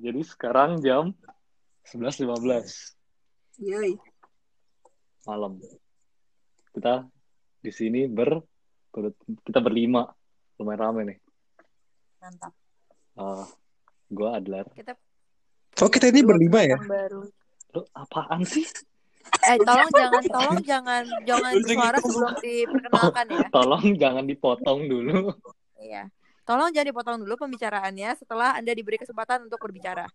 Jadi 0.00 0.20
sekarang 0.24 0.80
jam 0.80 1.12
11.15 1.84 3.60
Yoi. 3.60 3.92
malam. 5.28 5.60
Kita 6.72 7.04
di 7.60 7.68
sini 7.68 8.08
ber 8.08 8.40
kita 9.44 9.60
berlima. 9.60 10.08
Lumayan 10.56 10.80
rame 10.80 11.00
nih. 11.04 11.18
Mantap. 12.24 12.52
Uh, 13.16 13.44
gua 14.08 14.40
Adler. 14.40 14.64
Kita 14.72 14.96
Oh 15.80 15.88
kita 15.88 16.12
ini 16.12 16.20
berlima 16.24 16.60
ya? 16.64 16.76
baru. 16.80 17.24
Lu 17.76 17.80
apaan 17.96 18.44
sih? 18.44 18.64
Eh 19.46 19.56
tolong 19.62 19.88
jangan 19.92 20.22
tolong 20.28 20.60
jangan 20.64 21.02
jangan 21.28 21.52
suara 21.64 21.98
sebelum 22.00 22.34
diperkenalkan 22.40 23.26
ya. 23.28 23.46
Tolong 23.52 23.84
jangan 23.96 24.24
dipotong 24.24 24.80
dulu. 24.88 25.32
Iya. 25.80 26.08
Tolong 26.50 26.74
jangan 26.74 26.88
dipotong 26.90 27.22
dulu 27.22 27.46
pembicaraannya 27.46 28.10
setelah 28.18 28.58
Anda 28.58 28.74
diberi 28.74 28.98
kesempatan 28.98 29.46
untuk 29.46 29.62
berbicara. 29.62 30.10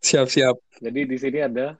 Siap 0.00 0.24
siap. 0.24 0.56
Jadi 0.80 1.04
di 1.04 1.16
sini 1.20 1.44
ada 1.44 1.76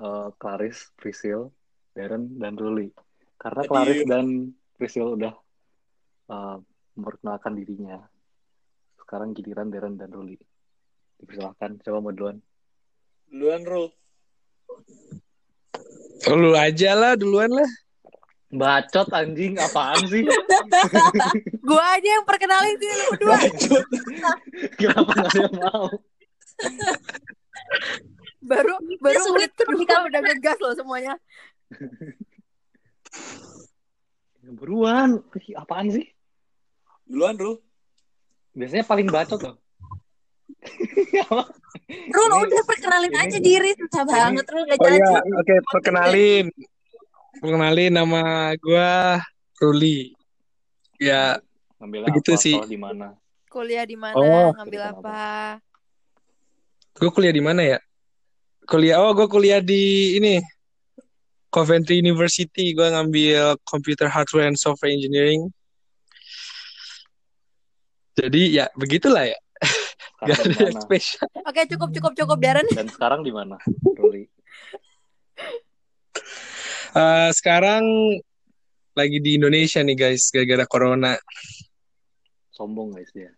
uh, 0.00 0.32
Claris, 0.40 0.88
Priscil, 0.96 1.52
Darren, 1.92 2.40
dan 2.40 2.56
Ruli. 2.56 2.88
Karena 3.36 3.60
Hadir. 3.60 3.68
Claris 3.68 4.00
dan 4.08 4.56
Priscil 4.72 5.20
udah 5.20 5.36
uh, 6.32 6.64
memperkenalkan 6.96 7.60
dirinya. 7.60 8.00
Sekarang 9.04 9.36
giliran 9.36 9.68
Darren 9.68 10.00
dan 10.00 10.08
Ruli. 10.16 10.40
Dipersilahkan, 11.20 11.76
coba 11.84 12.00
mau 12.00 12.16
duluan. 12.16 12.40
Duluan, 13.28 13.68
Rul. 13.68 13.92
Lu 16.24 16.56
aja 16.56 16.96
lah 16.96 17.20
duluan 17.20 17.52
lah. 17.52 17.68
Bacot 18.50 19.06
anjing, 19.14 19.54
apaan 19.56 20.02
sih? 20.10 20.26
Gua 21.68 21.84
aja 21.94 22.08
yang 22.18 22.26
perkenalin 22.26 22.74
sih 22.76 22.90
lu 22.90 23.04
berdua. 23.14 23.38
Kenapa 24.74 25.10
gak 25.14 25.28
ada 25.30 25.38
yang 25.38 25.54
mau? 25.54 25.86
Baru 28.42 28.74
baru 28.98 29.20
sulit 29.22 29.54
kedua 29.54 30.02
udah 30.02 30.20
ngegas 30.20 30.58
loh 30.58 30.74
semuanya. 30.74 31.14
Buruan, 34.50 35.22
apaan 35.54 35.94
sih? 35.94 36.10
Duluan, 37.06 37.38
Rul. 37.38 37.62
Biasanya 38.50 38.82
paling 38.82 39.06
bacot 39.06 39.38
loh. 39.40 39.56
Rul 42.10 42.28
Ini- 42.28 42.42
udah 42.44 42.62
perkenalin 42.66 43.14
ini- 43.14 43.22
aja 43.22 43.38
diri 43.38 43.70
susah 43.78 44.02
banget 44.02 44.42
Rul 44.50 44.66
gak 44.66 44.78
Oh 44.78 44.84
jadi. 44.90 44.98
iya, 44.98 45.18
oke 45.38 45.54
perkenalin. 45.70 46.46
Perkenalin 47.40 47.96
nama 47.96 48.52
gua 48.60 49.16
Ruli. 49.56 50.12
Ya, 51.00 51.40
Ngambilnya 51.80 52.12
Begitu 52.12 52.36
apa? 52.36 52.42
sih. 52.44 52.56
Di 52.68 52.76
mana? 52.76 53.16
Kuliah 53.48 53.88
di 53.88 53.96
mana? 53.96 54.20
Oh, 54.20 54.52
ngambil 54.54 54.82
apa? 54.94 55.20
gue 57.00 57.08
kuliah 57.08 57.32
di 57.32 57.40
mana 57.40 57.64
ya? 57.64 57.78
Kuliah, 58.68 59.00
oh 59.00 59.16
gue 59.16 59.24
kuliah 59.24 59.64
di 59.64 60.12
ini 60.20 60.44
Coventry 61.48 61.96
University. 61.96 62.76
Gue 62.76 62.92
ngambil 62.92 63.56
Computer 63.64 64.12
Hardware 64.12 64.52
and 64.52 64.60
Software 64.60 64.92
Engineering. 64.92 65.48
Jadi 68.20 68.60
ya 68.60 68.68
begitulah 68.76 69.24
ya. 69.24 69.40
Gak 70.28 70.44
ada 70.44 70.68
yang 70.68 70.84
spesial. 70.84 71.24
Oke, 71.48 71.64
cukup 71.72 71.88
cukup 71.96 72.12
cukup 72.12 72.36
Darren. 72.36 72.68
Dan 72.68 72.92
sekarang 72.92 73.24
di 73.24 73.32
mana? 73.32 73.56
Ruli. 73.96 74.28
Eh, 76.90 77.30
sekarang 77.30 77.86
lagi 78.98 79.22
di 79.22 79.38
Indonesia 79.38 79.78
nih 79.78 79.94
guys, 79.94 80.34
gara-gara 80.34 80.66
corona. 80.66 81.14
Sombong 82.50 82.98
guys 82.98 83.14
dia. 83.14 83.30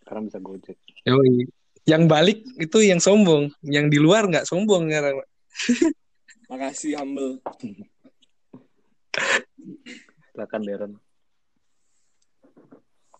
Sekarang 0.00 0.32
bisa 0.32 0.40
gojek. 0.40 0.80
Yoi. 1.04 1.44
Yang 1.84 2.02
balik 2.08 2.38
itu 2.56 2.78
yang 2.82 2.98
sombong, 3.04 3.52
yang 3.62 3.92
di 3.92 4.00
luar 4.00 4.24
nggak 4.32 4.48
sombong 4.48 4.88
sekarang. 4.88 5.20
Makasih, 6.50 6.96
humble. 6.96 7.36
Silakan 10.32 10.62
Darren. 10.64 10.92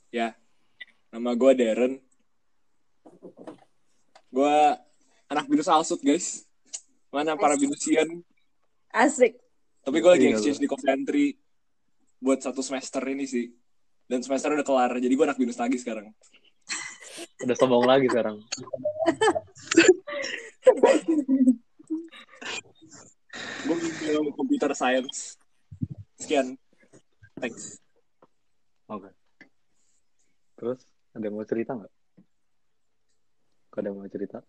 Ya, 0.08 0.32
nama 1.12 1.36
gue 1.36 1.52
Darren. 1.52 2.00
Gue 4.32 4.56
anak 5.28 5.46
binus 5.52 5.68
Alsut, 5.68 6.00
guys. 6.00 6.48
Mana 7.12 7.36
para 7.36 7.60
binusian. 7.60 8.24
Asik. 8.96 9.36
Tapi 9.84 9.96
gue 10.00 10.10
lagi 10.10 10.26
Iya, 10.32 10.40
exchange 10.40 10.60
di 10.64 10.68
Coventry 10.72 11.26
buat 12.16 12.40
satu 12.40 12.64
semester 12.64 13.04
ini 13.04 13.28
sih. 13.28 13.52
Dan 14.08 14.24
semester 14.24 14.56
udah 14.56 14.64
kelar, 14.64 14.96
jadi 14.96 15.12
gue 15.12 15.26
anak 15.28 15.36
binus 15.36 15.60
lagi 15.60 15.76
sekarang. 15.76 16.08
Udah 17.44 17.56
sombong 17.56 17.84
lagi 17.84 18.08
sekarang. 18.08 18.40
Gue 23.66 23.76
ngambil 23.76 24.32
computer 24.32 24.70
science. 24.72 25.36
Sekian. 26.16 26.56
Thanks. 27.36 27.80
Oke. 28.88 29.12
Terus 30.56 30.80
ada 31.12 31.24
yang 31.28 31.36
mau 31.36 31.44
cerita 31.44 31.76
nggak? 31.76 31.92
Kau 33.68 33.78
ada 33.84 33.88
yang 33.92 33.96
mau 34.00 34.08
cerita? 34.08 34.40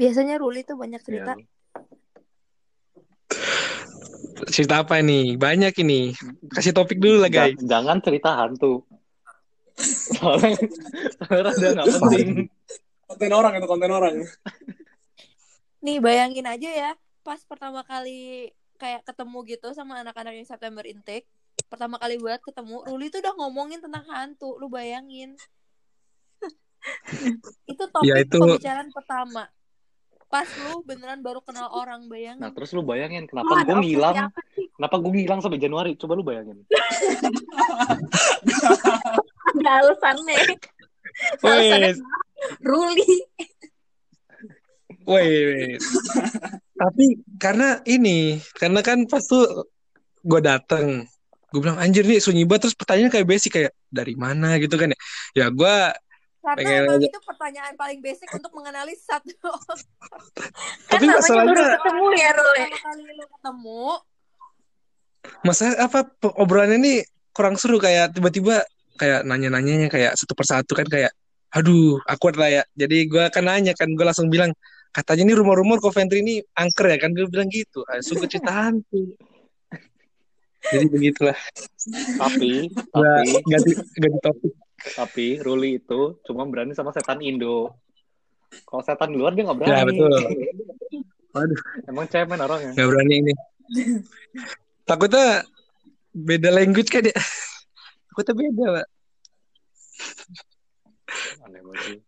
Biasanya 0.00 0.40
Ruli 0.40 0.64
tuh 0.64 0.80
banyak 0.80 1.04
cerita. 1.04 1.36
Iya. 1.36 1.59
Cerita 4.48 4.80
apa 4.80 5.04
nih? 5.04 5.36
Banyak 5.36 5.74
ini. 5.84 6.16
Kasih 6.48 6.72
topik 6.72 6.96
dulu 6.96 7.20
lah 7.20 7.28
guys. 7.28 7.60
Jangan 7.60 8.00
cerita 8.00 8.32
hantu. 8.32 8.86
Soalnya, 10.16 10.56
soalnya 11.24 11.52
udah 11.56 11.70
nggak 11.76 11.88
penting. 12.00 12.28
Konten 13.08 13.32
orang 13.32 13.52
itu 13.56 13.66
konten 13.66 13.90
orang. 13.90 14.14
Nih 15.80 15.96
bayangin 15.98 16.44
aja 16.44 16.68
ya, 16.68 16.90
pas 17.24 17.40
pertama 17.48 17.80
kali 17.80 18.52
kayak 18.76 19.04
ketemu 19.04 19.38
gitu 19.48 19.68
sama 19.72 20.00
anak-anak 20.04 20.36
yang 20.36 20.48
September 20.48 20.84
intake, 20.84 21.24
pertama 21.68 21.96
kali 21.96 22.16
buat 22.20 22.40
ketemu, 22.40 22.84
Ruli 22.84 23.08
tuh 23.08 23.20
udah 23.24 23.34
ngomongin 23.36 23.80
tentang 23.80 24.04
hantu, 24.08 24.56
lu 24.60 24.68
bayangin. 24.68 25.36
itu 27.68 27.84
topik 27.92 28.08
Ya, 28.08 28.20
itu- 28.20 28.40
pembicaraan 28.40 28.88
pertama. 28.92 29.48
Pas 30.30 30.46
lu 30.46 30.86
beneran 30.86 31.18
baru 31.26 31.42
kenal 31.42 31.66
orang, 31.74 32.06
bayangin. 32.06 32.38
Nah 32.38 32.54
terus 32.54 32.70
lu 32.70 32.86
bayangin 32.86 33.26
kenapa 33.26 33.66
gue 33.66 33.76
ngilang? 33.82 34.30
Kenapa 34.78 34.94
gue 35.02 35.10
ngilang 35.10 35.42
sampai 35.42 35.58
Januari? 35.58 35.98
Coba 35.98 36.14
lu 36.14 36.22
bayangin. 36.22 36.62
Ada 39.58 39.70
alasannya. 39.82 40.38
Alasannya 41.42 41.92
Wait, 41.98 41.98
Ruli. 42.64 43.12
wait. 45.04 45.80
Tapi 46.78 47.04
karena 47.36 47.82
ini, 47.84 48.40
karena 48.56 48.80
kan 48.80 49.04
pas 49.04 49.20
tuh 49.26 49.68
gue 50.24 50.40
dateng, 50.40 51.04
gue 51.50 51.60
bilang 51.60 51.76
anjir 51.76 52.06
nih 52.06 52.22
sunyi 52.22 52.46
banget 52.46 52.70
terus 52.70 52.78
pertanyaan 52.78 53.12
kayak 53.12 53.28
basic 53.28 53.52
kayak 53.52 53.72
dari 53.90 54.14
mana 54.16 54.56
gitu 54.62 54.78
kan 54.78 54.94
ya. 54.94 54.98
Ya 55.34 55.46
gue 55.50 55.76
Karena 56.40 56.56
pengen 56.56 56.82
emang 56.88 56.98
aja. 56.98 57.08
itu 57.12 57.18
pertanyaan 57.20 57.74
paling 57.76 58.00
basic 58.00 58.28
untuk 58.32 58.52
mengenali 58.56 58.94
satu. 58.96 59.36
Kan 60.88 60.96
Tapi 60.96 61.04
namanya 61.04 61.20
masalahnya- 61.20 61.52
baru 61.52 61.64
ketemu 61.76 62.06
ya 62.16 62.30
Rul. 62.32 62.52
ya. 62.56 62.66
pertama 62.66 62.78
kali 62.80 63.02
lu 63.12 63.26
ketemu, 63.28 63.84
masa 65.44 65.64
apa 65.76 65.98
obrolannya 66.34 66.78
nih 66.80 66.98
kurang 67.30 67.60
seru 67.60 67.76
kayak 67.76 68.16
tiba-tiba 68.16 68.64
kayak 68.96 69.20
nanya-nanyanya 69.24 69.88
kayak 69.88 70.12
satu 70.16 70.32
persatu 70.32 70.72
kan 70.72 70.88
kayak 70.88 71.12
aduh 71.50 72.00
awkward 72.08 72.36
lah 72.40 72.48
ya 72.48 72.62
jadi 72.72 73.04
gue 73.04 73.24
kan 73.28 73.44
nanya 73.44 73.72
kan 73.76 73.88
gue 73.90 74.04
langsung 74.04 74.28
bilang 74.28 74.52
katanya 74.90 75.28
nih 75.28 75.36
rumor-rumor 75.38 75.76
Coventry 75.78 76.24
ini 76.24 76.40
angker 76.56 76.88
ya 76.88 76.98
kan 76.98 77.12
gue 77.12 77.26
bilang 77.26 77.48
gitu 77.48 77.84
ah, 77.84 78.00
sungguh 78.00 78.26
cerita 78.26 78.48
hantu 78.50 79.12
jadi 80.72 80.86
begitulah 80.88 81.38
Tapi, 82.20 82.68
tapi, 82.92 83.30
ganti 83.48 83.70
ganti 83.96 84.18
topik 84.20 84.52
tapi 84.96 85.38
Ruli 85.40 85.80
itu 85.82 86.16
cuma 86.24 86.48
berani 86.48 86.72
sama 86.72 86.90
setan 86.94 87.20
Indo. 87.20 87.74
Kalau 88.66 88.82
setan 88.82 89.12
luar 89.14 89.32
dia 89.36 89.44
nggak 89.46 89.58
berani. 89.58 89.74
ya 89.74 89.84
betul 89.86 90.10
waduh 91.30 91.60
Emang 91.86 92.06
cemen 92.10 92.42
orangnya. 92.42 92.72
nggak 92.74 92.88
berani 92.90 93.14
ini 93.22 93.32
takutnya 94.82 95.46
beda 96.10 96.50
language 96.50 96.90
kan 96.90 97.06
ya 97.06 97.14
takutnya 98.10 98.34
beda 98.34 98.66
pak 98.82 98.86
Aneh 101.44 101.60
banget. 101.60 102.00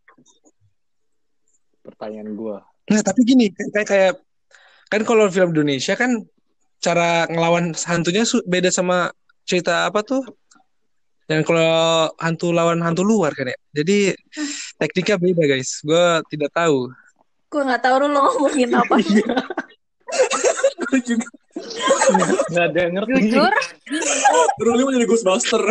Pertanyaan 1.82 2.30
gue. 2.38 2.56
Nah, 2.94 3.02
tapi 3.02 3.20
gini, 3.26 3.50
kayak 3.50 3.86
kayak 3.86 4.12
kan 4.86 5.02
kalau 5.02 5.26
film 5.28 5.50
Indonesia 5.50 5.98
kan 5.98 6.22
cara 6.82 7.26
ngelawan 7.30 7.74
hantunya 7.74 8.22
beda 8.46 8.70
sama 8.70 9.10
cerita 9.46 9.90
apa 9.90 10.02
tuh? 10.06 10.22
Yang 11.32 11.44
kalau 11.48 11.72
hantu 12.20 12.46
lawan 12.52 12.78
hantu 12.84 13.02
luar 13.02 13.32
kan 13.32 13.48
ya. 13.48 13.58
Jadi 13.72 14.12
tekniknya 14.80 15.16
beda, 15.16 15.44
guys. 15.48 15.80
Gue 15.80 16.20
tidak 16.28 16.50
tahu. 16.52 16.92
Gue 17.52 17.62
gak 17.68 17.82
tahu 17.84 17.94
lo 18.00 18.06
ngomongin 18.08 18.72
apa. 18.76 18.96
Gue 20.88 20.98
juga. 21.04 21.28
Nggak 22.52 22.64
ada 22.72 22.78
yang 22.80 22.94
ngerti. 23.00 23.12
jujur, 23.28 23.52
Ruli 24.60 24.82
mau 24.84 24.92
jadi 24.92 25.06
Ghostbuster. 25.08 25.62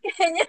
Kayaknya 0.00 0.46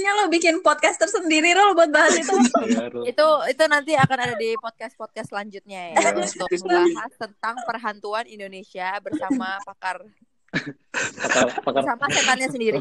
Makanya 0.00 0.16
lo 0.16 0.32
bikin 0.32 0.64
podcast 0.64 0.96
tersendiri 0.96 1.52
lo 1.52 1.76
buat 1.76 1.92
bahas 1.92 2.16
itu. 2.16 2.32
Iya, 2.64 2.88
Rul. 2.88 3.04
Itu 3.04 3.26
itu 3.52 3.64
nanti 3.68 3.92
akan 3.98 4.18
ada 4.22 4.34
di 4.38 4.56
podcast-podcast 4.56 5.28
selanjutnya 5.28 5.92
ya 5.92 6.00
Iya. 6.00 6.10
untuk 6.24 6.48
membahas 6.64 7.12
tentang 7.20 7.60
perhantuan 7.68 8.24
Indonesia 8.24 8.96
bersama 9.04 9.60
pakar 9.66 10.00
pakar 10.50 11.48
pakar 11.62 11.82
bersama 11.82 12.06
setannya 12.10 12.48
sendiri. 12.50 12.78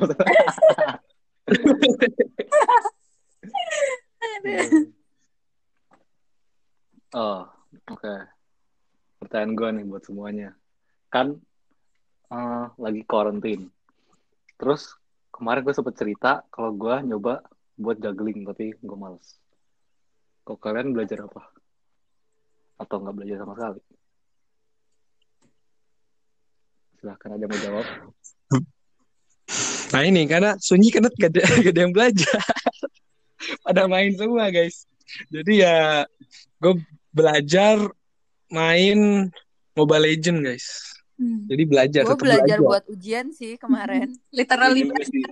Oh, 7.10 7.42
oke. 7.90 8.16
Pertanyaan 9.18 9.58
gue 9.58 9.70
nih 9.82 9.86
buat 9.90 10.04
semuanya. 10.06 10.54
Kan 11.10 11.42
eh, 12.30 12.66
lagi 12.78 13.02
karantin. 13.10 13.74
Terus 14.62 14.94
kemarin 15.34 15.66
gue 15.66 15.74
sempet 15.74 15.98
cerita 15.98 16.46
kalau 16.54 16.70
gue 16.78 16.96
nyoba 17.10 17.42
buat 17.82 17.98
juggling 17.98 18.46
tapi 18.46 18.78
gue 18.78 18.98
males. 18.98 19.42
Kok 20.46 20.62
kalian 20.62 20.94
belajar 20.94 21.26
apa? 21.26 21.50
Atau 22.78 23.02
nggak 23.02 23.16
belajar 23.18 23.38
sama 23.42 23.54
sekali? 23.58 23.82
Silahkan 27.00 27.30
ada 27.32 27.40
yang 27.40 27.52
mau 27.52 27.62
jawab. 27.64 27.86
Nah 29.90 30.02
ini 30.06 30.22
karena 30.30 30.54
sunyi 30.60 30.92
karena 30.94 31.10
gak 31.16 31.32
ada, 31.34 31.42
gak 31.64 31.74
ada 31.74 31.82
yang 31.82 31.94
belajar. 31.96 32.38
Pada 33.66 33.88
main 33.88 34.12
semua 34.20 34.52
guys. 34.52 34.84
Jadi 35.32 35.64
ya 35.64 36.04
gue 36.60 36.74
belajar 37.16 37.80
main 38.52 39.32
Mobile 39.74 40.04
Legend 40.12 40.44
guys. 40.44 40.68
Hmm. 41.16 41.48
Jadi 41.48 41.64
belajar. 41.64 42.04
Gue 42.04 42.20
belajar 42.20 42.60
buat 42.60 42.84
ujian 42.92 43.32
sih 43.32 43.56
kemarin. 43.56 44.12
Literally 44.38 44.84
Iya 44.84 44.92
juga 44.92 45.04
sih. 45.08 45.24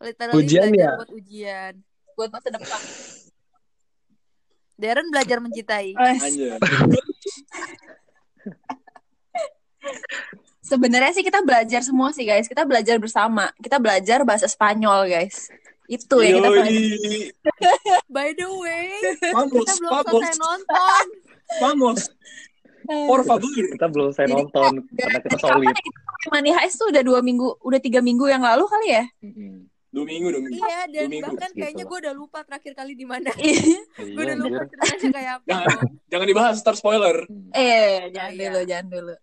Literally 0.00 0.40
Ujian 0.40 0.72
belajar 0.72 0.80
ya? 0.80 0.92
buat 0.96 1.12
ujian. 1.12 1.74
buat 2.14 2.30
masa 2.30 2.48
depan. 2.54 2.78
Darren 4.78 5.10
belajar 5.10 5.42
mencintai. 5.42 5.98
Anjir. 5.98 6.62
Sebenarnya 10.64 11.12
sih 11.12 11.20
kita 11.20 11.44
belajar 11.44 11.84
semua 11.84 12.08
sih 12.16 12.24
guys. 12.24 12.48
Kita 12.48 12.64
belajar 12.64 12.96
bersama. 12.96 13.52
Kita 13.60 13.76
belajar 13.76 14.24
bahasa 14.24 14.48
Spanyol 14.48 15.12
guys. 15.12 15.52
Itu 15.84 16.24
ya 16.24 16.40
kita. 16.40 16.64
By 18.08 18.32
the 18.32 18.48
way, 18.48 18.88
Vamos, 19.36 19.52
kita 19.68 19.72
belum 19.76 19.92
vamos, 19.92 20.08
selesai 20.08 20.36
nonton. 20.40 21.04
vamos. 21.60 22.00
Por 22.84 23.20
favor. 23.28 23.48
Kita 23.52 23.86
belum 23.92 24.08
saya 24.12 24.28
Jadi, 24.28 24.36
nonton 24.40 24.72
karena 24.96 25.18
kita 25.20 25.36
solid. 25.40 25.68
ya 25.68 25.72
kita 25.76 26.00
Money 26.32 26.52
Heist 26.56 26.76
tuh 26.80 26.88
udah 26.88 27.02
dua 27.04 27.20
minggu, 27.20 27.60
udah 27.60 27.80
tiga 27.80 28.00
minggu 28.00 28.24
yang 28.32 28.40
lalu 28.40 28.64
kali 28.64 28.88
ya? 28.96 29.04
Dua 29.92 30.04
minggu, 30.08 30.26
dua 30.32 30.40
minggu. 30.40 30.56
Iya, 30.64 30.80
dan 30.88 31.06
minggu. 31.12 31.24
bahkan 31.28 31.50
Gitu 31.52 31.60
kayaknya 31.60 31.84
gue 31.84 31.98
udah 32.00 32.14
lupa 32.16 32.38
terakhir 32.48 32.72
kali 32.72 32.92
di 32.96 33.04
mana. 33.04 33.30
Iya. 33.36 33.60
gue 34.00 34.08
Iya, 34.08 34.24
udah 34.24 34.36
lupa 34.40 34.58
anjir. 34.64 34.68
ceritanya 34.80 35.08
kayak 35.12 35.32
apa. 35.36 35.46
Jangan, 35.52 35.78
jangan 36.08 36.26
dibahas, 36.26 36.56
ntar 36.64 36.74
spoiler. 36.80 37.16
Eh, 37.52 38.08
jangan 38.10 38.32
iya. 38.32 38.40
dulu, 38.40 38.60
jangan 38.64 38.86
dulu. 38.88 39.14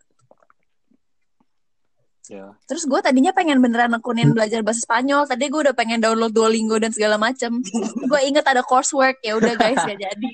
Ya. 2.32 2.56
Terus 2.64 2.88
gue 2.88 2.96
tadinya 3.04 3.36
pengen 3.36 3.60
beneran 3.60 3.92
nekunin 3.92 4.32
belajar 4.32 4.64
bahasa 4.64 4.88
Spanyol. 4.88 5.28
Tadi 5.28 5.52
gue 5.52 5.68
udah 5.68 5.76
pengen 5.76 6.00
download 6.00 6.32
Duolingo 6.32 6.80
dan 6.80 6.96
segala 6.96 7.20
macem. 7.20 7.60
gue 8.10 8.20
inget 8.24 8.48
ada 8.48 8.64
coursework 8.64 9.20
ya 9.20 9.36
udah 9.36 9.52
guys 9.60 9.84
ya 9.84 9.96
jadi. 10.00 10.32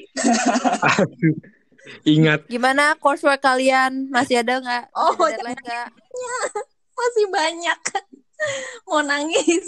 Ingat. 2.06 2.46
Gimana 2.54 2.94
coursework 3.02 3.42
kalian? 3.42 4.14
Masih 4.14 4.46
ada 4.46 4.62
nggak? 4.62 4.94
Oh, 4.94 5.18
deadline 5.26 5.58
nggak? 5.58 5.90
Masih 7.02 7.26
banyak. 7.34 7.80
Mau 8.94 9.02
nangis. 9.02 9.66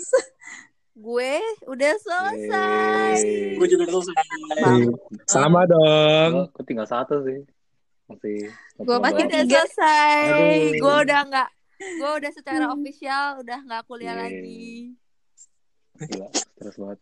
Gue 0.93 1.41
udah 1.65 1.93
selesai. 1.97 3.25
Yeay. 3.25 3.57
Gue 3.57 3.67
juga 3.73 3.89
selesai. 3.89 4.21
Sama 5.25 5.65
dong. 5.65 6.45
Gue 6.45 6.61
gue 6.61 6.63
tinggal 6.69 6.85
satu 6.85 7.25
sih. 7.25 7.41
Masih. 8.05 8.53
Gua 8.81 8.97
masih 9.01 9.25
Gue 9.25 9.33
udah 9.33 9.41
Tiga. 9.45 9.61
selesai. 9.65 10.53
Gue 10.77 10.95
udah 11.09 11.19
nggak. 11.25 11.49
Gue 11.79 12.11
udah 12.19 12.31
secara 12.35 12.65
official 12.75 13.39
udah 13.39 13.59
nggak 13.63 13.83
kuliah 13.87 14.15
Yeay. 14.19 14.23
lagi. 14.23 14.67
Gila, 15.99 16.27
stres 16.35 16.75
banget. 16.75 16.99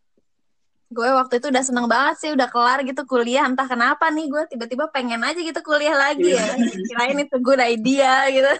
Gue 0.87 1.03
waktu 1.11 1.43
itu 1.43 1.51
udah 1.51 1.63
seneng 1.67 1.91
banget 1.91 2.15
sih 2.23 2.31
udah 2.31 2.47
kelar 2.47 2.79
gitu 2.87 3.03
kuliah. 3.03 3.43
Entah 3.43 3.67
kenapa 3.67 4.07
nih 4.07 4.31
gue 4.31 4.43
tiba-tiba 4.55 4.87
pengen 4.87 5.19
aja 5.19 5.35
gitu 5.35 5.59
kuliah 5.59 5.97
lagi 5.97 6.31
ya. 6.31 6.47
Kirain 6.87 7.19
itu 7.19 7.37
good 7.43 7.59
idea 7.59 8.31
gitu. 8.31 8.53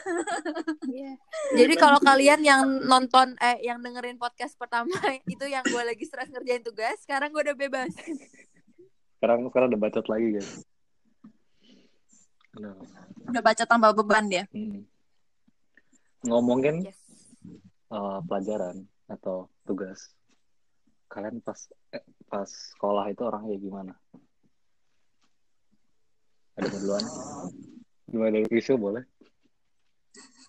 Jadi 1.56 1.74
kalau 1.80 2.04
kalian 2.04 2.44
yang 2.44 2.68
nonton 2.84 3.40
eh 3.40 3.64
yang 3.64 3.80
dengerin 3.80 4.20
podcast 4.20 4.60
pertama 4.60 4.92
itu 5.34 5.46
yang 5.48 5.64
gue 5.64 5.84
lagi 5.86 6.04
stres 6.04 6.28
ngerjain 6.28 6.66
tugas, 6.66 7.00
sekarang 7.06 7.32
gue 7.32 7.48
udah 7.48 7.56
bebas. 7.56 7.96
Sekarang 9.18 9.48
sekarang 9.48 9.68
udah 9.72 9.82
bacot 9.88 10.06
lagi 10.12 10.28
guys. 10.36 10.52
Udah 13.32 13.42
baca 13.46 13.64
tambah 13.64 13.92
beban 13.96 14.26
dia. 14.28 14.44
Hmm. 14.52 14.84
Ngomongin 16.24 16.82
Yes. 16.82 16.98
eh, 17.88 18.20
pelajaran 18.24 18.78
atau 19.08 19.52
tugas. 19.64 20.12
Kalian 21.08 21.40
pas 21.40 21.56
eh, 21.90 22.02
pas 22.26 22.48
sekolah 22.48 23.08
itu 23.08 23.22
orangnya 23.22 23.56
gimana? 23.56 23.94
Ada 26.58 26.68
duluan? 26.74 27.06
Gimana 28.08 28.32
dari 28.34 28.48
Risho 28.50 28.76
boleh? 28.76 29.06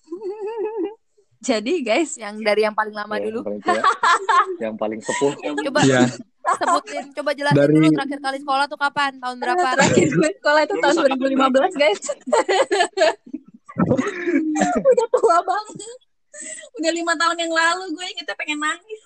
Jadi 1.39 1.81
guys, 1.81 2.17
Yang 2.17 2.43
dari 2.43 2.67
yang 2.67 2.75
paling 2.75 2.91
lama 2.91 3.15
Ya, 3.15 3.31
dulu. 3.31 3.41
Yang 3.41 3.47
paling 3.47 3.61
tua, 3.63 3.83
yang 4.65 4.75
paling 4.75 4.99
sepuh. 4.99 5.33
Coba 5.39 5.81
Iya. 5.87 6.03
sebutin, 6.49 7.05
coba 7.13 7.31
jelasin 7.31 7.61
Dari- 7.61 7.75
dulu 7.77 7.89
terakhir 7.93 8.19
kali 8.19 8.39
sekolah 8.41 8.65
tuh 8.67 8.81
kapan? 8.81 9.13
Tahun 9.21 9.37
berapa? 9.37 9.69
terakhir 9.77 10.07
gue 10.09 10.31
sekolah 10.35 10.61
itu 10.65 10.75
tahun 10.75 10.95
2015 11.13 11.77
guys. 11.77 12.03
Udah 14.93 15.07
tua 15.13 15.39
banget. 15.43 16.01
Udah 16.79 16.93
lima 16.93 17.15
tahun 17.19 17.37
yang 17.41 17.53
lalu 17.53 17.85
gue 17.95 18.05
ingetnya 18.15 18.37
pengen 18.39 18.61
nangis. 18.61 19.03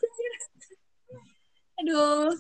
Aduh. 1.81 2.35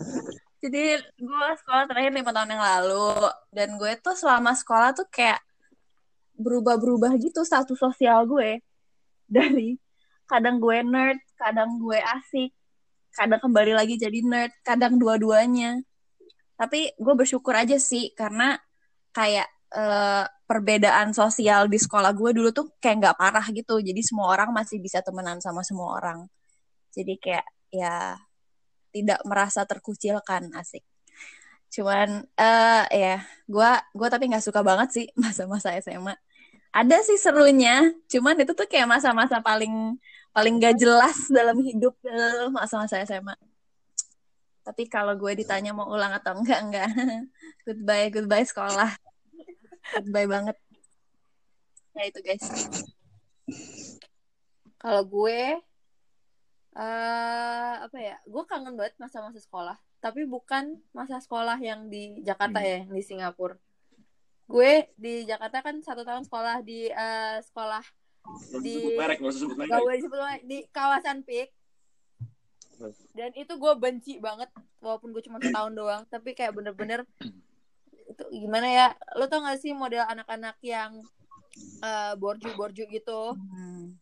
Jadi 0.62 1.02
gue 1.18 1.48
sekolah 1.58 1.90
terakhir 1.90 2.14
lima 2.14 2.30
tahun 2.30 2.54
yang 2.54 2.62
lalu 2.62 3.10
dan 3.50 3.74
gue 3.74 3.92
tuh 3.98 4.14
selama 4.14 4.54
sekolah 4.54 4.94
tuh 4.94 5.10
kayak 5.10 5.42
berubah-berubah 6.38 7.18
gitu 7.18 7.42
status 7.42 7.74
sosial 7.74 8.30
gue 8.30 8.62
dari 9.26 9.74
kadang 10.30 10.62
gue 10.62 10.80
nerd, 10.86 11.18
kadang 11.34 11.82
gue 11.82 11.98
asik, 11.98 12.54
kadang 13.12 13.42
kembali 13.42 13.74
lagi 13.74 13.98
jadi 13.98 14.22
nerd, 14.22 14.54
kadang 14.62 14.96
dua-duanya. 14.96 15.82
Tapi 16.56 16.94
gue 16.94 17.14
bersyukur 17.18 17.58
aja 17.58 17.76
sih 17.76 18.14
karena 18.14 18.54
kayak 19.10 19.50
eh, 19.74 20.24
perbedaan 20.52 21.16
sosial 21.16 21.64
di 21.64 21.80
sekolah 21.80 22.12
gue 22.12 22.36
dulu 22.36 22.52
tuh 22.52 22.76
kayak 22.76 22.96
nggak 23.00 23.16
parah 23.16 23.46
gitu. 23.48 23.80
Jadi 23.80 24.04
semua 24.04 24.28
orang 24.28 24.52
masih 24.52 24.76
bisa 24.84 25.00
temenan 25.00 25.40
sama 25.40 25.64
semua 25.64 25.96
orang. 25.96 26.28
Jadi 26.92 27.16
kayak 27.16 27.46
ya 27.72 28.20
tidak 28.92 29.24
merasa 29.24 29.64
terkucilkan 29.64 30.52
asik. 30.60 30.84
Cuman 31.72 32.28
eh 32.36 32.84
ya 32.92 33.16
gue 33.48 33.70
gua 33.96 34.08
tapi 34.12 34.28
nggak 34.28 34.44
suka 34.44 34.60
banget 34.60 34.88
sih 34.92 35.06
masa-masa 35.24 35.72
SMA. 35.80 36.12
Ada 36.72 37.04
sih 37.04 37.20
serunya, 37.20 37.92
cuman 38.08 38.36
itu 38.44 38.52
tuh 38.56 38.64
kayak 38.64 38.88
masa-masa 38.88 39.44
paling 39.44 39.96
paling 40.32 40.56
gak 40.56 40.80
jelas 40.80 41.28
dalam 41.28 41.60
hidup 41.60 41.92
eh, 42.08 42.48
masa-masa 42.48 43.00
SMA. 43.04 43.36
Tapi 44.64 44.88
kalau 44.88 45.12
gue 45.20 45.32
ditanya 45.36 45.76
mau 45.76 45.90
ulang 45.92 46.16
atau 46.16 46.32
enggak, 46.38 46.60
enggak. 46.64 46.88
goodbye, 47.68 48.08
goodbye 48.08 48.46
sekolah. 48.48 49.01
Goodbye 49.84 50.26
banget. 50.26 50.56
Ya 51.92 52.02
itu 52.06 52.20
guys. 52.20 52.44
Kalau 54.76 55.02
gue 55.04 55.40
eh 56.72 57.74
apa 57.78 57.98
ya? 57.98 58.16
Gue 58.24 58.42
kangen 58.44 58.74
banget 58.74 58.96
masa-masa 58.96 59.36
sekolah, 59.36 59.76
tapi 59.98 60.24
bukan 60.24 60.80
masa 60.90 61.18
sekolah 61.18 61.60
yang 61.60 61.86
di 61.86 62.18
Jakarta 62.20 62.58
Hmm. 62.58 62.66
ya, 62.66 62.76
yang 62.82 62.92
di 62.92 63.02
Singapura. 63.02 63.56
Gue 64.48 64.88
di 64.96 65.24
Jakarta 65.24 65.60
kan 65.60 65.78
satu 65.80 66.02
tahun 66.02 66.24
sekolah 66.24 66.62
di 66.62 66.88
eh, 66.88 67.38
sekolah 67.42 67.84
Di- 68.62 68.78
sebut 68.78 68.94
merek, 68.96 69.18
sebut 69.18 70.18
merek. 70.18 70.42
di 70.46 70.58
kawasan 70.70 71.22
Pik. 71.22 71.50
Dan 73.12 73.30
itu 73.34 73.52
gue 73.52 73.72
benci 73.76 74.18
banget, 74.18 74.50
walaupun 74.78 75.14
gue 75.14 75.22
cuma 75.22 75.38
setahun 75.38 75.70
doang, 75.70 76.02
tapi 76.08 76.34
kayak 76.34 76.50
bener-bener 76.50 77.06
itu 78.12 78.24
gimana 78.30 78.68
ya? 78.68 78.86
Lo 79.16 79.26
tau 79.26 79.40
gak 79.40 79.58
sih 79.58 79.72
model 79.72 80.04
anak-anak 80.04 80.56
yang 80.60 81.00
eh, 81.80 82.12
borju-borju 82.16 82.86
gitu, 82.86 83.36
Hmm. 83.36 83.96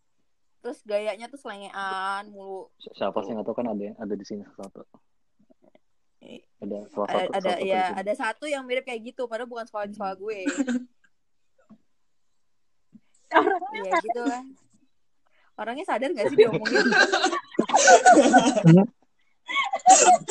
terus 0.61 0.83
gayanya 0.85 1.27
tuh 1.27 1.35
selengean 1.35 2.29
mulu. 2.29 2.71
Si- 2.79 2.95
Siapa 2.95 3.23
sih 3.23 3.33
nggak 3.33 3.43
tahu 3.43 3.57
kan 3.57 3.67
ada 3.67 3.91
ada 3.97 4.15
di 4.15 4.23
sini 4.23 4.47
satu. 4.55 4.87
Ada 6.61 6.77
salah 6.93 7.09
ada 7.09 7.17
satu. 7.17 7.33
ada 7.33 7.51
satu 7.57 7.65
ya 7.65 7.85
ada 7.97 8.13
satu 8.13 8.45
yang 8.45 8.63
mirip 8.63 8.85
kayak 8.85 9.01
gitu 9.03 9.25
padahal 9.25 9.49
bukan 9.49 9.65
sekolah 9.65 9.89
di 9.89 9.95
sekolah 9.97 10.15
gue 10.15 10.39
ya 13.89 13.97
gitu 13.99 14.21
lah 14.21 14.45
orangnya 15.57 15.89
sadar 15.89 16.13
gak 16.13 16.29
sih 16.29 16.37
diomongin 16.45 16.85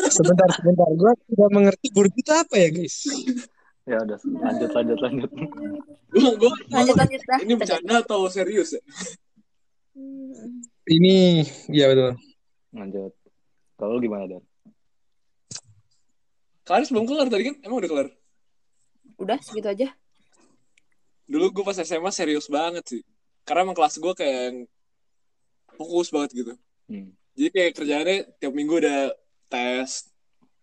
Sebentar, 0.09 0.47
sebentar. 0.55 0.87
Gue 0.95 1.11
tidak 1.27 1.49
mengerti 1.51 1.87
guru 1.91 2.07
itu 2.07 2.31
apa 2.31 2.55
ya, 2.55 2.69
guys? 2.71 2.97
Ya 3.89 3.97
udah 4.05 4.19
lanjut 4.21 4.69
lanjut 4.69 4.99
lanjut. 5.01 5.31
Gue 6.13 6.31
gue 6.37 6.51
Lanjut 6.69 6.93
lanjut 6.93 7.21
dah. 7.25 7.39
ini 7.41 7.53
bercanda 7.57 7.95
atau 8.05 8.29
serius 8.29 8.77
ya? 8.77 8.81
Ini, 10.89 11.45
ya 11.73 11.85
betul. 11.89 12.13
Lanjut. 12.73 13.13
Kalau 13.77 13.97
gimana, 13.97 14.25
Dan? 14.29 14.43
Kalian 16.65 16.85
sebelum 16.85 17.05
kelar 17.09 17.27
tadi 17.33 17.49
kan? 17.49 17.55
Emang 17.65 17.77
udah 17.81 17.89
kelar? 17.89 18.07
Udah 19.17 19.37
segitu 19.41 19.69
aja. 19.69 19.87
Dulu 21.25 21.49
gue 21.49 21.63
pas 21.65 21.77
SMA 21.77 22.09
serius 22.13 22.45
banget 22.45 22.85
sih. 22.85 23.01
Karena 23.45 23.65
emang 23.65 23.77
kelas 23.77 23.97
gue 23.97 24.13
kayak 24.13 24.37
yang 24.49 24.57
fokus 25.77 26.13
banget 26.13 26.29
gitu. 26.37 26.53
Hmm. 26.89 27.09
Jadi 27.33 27.49
kayak 27.53 27.71
kerjaannya 27.73 28.17
tiap 28.37 28.53
minggu 28.53 28.81
ada 28.81 29.13
tes. 29.49 30.09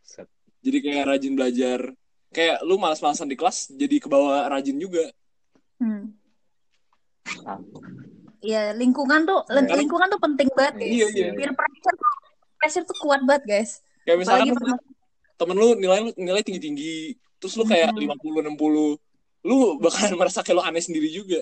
Set. 0.06 0.30
Jadi 0.62 0.78
kayak 0.83 1.06
rajin 1.11 1.35
belajar. 1.35 1.80
Kayak 2.36 2.60
lu 2.62 2.76
malas-malasan 2.76 3.24
di 3.24 3.34
kelas 3.34 3.72
jadi 3.72 3.96
kebawa 3.96 4.52
rajin 4.52 4.76
juga. 4.76 5.08
Hmm. 5.80 6.12
Ah, 7.42 7.56
Iya, 8.38 8.76
lingkungan 8.76 9.26
tuh 9.26 9.42
Karena- 9.48 9.74
lingkungan 9.74 10.06
tuh 10.06 10.20
penting 10.20 10.46
banget, 10.52 10.74
guys. 10.78 10.92
Iya, 10.92 11.06
iya. 11.10 11.28
Peer 11.32 11.50
pressure 11.50 11.96
pressure 12.54 12.84
tuh 12.84 12.96
kuat 13.00 13.20
banget, 13.24 13.42
guys. 13.48 13.70
Kayak 14.04 14.18
misalkan 14.22 14.46
Apalagi 14.52 14.70
lu- 14.70 14.84
temen 15.34 15.56
lu 15.56 15.68
nilai 15.74 15.98
lu 16.04 16.10
nilai 16.14 16.42
tinggi-tinggi. 16.44 17.16
Terus 17.36 17.56
lu 17.56 17.64
kayak 17.64 17.90
Mhm. 17.90 18.06
50-60. 18.06 19.00
Lu 19.42 19.56
bakalan 19.80 20.14
merasa 20.20 20.44
kayak 20.44 20.56
lu 20.56 20.62
aneh 20.62 20.78
sendiri 20.78 21.08
juga. 21.10 21.40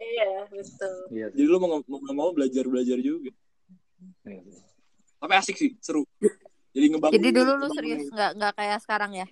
Iya, 0.00 0.48
betul. 0.48 0.94
iya. 1.12 1.26
Jadi 1.28 1.44
lu 1.46 1.60
mau 1.60 1.78
mau, 1.78 1.98
nggak 2.00 2.16
mau 2.16 2.30
belajar-belajar 2.32 2.98
juga. 2.98 3.30
Iya 4.24 4.40
sih. 4.42 4.58
Tapi 5.20 5.32
asik 5.36 5.56
sih, 5.56 5.70
seru. 5.78 6.02
Jadi 6.72 6.86
ngebangun. 6.88 7.14
Jadi 7.14 7.28
dulu 7.30 7.52
lu 7.54 7.66
serius 7.70 8.08
nggak 8.08 8.30
nggak 8.34 8.52
kayak 8.56 8.78
sekarang 8.80 9.12
ya? 9.14 9.26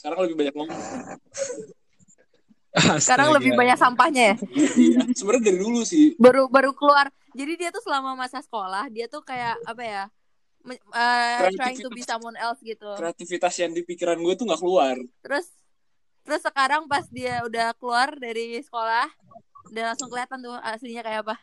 Sekarang 0.00 0.24
lebih 0.24 0.36
banyak 0.40 0.54
ngomong. 0.56 0.80
Sekarang 3.04 3.36
lebih 3.36 3.52
banyak 3.52 3.76
sampahnya 3.76 4.32
ya. 4.32 4.34
Iya, 4.56 5.00
Sebenarnya 5.12 5.52
dari 5.52 5.58
dulu 5.60 5.84
sih. 5.84 6.16
Baru 6.16 6.48
baru 6.48 6.72
keluar. 6.72 7.12
Jadi 7.36 7.60
dia 7.60 7.68
tuh 7.68 7.84
selama 7.84 8.16
masa 8.16 8.40
sekolah 8.40 8.88
dia 8.88 9.12
tuh 9.12 9.20
kayak 9.20 9.60
apa 9.68 9.82
ya? 9.84 10.04
eh, 10.68 11.48
trying 11.56 11.80
to 11.84 11.92
be 11.92 12.00
someone 12.00 12.36
else 12.40 12.56
gitu. 12.64 12.88
Kreativitas 12.96 13.52
yang 13.60 13.76
di 13.76 13.84
pikiran 13.84 14.16
gue 14.16 14.32
tuh 14.40 14.48
nggak 14.48 14.60
keluar. 14.60 14.96
Terus 15.20 15.52
terus 16.24 16.40
sekarang 16.40 16.88
pas 16.88 17.04
dia 17.12 17.44
udah 17.44 17.76
keluar 17.76 18.16
dari 18.16 18.56
sekolah 18.64 19.08
udah 19.68 19.82
langsung 19.92 20.08
kelihatan 20.08 20.40
tuh 20.40 20.56
aslinya 20.64 21.04
kayak 21.04 21.28
apa. 21.28 21.36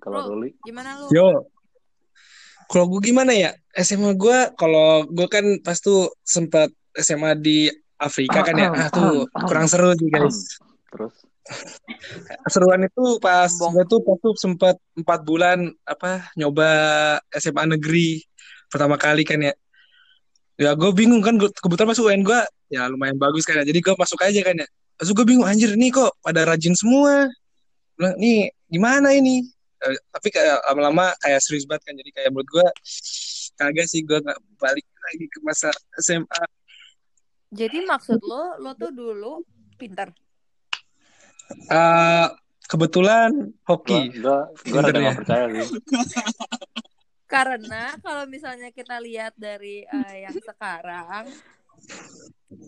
Kalau 0.00 0.16
Lu- 0.24 0.28
Ruli, 0.36 0.50
Gimana 0.64 1.00
lu? 1.00 1.08
Yo. 1.12 1.48
Kalau 2.70 2.86
gue 2.86 3.00
gimana 3.02 3.34
ya? 3.34 3.50
SMA 3.74 4.14
gue, 4.14 4.38
kalau 4.54 5.02
gue 5.04 5.26
kan 5.26 5.42
pas 5.60 5.74
tuh 5.76 6.14
sempat 6.22 6.70
SMA 6.94 7.34
di 7.34 7.66
Afrika 7.98 8.46
kan 8.46 8.54
ya. 8.56 8.70
Ah 8.70 8.88
tuh 8.88 9.10
kurang 9.42 9.66
seru 9.66 9.90
sih 9.92 10.06
guys. 10.08 10.38
terus 10.90 11.14
Keseruan 12.46 12.86
itu 12.86 13.18
pas 13.18 13.50
gue 13.50 13.84
tuh 13.84 14.00
pas 14.00 14.16
tuh 14.16 14.34
sempat 14.38 14.78
empat 14.94 15.20
bulan 15.22 15.58
apa 15.82 16.30
nyoba 16.34 16.70
SMA 17.34 17.74
negeri 17.74 18.22
pertama 18.70 18.94
kali 18.94 19.26
kan 19.26 19.42
ya. 19.42 19.54
Ya 20.54 20.70
gue 20.76 20.92
bingung 20.92 21.24
kan, 21.24 21.40
gua- 21.40 21.50
kebetulan 21.50 21.90
masuk 21.90 22.06
UN 22.06 22.22
gue 22.22 22.40
ya 22.70 22.86
lumayan 22.86 23.18
bagus 23.18 23.42
kan 23.42 23.58
ya. 23.58 23.64
Jadi 23.66 23.82
gue 23.82 23.94
masuk 23.98 24.20
aja 24.22 24.40
kan 24.46 24.54
ya. 24.54 24.66
Terus 25.00 25.10
gue 25.10 25.24
bingung 25.26 25.48
anjir 25.48 25.74
nih 25.74 25.90
kok 25.90 26.12
pada 26.22 26.46
rajin 26.46 26.76
semua. 26.78 27.26
Nih 28.20 28.52
gimana 28.70 29.10
ini? 29.10 29.42
Eh, 29.80 29.96
tapi 30.12 30.28
kayak 30.28 30.60
lama-lama 30.68 31.16
kayak 31.18 31.40
serius 31.40 31.64
banget 31.64 31.88
kan. 31.88 31.94
Jadi 31.96 32.10
kayak 32.12 32.30
menurut 32.30 32.48
gue 32.48 32.66
kagak 33.56 33.86
sih 33.88 34.04
gue 34.04 34.18
nggak 34.20 34.40
balik 34.60 34.84
lagi 34.84 35.24
ke 35.26 35.38
masa 35.40 35.70
SMA. 35.96 36.42
Jadi 37.50 37.82
maksud 37.82 38.20
lo 38.22 38.60
lo 38.60 38.76
tuh 38.76 38.92
dulu 38.92 39.42
pinter. 39.74 40.12
Eh, 41.66 42.26
kebetulan 42.68 43.32
hoki. 43.64 44.12
Pinter 44.62 44.92
ya. 44.94 45.00
nggak 45.00 45.18
percaya 45.18 45.44
sih. 45.50 45.68
Karena 47.30 47.94
kalau 48.02 48.26
misalnya 48.26 48.74
kita 48.74 48.98
lihat 48.98 49.32
dari 49.38 49.86
eh, 49.86 50.16
yang 50.28 50.34
sekarang 50.34 51.30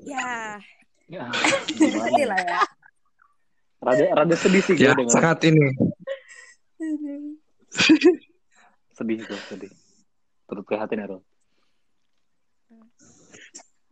ya 0.06 0.56
Ya, 1.10 1.28
sedih 1.76 2.24
lah 2.24 2.40
ya. 2.40 2.62
Rada 3.82 4.04
rada 4.16 4.36
sedih 4.38 4.62
sih 4.64 4.74
Ya 4.80 4.94
gue 4.96 5.04
denger. 5.04 5.12
sangat 5.12 5.38
ini. 5.50 5.66
Sedih 8.92 9.18
gue, 9.18 9.38
sedih. 9.48 9.72
Turut 10.44 10.64
prihatin 10.66 11.00
ya, 11.00 11.06
lu 11.08 11.18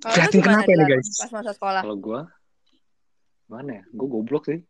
Prihatin 0.01 0.41
kenapa 0.41 0.65
nih, 0.65 0.77
Dilan, 0.77 0.89
guys? 0.91 1.09
Pas 1.19 1.31
masa 1.31 1.53
sekolah. 1.53 1.83
Kalau 1.85 1.97
gue, 1.97 2.21
mana 3.47 3.71
ya? 3.71 3.83
Gue 3.93 4.09
goblok 4.09 4.45
sih. 4.49 4.61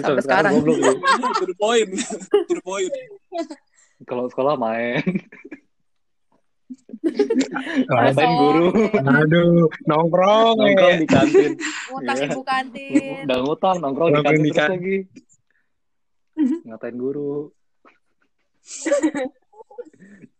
Sampai 0.00 0.22
sekarang. 0.24 0.52
goblok 0.56 0.76
sih. 0.80 0.96
to 1.40 1.44
the 1.46 1.56
point. 1.56 1.90
to 2.48 2.54
the 2.56 2.64
point. 2.64 2.92
Kalau 4.04 4.24
sekolah 4.28 4.56
main, 4.56 5.00
ngapain 7.88 8.32
guru, 8.32 8.66
Aduh, 8.96 9.68
nongkrong. 9.84 10.56
nongkrong 10.56 10.94
ya. 10.96 10.96
di 10.96 11.06
kantin. 11.08 11.50
Ngutang 11.90 12.16
Iya. 12.16 12.26
ibu 12.28 12.40
kantin. 12.42 13.20
Udah 13.28 13.38
ngutang, 13.44 13.76
nongkrong 13.78 14.08
di 14.08 14.12
Nongkrong 14.16 14.24
kantin 14.24 14.40
di 14.40 14.50
terus 14.50 14.60
kan- 14.60 14.70
lagi. 14.72 14.96
Ngatain 16.66 16.96
guru. 16.96 17.50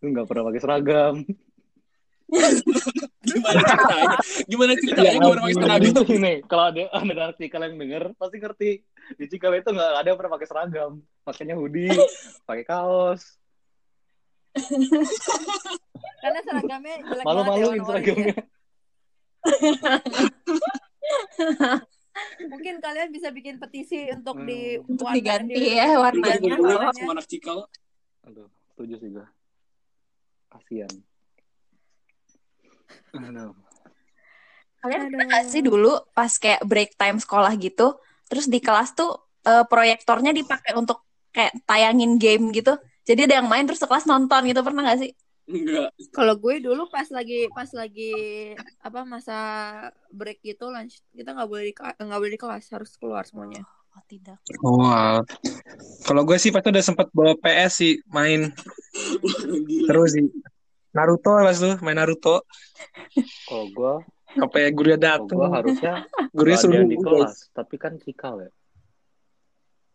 Lu 0.01 0.07
nggak 0.11 0.27
pernah 0.29 0.45
pakai 0.49 0.61
seragam. 0.61 1.17
Gimana 3.31 3.59
ceritanya? 3.67 4.07
Gimana 4.47 4.73
ceritanya? 4.79 5.11
Ya 5.11 5.19
Gue 5.19 5.33
orang 5.35 5.45
pakai 5.45 5.59
seragam. 5.59 5.91
Itu 5.91 6.03
ini, 6.15 6.35
kalau 6.47 6.65
ada 6.71 6.81
ada 6.95 7.23
anak 7.27 7.37
Cikal 7.37 7.63
yang 7.67 7.77
denger, 7.77 8.05
pasti 8.15 8.37
ngerti. 8.39 8.71
Di 9.19 9.25
Cikal 9.27 9.59
itu 9.59 9.71
nggak 9.75 9.91
ada 9.99 10.09
yang 10.09 10.19
pernah 10.19 10.33
pakai 10.39 10.49
seragam. 10.49 10.93
Pakainya 11.27 11.55
hoodie, 11.59 11.91
pakai 12.49 12.65
kaos. 12.65 13.23
Karena 16.21 16.41
seragamnya 16.43 16.97
jelek 17.07 17.25
banget 17.25 17.25
ya, 17.25 17.27
Malu-maluin 17.27 17.61
warna-warni 17.61 17.87
seragamnya. 17.87 18.35
kalian 22.91 23.09
bisa 23.09 23.31
bikin 23.31 23.57
petisi 23.57 24.11
untuk 24.11 24.35
Hmm. 24.37 24.47
di 24.47 24.59
Untuk 24.83 25.07
warna- 25.07 25.15
diganti 25.17 25.55
di- 25.55 25.79
ya 25.79 25.95
warnanya. 25.95 26.55
Warnanya. 26.59 26.91
sama 26.93 27.13
anak 27.15 27.27
cikal. 27.27 27.59
Aduh, 28.27 28.51
setuju 28.69 28.95
sih 28.99 29.09
gue. 29.09 29.27
Kasian. 30.51 30.93
Aduh. 33.13 33.55
Kalian 34.81 35.01
Aduh. 35.01 35.09
pernah 35.09 35.27
nggak 35.29 35.45
sih 35.47 35.63
dulu 35.63 35.93
pas 36.11 36.33
kayak 36.35 36.67
break 36.67 36.91
time 36.97 37.17
sekolah 37.17 37.53
gitu, 37.57 37.95
terus 38.27 38.47
di 38.47 38.59
kelas 38.59 38.93
tuh 38.93 39.15
eh, 39.41 39.65
proyektornya 39.65 40.35
dipakai 40.35 40.75
untuk 40.75 41.01
kayak 41.31 41.65
tayangin 41.65 42.19
game 42.19 42.51
gitu. 42.51 42.77
Jadi 43.03 43.25
ada 43.25 43.41
yang 43.41 43.49
main 43.49 43.65
terus 43.65 43.81
kelas 43.81 44.05
nonton 44.05 44.45
gitu 44.45 44.61
pernah 44.61 44.85
nggak 44.85 45.01
sih? 45.01 45.11
Enggak. 45.51 45.91
Kalau 46.15 46.35
gue 46.39 46.55
dulu 46.63 46.87
pas 46.87 47.11
lagi 47.11 47.51
pas 47.51 47.67
lagi 47.75 48.15
apa 48.81 49.03
masa 49.03 49.39
break 50.15 50.47
gitu 50.47 50.71
lunch 50.71 51.03
kita 51.11 51.35
nggak 51.35 51.49
boleh 51.51 51.65
di 51.71 51.75
nggak 51.75 52.21
boleh 52.23 52.33
di 52.33 52.41
kelas 52.41 52.71
harus 52.71 52.95
keluar 52.95 53.27
semuanya. 53.27 53.67
Oh 53.91 54.03
tidak. 54.07 54.39
Wow. 54.63 55.27
Kalau 56.07 56.23
gue 56.23 56.39
sih 56.39 56.55
pas 56.55 56.63
itu 56.63 56.71
udah 56.71 56.85
sempat 56.87 57.11
bawa 57.11 57.35
PS 57.43 57.73
sih 57.83 57.93
main 58.15 58.55
terus 59.91 60.15
sih. 60.15 60.31
Naruto 60.95 61.35
pas 61.35 61.59
tuh 61.59 61.75
main 61.83 61.99
Naruto. 61.99 62.47
Kalau 63.47 63.67
gue, 63.71 63.95
Sampai 64.31 64.71
gurunya 64.71 64.99
kalau 64.99 65.27
gue 65.27 65.35
datang. 65.35 65.51
harusnya 65.51 65.95
Gurunya 66.31 66.59
suruh 66.59 66.87
di 66.87 66.99
kelas, 66.99 67.51
tapi 67.51 67.75
kan 67.75 67.99
Cikal 67.99 68.47
ya. 68.47 68.51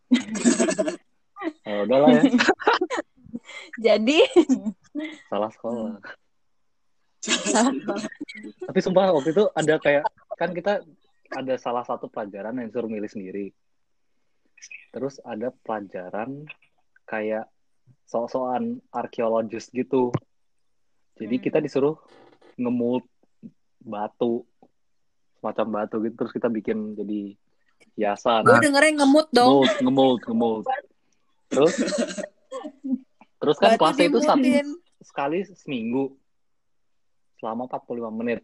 ya 1.66 1.74
udahlah 1.82 2.08
ya, 2.12 2.22
Jadi 3.86 4.20
salah 5.28 5.50
sekolah. 5.56 5.96
Tapi 8.70 8.78
sumpah 8.82 9.10
waktu 9.10 9.34
itu 9.34 9.44
ada 9.56 9.74
kayak 9.82 10.04
kan 10.36 10.50
kita 10.52 10.84
ada 11.34 11.54
salah 11.58 11.82
satu 11.82 12.06
pelajaran 12.06 12.54
yang 12.60 12.70
suruh 12.70 12.86
milih 12.86 13.10
sendiri. 13.10 13.50
Terus 14.94 15.18
ada 15.26 15.50
pelajaran 15.64 16.46
kayak 17.04 17.50
sok-sokan 18.06 18.78
arkeologis 18.94 19.68
gitu. 19.74 20.14
Jadi 21.18 21.36
Hmm. 21.40 21.44
kita 21.44 21.58
disuruh 21.58 21.98
ngemult 22.56 23.04
batu, 23.82 24.46
semacam 25.40 25.66
batu 25.82 25.96
gitu. 26.04 26.14
Terus 26.14 26.32
kita 26.32 26.48
bikin 26.48 26.94
jadi 26.94 27.34
hiasan. 27.96 28.44
Gue 28.46 28.60
dengerin 28.62 28.94
ngemut 29.00 29.26
dong. 29.32 29.64
Ngemult, 29.66 29.74
ngemult, 29.82 30.20
ngemult. 30.30 30.64
Terus, 31.46 31.78
terus 33.38 33.56
kan 33.62 33.78
kelasnya 33.78 34.10
itu 34.10 34.18
satu. 34.18 34.42
Sekali 35.06 35.46
seminggu 35.46 36.10
selama 37.38 37.70
45 37.70 38.10
menit. 38.18 38.40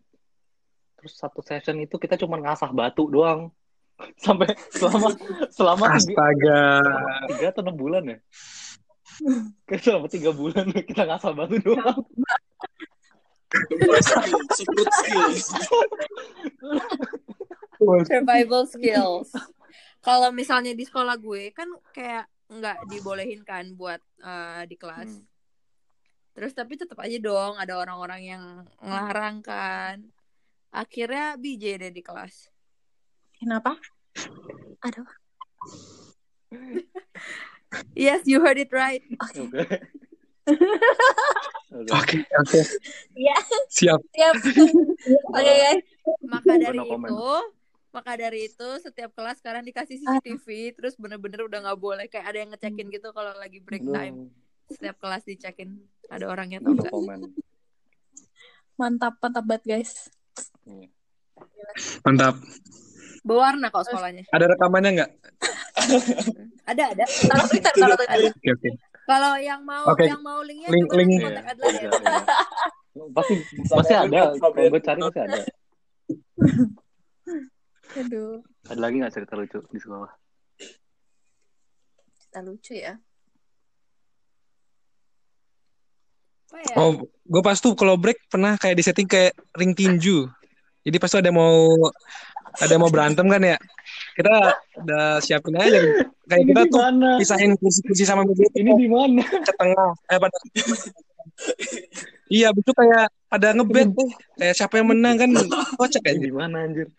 Terus 1.03 1.19
satu 1.19 1.43
session 1.43 1.83
itu 1.83 1.99
kita 1.99 2.15
cuma 2.15 2.39
ngasah 2.39 2.71
batu 2.71 3.11
doang. 3.11 3.51
Sampai 4.25 4.55
selama 4.71 5.11
selama 5.51 5.85
tiga, 5.99 5.99
Astaga. 5.99 6.63
tiga 7.29 7.47
atau 7.51 7.63
enam 7.67 7.77
bulan 7.77 8.03
ya. 8.07 8.19
Kayak 9.67 9.83
selama 9.83 10.07
tiga 10.07 10.31
bulan 10.31 10.65
kita 10.89 11.03
ngasal 11.11 11.35
batu 11.35 11.59
doang. 11.59 12.01
Secret 14.55 14.91
skills. 15.03 15.47
survival 18.09 18.63
skills. 18.65 19.29
Kalau 20.03 20.31
misalnya 20.33 20.73
di 20.73 20.83
sekolah 20.89 21.15
gue 21.21 21.53
kan 21.53 21.69
kayak 21.93 22.27
nggak 22.49 22.79
dibolehin 22.91 23.43
kan 23.45 23.67
buat 23.77 24.01
eh, 24.25 24.63
di 24.71 24.77
kelas. 24.79 25.21
Hmm. 25.21 25.32
Terus 26.33 26.53
tapi 26.57 26.81
tetap 26.81 26.97
aja 27.01 27.17
dong 27.21 27.61
ada 27.61 27.77
orang-orang 27.77 28.23
yang 28.25 28.45
ngelarang 28.81 29.45
kan. 29.45 29.97
Akhirnya 30.73 31.37
BJ 31.37 31.77
deh 31.77 31.93
di 31.93 32.01
kelas. 32.01 32.49
Kenapa? 33.37 33.77
Aduh. 34.85 35.09
Yes, 37.97 38.29
you 38.29 38.45
heard 38.45 38.61
it 38.61 38.69
right. 38.69 39.01
Oke. 39.17 39.49
Oke. 39.49 39.65
Oke, 41.73 42.21
oke. 42.21 42.61
Iya. 43.17 43.37
Siap. 43.73 44.01
Siap. 44.13 44.35
Oke 45.33 45.53
guys. 45.57 45.85
Maka 46.21 46.61
dari 46.61 46.77
No 46.77 46.85
itu, 46.85 47.33
maka 47.97 48.13
dari 48.21 48.41
itu 48.53 48.69
setiap 48.85 49.17
kelas 49.17 49.41
sekarang 49.41 49.65
dikasih 49.65 49.97
CCTV, 50.05 50.77
terus 50.77 51.01
bener-bener 51.01 51.49
udah 51.49 51.65
nggak 51.65 51.81
boleh 51.81 52.07
kayak 52.13 52.29
ada 52.29 52.39
yang 52.45 52.51
ngecekin 52.53 52.93
gitu 52.93 53.09
kalau 53.17 53.33
lagi 53.41 53.65
break 53.65 53.89
time. 53.89 54.29
Setiap 54.71 54.97
kelas 55.01 55.23
dicekin 55.27 55.81
ada 56.13 56.29
orangnya 56.29 56.61
atau 56.63 56.73
enggak. 56.77 56.93
Mantap, 58.79 59.15
mantap 59.21 59.45
banget 59.47 59.65
guys. 59.67 60.11
Iya. 60.67 60.89
Mantap. 62.05 62.35
Berwarna 63.23 63.71
kok 63.71 63.87
sekolahnya. 63.87 64.27
Ada 64.35 64.45
rekamannya 64.55 64.91
nggak? 64.99 65.11
Ada 66.67 66.83
ada. 66.95 67.05
Taruh 67.07 67.47
Twitter, 67.47 67.73
taruh 67.79 67.97
Twitter. 67.99 68.33
Kalau 69.03 69.35
yang 69.39 69.63
mau 69.67 69.83
Oke. 69.91 70.07
yang 70.07 70.23
mau 70.23 70.39
linknya 70.47 70.71
Link- 70.71 70.93
link- 70.95 71.27
Adlan 71.27 71.75
ya. 71.75 71.81
Iya, 71.83 71.91
iya. 71.91 72.23
Pasti 73.11 73.35
pasti 73.67 73.95
ada. 73.99 74.31
Kalau 74.39 74.55
gue 74.55 74.81
cari 74.83 75.01
pasti 75.03 75.21
ada. 75.23 75.41
Aduh. 78.03 78.41
Ada 78.73 78.81
lagi 78.81 78.97
nggak 79.03 79.15
cerita 79.15 79.35
lucu 79.37 79.59
di 79.69 79.79
sekolah? 79.79 80.11
Kita 82.19 82.41
lucu 82.41 82.73
ya. 82.79 82.95
Apa 86.53 86.61
ya? 86.61 86.75
Oh, 86.77 86.93
gue 87.09 87.43
pas 87.43 87.57
tuh 87.57 87.73
kalau 87.73 87.97
break 87.97 88.29
pernah 88.29 88.61
kayak 88.61 88.77
di 88.77 88.85
setting 88.85 89.09
kayak 89.09 89.33
ring 89.57 89.73
tinju. 89.73 90.29
Jadi 90.85 90.97
pas 91.01 91.09
tuh 91.09 91.25
ada 91.25 91.33
mau 91.33 91.73
ada 92.61 92.75
mau 92.77 92.93
berantem 92.93 93.25
kan 93.25 93.41
ya. 93.41 93.57
Kita 94.13 94.35
udah 94.85 95.05
siapin 95.25 95.57
aja. 95.57 95.81
Kayak 96.29 96.45
kita 96.53 96.61
Ini 96.69 96.69
tuh 96.69 96.81
mana? 96.85 97.11
pisahin 97.17 97.57
kursi-kursi 97.57 98.05
sama 98.05 98.29
meja 98.29 98.45
Ini 98.53 98.73
di 98.77 98.89
mana? 98.93 99.25
ke 99.25 99.53
tengah. 99.57 99.91
Eh, 100.13 100.19
pada... 100.21 100.37
iya, 102.29 102.53
betul 102.53 102.77
kayak 102.77 103.09
ada 103.33 103.49
ngebet 103.57 103.89
eh. 103.97 104.11
Kayak 104.37 104.55
siapa 104.61 104.75
yang 104.77 104.93
menang 104.93 105.17
kan 105.17 105.31
kocak 105.81 106.05
aja. 106.05 106.21
di 106.21 106.29
mana 106.29 106.69
anjir? 106.69 106.93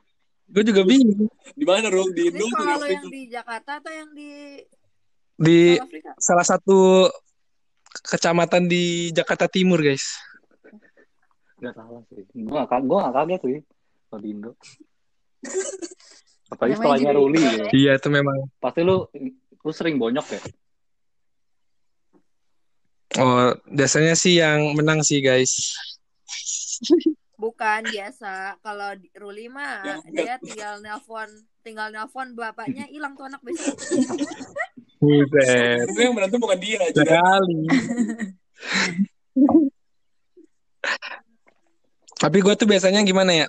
Gue 0.49 0.63
juga 0.65 0.81
bingung. 0.85 1.29
Di 1.53 1.65
mana, 1.65 1.87
Rul? 1.93 2.09
Di 2.13 2.29
Indo 2.33 2.45
lo 2.49 2.85
yang 2.89 3.05
di 3.09 3.21
Jakarta 3.29 3.77
atau 3.77 3.91
yang 3.93 4.09
di 4.13 4.57
Di 5.33 5.77
Afrika? 5.81 6.13
salah 6.21 6.45
satu 6.45 7.09
kecamatan 8.01 8.65
di 8.65 9.13
Jakarta 9.13 9.45
Timur, 9.45 9.77
guys. 9.83 10.17
Gak 11.61 11.77
salah 11.77 12.01
sih. 12.09 12.25
Gue 12.33 12.59
gak, 12.65 12.81
gue 12.81 12.97
gak 12.97 13.13
kaget 13.13 13.41
sih. 13.45 13.59
Kalau 14.09 14.21
di 14.21 14.29
Indo. 14.33 14.51
Apalagi 16.51 16.73
Namanya 16.75 16.77
sekolahnya 16.77 17.11
Ruli. 17.15 17.41
Gitu. 17.41 17.67
Iya, 17.85 17.91
itu 17.97 18.07
memang. 18.11 18.37
Pasti 18.59 18.81
lu 18.83 19.07
lu 19.63 19.71
sering 19.71 19.95
bonyok 19.95 20.27
ya? 20.27 20.41
Oh, 23.21 23.53
biasanya 23.69 24.17
sih 24.17 24.41
yang 24.41 24.73
menang 24.73 25.05
sih, 25.05 25.21
guys. 25.21 25.77
Bukan 27.37 27.87
biasa. 27.89 28.57
Kalau 28.59 28.89
Ruli 29.17 29.47
mah 29.47 29.85
Ya, 29.85 29.95
dia 30.09 30.35
tinggal 30.41 30.81
nelpon, 30.81 31.29
tinggal 31.61 31.93
nelpon 31.93 32.33
bapaknya 32.33 32.89
hilang 32.89 33.13
tuh 33.13 33.29
anak 33.29 33.41
besok. 33.45 33.77
Buset. 35.03 35.83
Itu 35.91 35.99
yang 35.99 36.15
berantem 36.15 36.39
bukan 36.39 36.55
dia 36.63 36.79
aja. 36.79 36.95
Sekali. 36.95 37.59
Tapi 42.23 42.37
gue 42.39 42.53
tuh 42.55 42.67
biasanya 42.71 43.03
gimana 43.03 43.43
ya? 43.43 43.47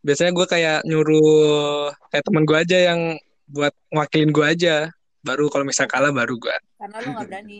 Biasanya 0.00 0.32
gue 0.32 0.46
kayak 0.48 0.88
nyuruh 0.88 1.92
kayak 2.08 2.24
temen 2.24 2.48
gue 2.48 2.56
aja 2.56 2.78
yang 2.88 3.20
buat 3.52 3.76
ngwakilin 3.92 4.32
gue 4.32 4.46
aja. 4.48 4.88
Baru 5.20 5.52
kalau 5.52 5.68
misal 5.68 5.84
kalah 5.84 6.08
baru 6.08 6.40
gue. 6.40 6.56
Karena 6.80 6.96
lo 7.04 7.08
nggak 7.12 7.28
berani. 7.28 7.58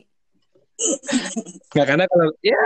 Nggak 1.74 1.86
karena 1.86 2.04
kalau 2.08 2.32
ya 2.40 2.62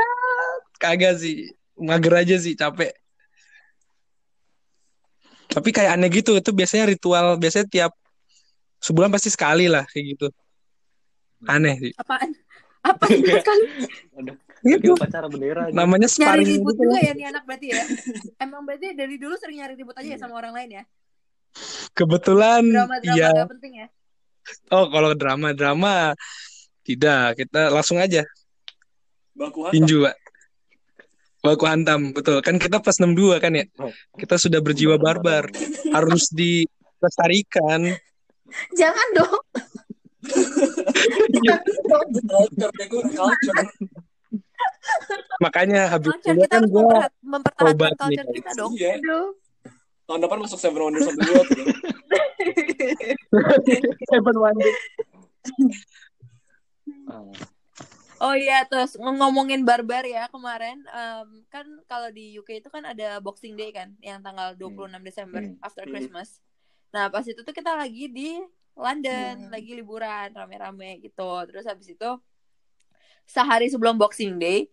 kagak 0.79 1.19
sih. 1.19 1.51
Mager 1.83 2.15
aja 2.15 2.37
sih 2.39 2.55
capek. 2.55 2.95
Tapi 5.51 5.69
kayak 5.75 5.99
aneh 5.99 6.13
gitu. 6.13 6.39
Itu 6.39 6.55
biasanya 6.55 6.87
ritual. 6.87 7.35
Biasanya 7.35 7.67
tiap 7.67 7.93
sebulan 8.79 9.11
pasti 9.11 9.35
sekali 9.35 9.67
lah 9.67 9.83
kayak 9.91 10.05
gitu. 10.15 10.31
Aneh 11.47 11.75
sih. 11.79 11.93
Apaan? 11.97 12.31
Apa 12.83 13.05
sih 13.07 13.23
sekali? 13.43 13.65
Ada 14.19 14.33
Gitu. 14.63 14.95
kayak 14.95 14.95
upacara 14.95 15.27
bendera 15.27 15.61
aja. 15.67 15.75
Namanya 15.75 16.07
Nyari 16.07 16.15
sparring 16.15 16.49
ribut 16.55 16.75
gitu. 16.79 16.83
juga 16.87 16.99
ya 17.03 17.13
nih 17.19 17.27
anak 17.35 17.43
berarti 17.43 17.67
ya? 17.75 17.83
Emang 18.39 18.63
berarti 18.63 18.87
dari 18.95 19.19
dulu 19.19 19.35
sering 19.35 19.59
nyari 19.59 19.75
ribut 19.75 19.97
aja 19.99 20.07
ya 20.07 20.19
sama 20.23 20.39
orang 20.39 20.55
lain 20.55 20.71
ya? 20.79 20.83
Kebetulan 21.93 22.63
Drama-drama 22.65 23.17
iya. 23.19 23.31
gak 23.35 23.51
penting 23.59 23.73
ya? 23.75 23.87
Oh, 24.71 24.87
kalau 24.87 25.19
drama-drama 25.19 26.15
tidak, 26.83 27.39
kita 27.39 27.75
langsung 27.75 27.99
aja 27.99 28.23
Baku 29.35 29.67
hantam. 29.67 29.75
tinju, 29.75 29.97
Pak. 30.07 30.17
Baku 31.43 31.65
hantam, 31.67 32.01
betul. 32.15 32.39
Kan 32.39 32.63
kita 32.63 32.79
plus 32.79 33.03
62 33.03 33.43
kan 33.43 33.53
ya. 33.55 33.67
Kita 34.15 34.39
sudah 34.39 34.63
berjiwa 34.63 34.95
barbar, 34.95 35.51
harus 35.91 36.31
dilestarikan. 36.31 37.99
Jangan 38.79 39.09
dong. 39.19 39.43
Makanya 45.43 45.89
habis 45.89 46.13
Culture 46.15 46.35
kita 46.37 46.47
kan 46.49 46.63
gue 46.65 46.81
memperhat- 46.81 47.17
mempertahankan 47.23 47.93
culture 47.99 48.27
kita 48.33 48.51
dong. 48.55 48.73
Iya. 48.75 48.93
Tahun 50.03 50.21
depan 50.21 50.39
masuk 50.41 50.59
Seven 50.59 50.81
Wonders 50.81 51.05
of 51.05 51.15
the 51.15 51.25
World. 51.25 51.49
Seven. 54.11 54.35
Ah, 57.09 57.25
Oh 58.23 58.33
iya, 58.33 58.63
terus 58.63 58.95
ng- 58.95 59.19
ngomongin 59.19 59.67
barbar 59.67 60.05
ya 60.05 60.31
kemarin, 60.31 60.79
em, 60.87 61.43
kan 61.49 61.65
kalau 61.85 62.09
di 62.09 62.33
UK 62.33 62.63
itu 62.63 62.71
kan 62.71 62.81
ada 62.85 63.19
Boxing 63.19 63.53
Day 63.53 63.69
kan, 63.75 63.93
yang 63.99 64.23
tanggal 64.23 64.55
26 64.55 65.03
Desember 65.03 65.43
Hmm. 65.43 65.59
after 65.59 65.83
Hmm. 65.83 65.91
Christmas. 65.91 66.39
Nah 66.95 67.11
pas 67.11 67.25
itu 67.25 67.37
tuh 67.37 67.51
kita 67.51 67.75
lagi 67.75 68.07
di 68.07 68.39
London, 68.73 69.49
Hmm. 69.49 69.53
lagi 69.53 69.73
liburan 69.77 70.33
rame-rame 70.33 71.01
gitu. 71.05 71.31
Terus 71.49 71.65
habis 71.69 71.93
itu 71.93 72.11
sehari 73.29 73.71
sebelum 73.71 73.97
Boxing 73.97 74.37
Day, 74.41 74.67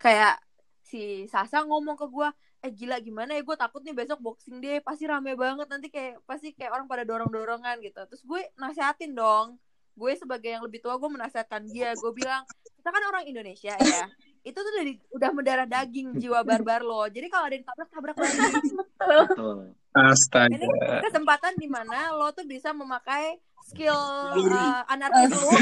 kayak 0.00 0.40
si 0.82 1.26
Sasa 1.28 1.62
ngomong 1.64 1.96
ke 1.96 2.06
gua, 2.08 2.32
eh 2.62 2.70
gila 2.70 3.02
gimana 3.02 3.34
ya 3.34 3.42
gue 3.42 3.56
takut 3.58 3.82
nih 3.82 3.90
besok 3.90 4.22
Boxing 4.22 4.62
Day 4.62 4.78
pasti 4.78 5.04
rame 5.10 5.34
banget 5.34 5.66
nanti 5.66 5.90
kayak 5.90 6.22
pasti 6.22 6.54
kayak 6.54 6.70
orang 6.78 6.86
pada 6.86 7.02
dorong-dorongan 7.02 7.82
gitu. 7.82 8.00
Terus 8.06 8.22
gue 8.22 8.40
nasihatin 8.54 9.12
dong, 9.18 9.58
gue 9.98 10.12
sebagai 10.14 10.46
yang 10.54 10.62
lebih 10.62 10.78
tua 10.78 10.94
gue 10.96 11.10
menasihatkan 11.10 11.66
dia, 11.66 11.92
gue 11.98 12.12
bilang 12.14 12.46
kita 12.78 12.88
kan 12.94 13.02
orang 13.10 13.24
Indonesia 13.26 13.74
ya, 13.74 14.04
itu 14.42 14.54
tuh 14.54 14.68
udah, 14.68 14.84
di- 14.84 15.02
udah 15.12 15.30
mendarah 15.30 15.66
daging 15.66 16.14
jiwa 16.16 16.42
barbar 16.48 16.80
lo. 16.80 17.06
Jadi 17.06 17.26
kalau 17.26 17.46
ada 17.46 17.54
yang 17.54 17.64
tabrak 17.64 17.88
tabrak 17.88 18.16
lagi. 18.16 18.38
betul. 18.80 19.56
Ini 19.92 20.08
Astaga. 20.08 21.04
kesempatan 21.04 21.52
di 21.54 21.68
mana 21.68 22.10
lo 22.10 22.30
tuh 22.30 22.42
bisa 22.42 22.72
memakai 22.72 23.36
skill 23.62 23.92
uh, 23.92 24.82
anarkis 24.86 25.30
lo, 25.30 25.52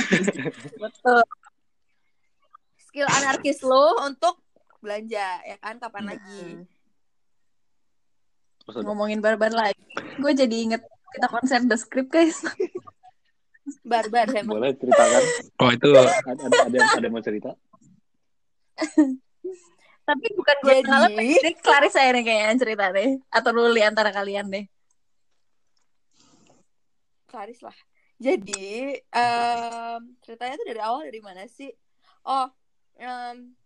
Betul. 0.82 1.20
skill 2.80 3.06
anarkis 3.06 3.58
lo 3.60 4.00
untuk 4.02 4.38
belanja 4.78 5.26
ya 5.42 5.56
kan 5.58 5.76
kapan 5.76 6.00
Hmm. 6.00 6.10
lagi. 6.10 6.42
Ngomongin 8.70 9.18
barbar 9.18 9.50
lagi. 9.50 9.82
Gue 10.16 10.32
jadi 10.32 10.56
inget 10.62 10.82
kita 11.10 11.26
konser 11.26 11.60
The 11.60 11.76
Script 11.76 12.08
guys. 12.08 12.38
Barbar 13.82 14.30
emang. 14.30 14.56
Boleh 14.56 14.72
ceritakan? 14.72 15.22
Oh 15.58 15.70
itu 15.70 15.88
Ada, 15.90 16.06
ada, 16.24 16.42
ada, 16.64 16.70
yang- 16.72 16.90
ada 16.92 17.04
yang 17.04 17.12
mau 17.12 17.20
cerita? 17.20 17.50
Tapi 20.08 20.26
bukan 20.34 20.56
gue 20.64 20.74
Jadi- 20.74 20.88
ngalamin. 20.88 21.38
Ini 21.38 21.52
Claris 21.62 21.94
saya 21.94 22.10
nih 22.10 22.24
kayaknya 22.26 22.56
cerita 22.58 22.84
deh. 22.90 23.10
Atau 23.30 23.50
Luli 23.54 23.82
antara 23.84 24.10
kalian 24.10 24.50
deh. 24.50 24.64
Klaris 27.30 27.62
lah. 27.62 27.76
Jadi 28.20 29.00
em, 29.00 30.00
ceritanya 30.20 30.60
tuh 30.60 30.66
dari 30.68 30.80
awal 30.82 31.08
dari 31.08 31.20
mana 31.24 31.46
sih? 31.48 31.70
Oh, 32.26 32.50
em, 33.00 33.56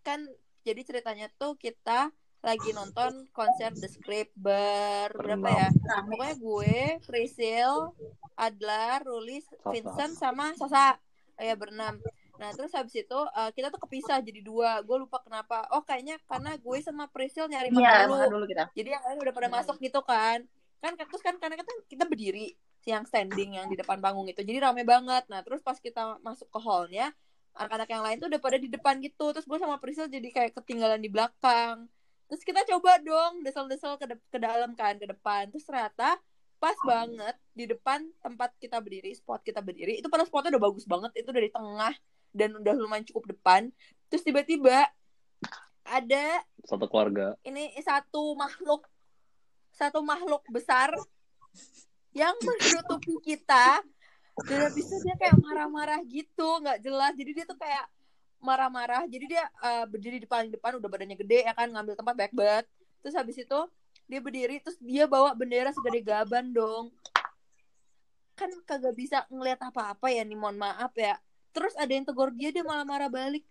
kan 0.00 0.24
jadi 0.64 0.80
ceritanya 0.86 1.28
tuh 1.36 1.58
kita 1.60 2.08
lagi 2.40 2.70
nonton 2.72 3.28
konser 3.32 3.72
The 3.76 3.88
Script 3.88 4.32
ber 4.36 5.12
berapa 5.12 5.48
ya? 5.48 5.68
Pokoknya 6.08 6.34
gue, 6.38 6.76
Prisil, 7.04 7.92
Adlar, 8.36 9.04
Rulis. 9.04 9.44
Vincent 9.68 10.16
sama 10.16 10.52
Sasa. 10.56 10.96
Ya 11.36 11.52
berenam. 11.58 11.98
Nah 12.34 12.50
terus 12.50 12.72
habis 12.74 12.94
itu 12.98 13.18
eh, 13.34 13.50
kita 13.54 13.70
tuh 13.70 13.80
kepisah 13.82 14.18
jadi 14.20 14.40
dua. 14.42 14.82
Gue 14.82 14.98
lupa 14.98 15.22
kenapa. 15.22 15.66
Oh 15.70 15.82
kayaknya 15.86 16.18
karena 16.26 16.58
gue 16.58 16.78
sama 16.82 17.06
Priscil 17.06 17.46
nyari 17.46 17.70
makan 17.70 17.82
Iya, 17.84 17.98
dulu. 18.06 18.14
makan 18.18 18.30
dulu 18.34 18.44
kita. 18.50 18.64
Jadi 18.74 18.88
yang 18.90 19.04
lain 19.06 19.18
udah 19.22 19.34
pada 19.34 19.48
masuk 19.50 19.76
gitu 19.78 20.00
kan. 20.02 20.38
Kan 20.82 20.92
terus 20.98 21.22
kan 21.22 21.34
karena 21.38 21.56
kita 21.56 21.72
kita 21.88 22.04
berdiri 22.04 22.58
yang 22.84 23.08
standing 23.08 23.56
yang 23.56 23.66
di 23.72 23.76
depan 23.80 23.96
panggung 24.02 24.28
itu. 24.28 24.44
Jadi 24.44 24.58
rame 24.60 24.84
banget. 24.84 25.24
Nah, 25.32 25.40
terus 25.40 25.64
pas 25.64 25.80
kita 25.80 26.20
masuk 26.20 26.52
ke 26.52 26.58
hallnya, 26.60 27.16
anak-anak 27.56 27.88
yang 27.88 28.02
lain 28.04 28.16
tuh 28.20 28.28
udah 28.28 28.40
pada 28.42 28.58
di 28.60 28.68
depan 28.68 29.00
gitu. 29.00 29.32
Terus 29.32 29.46
gue 29.48 29.56
sama 29.56 29.80
Priscil 29.80 30.10
jadi 30.10 30.28
kayak 30.28 30.52
ketinggalan 30.60 31.00
di 31.00 31.08
belakang. 31.08 31.88
Terus 32.28 32.42
kita 32.44 32.60
coba 32.68 33.00
dong 33.00 33.40
desel-desel 33.40 33.96
ke, 33.96 34.04
de- 34.10 34.26
ke 34.28 34.38
dalam 34.42 34.76
kan, 34.76 35.00
ke 35.00 35.06
depan. 35.08 35.48
Terus 35.48 35.64
ternyata 35.64 36.20
pas 36.60 36.76
banget 36.84 37.36
di 37.52 37.64
depan 37.68 38.04
tempat 38.20 38.52
kita 38.56 38.80
berdiri, 38.80 39.12
spot 39.12 39.44
kita 39.44 39.60
berdiri, 39.60 40.00
itu 40.00 40.08
pada 40.08 40.24
spotnya 40.24 40.56
udah 40.56 40.64
bagus 40.68 40.84
banget. 40.88 41.12
Itu 41.20 41.32
dari 41.32 41.48
tengah 41.52 41.92
dan 42.34 42.58
udah 42.58 42.74
lumayan 42.74 43.06
cukup 43.06 43.30
depan. 43.30 43.70
Terus 44.10 44.26
tiba-tiba 44.26 44.90
ada 45.86 46.26
Satu 46.66 46.90
keluarga. 46.90 47.38
ini 47.46 47.70
satu 47.78 48.34
makhluk 48.34 48.88
satu 49.74 50.02
makhluk 50.02 50.42
besar 50.50 50.90
yang 52.14 52.34
menutupi 52.42 53.14
kita. 53.22 53.82
Dan 54.50 54.66
habis 54.66 54.82
itu 54.82 54.96
dia 55.06 55.14
kayak 55.14 55.38
marah-marah 55.38 56.02
gitu 56.10 56.58
nggak 56.58 56.82
jelas. 56.82 57.14
Jadi 57.14 57.30
dia 57.38 57.44
tuh 57.46 57.58
kayak 57.58 57.86
marah-marah. 58.42 59.06
Jadi 59.06 59.30
dia 59.30 59.46
eh, 59.62 59.86
berdiri 59.86 60.18
di 60.18 60.26
paling 60.26 60.50
depan 60.50 60.82
udah 60.82 60.90
badannya 60.90 61.14
gede 61.14 61.46
ya 61.46 61.54
kan 61.54 61.70
ngambil 61.70 61.94
tempat 61.94 62.14
back 62.18 62.32
banget. 62.34 62.66
Terus 63.02 63.14
habis 63.14 63.38
itu 63.38 63.60
dia 64.10 64.20
berdiri 64.20 64.58
terus 64.60 64.76
dia 64.82 65.06
bawa 65.06 65.34
bendera 65.38 65.70
segede 65.70 66.02
gaban 66.02 66.50
dong. 66.50 66.90
Kan 68.34 68.50
kagak 68.66 68.94
bisa 68.98 69.22
ngeliat 69.30 69.62
apa-apa 69.62 70.10
ya 70.10 70.26
nih 70.26 70.34
mohon 70.34 70.58
maaf 70.58 70.90
ya 70.98 71.14
terus 71.54 71.72
ada 71.78 71.88
yang 71.88 72.02
tegur 72.02 72.34
dia 72.34 72.50
dia 72.50 72.60
malah 72.60 72.82
marah 72.82 73.06
balik 73.08 73.46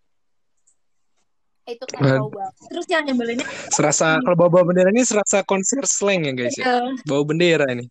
itu 1.64 1.80
kacau 1.88 2.28
banget 2.28 2.54
Terus 2.68 2.86
yang 2.92 3.04
nyebelinnya 3.08 3.48
Serasa 3.72 4.20
kalau 4.20 4.36
bawa 4.36 4.68
bendera 4.68 4.92
ini 4.92 5.08
serasa 5.08 5.48
konser 5.48 5.88
slang 5.88 6.28
ya 6.28 6.36
guys 6.36 6.60
ya. 6.60 6.92
Bawa 7.08 7.24
bendera 7.24 7.64
ini. 7.72 7.88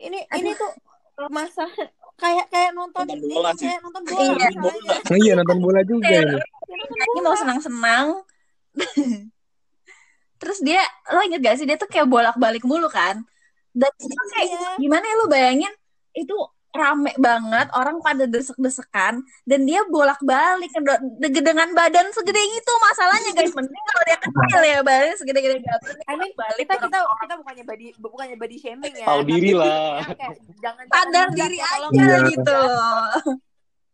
ini 0.00 0.22
ini 0.38 0.50
tuh 0.54 0.70
masa 1.28 1.66
kayak 2.14 2.46
kayak 2.48 2.70
nonton 2.72 3.04
Nonton 3.10 3.26
bola 3.26 3.50
sih. 3.58 3.66
kayak 3.66 3.80
nonton 3.82 4.02
bola 4.06 4.22
Iya. 4.22 4.48
Nah, 5.02 5.18
iya 5.18 5.32
nonton 5.34 5.58
bola 5.58 5.80
juga 5.82 6.08
ini. 6.14 6.36
Bola. 6.38 7.20
mau 7.20 7.34
senang-senang. 7.34 8.06
Terus 10.40 10.58
dia, 10.62 10.80
lo 11.10 11.20
inget 11.20 11.40
gak 11.42 11.56
sih 11.58 11.66
dia 11.68 11.76
tuh 11.76 11.84
kayak 11.84 12.08
bolak-balik 12.08 12.64
mulu 12.64 12.88
kan? 12.88 13.20
Dan 13.74 13.90
itu 13.98 14.14
kayak 14.32 14.46
Iya. 14.46 14.70
gimana 14.78 15.04
ya 15.04 15.14
lo 15.18 15.26
bayangin 15.26 15.72
itu 16.14 16.32
rame 16.70 17.10
banget 17.18 17.66
orang 17.74 17.98
pada 17.98 18.30
desek-desekan 18.30 19.22
dan 19.42 19.60
dia 19.66 19.82
bolak-balik 19.90 20.70
dengan 21.18 21.68
badan 21.74 22.06
segede 22.14 22.38
itu 22.38 22.72
masalahnya 22.78 23.30
guys 23.34 23.50
mending 23.50 23.84
kalau 23.90 24.04
dia 24.06 24.18
kecil 24.22 24.60
ya 24.62 24.78
badannya 24.86 25.16
segede-gede 25.18 25.58
gaban 25.66 25.96
I 26.06 26.14
mean, 26.14 26.32
balik 26.38 26.64
kita 26.66 26.74
kita 26.78 26.98
kita 27.02 27.34
bukannya 27.42 27.64
body 27.66 27.86
bukannya 27.98 28.36
body 28.38 28.56
shaming 28.62 28.94
ya. 28.94 29.06
Tahu 29.06 29.22
diri 29.26 29.50
lah. 29.54 30.06
kayak 30.14 30.36
jangan 30.64 30.84
sadar 30.86 31.28
diri 31.34 31.58
aja 31.58 31.88
Iya. 31.90 32.18
gitu 32.30 32.60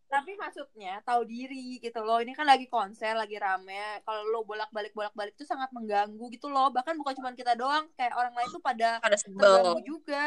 Tapi 0.07 0.39
maksudnya 0.39 1.03
tahu 1.03 1.27
diri 1.27 1.83
gitu 1.83 1.99
loh. 1.99 2.23
Ini 2.23 2.31
kan 2.31 2.47
lagi 2.47 2.71
konser, 2.71 3.11
lagi 3.11 3.35
rame. 3.35 3.99
Kalau 4.07 4.23
lo 4.31 4.47
bolak-balik 4.47 4.95
bolak-balik 4.95 5.35
itu 5.35 5.43
sangat 5.43 5.67
mengganggu 5.75 6.31
gitu 6.31 6.47
loh. 6.47 6.71
Bahkan 6.71 6.95
bukan 6.95 7.13
cuma 7.19 7.35
kita 7.35 7.59
doang, 7.59 7.91
kayak 7.99 8.15
orang 8.15 8.31
lain 8.31 8.47
tuh 8.55 8.63
pada 8.63 9.03
pada 9.03 9.19
terganggu 9.19 9.75
sebel 9.75 9.83
juga. 9.83 10.25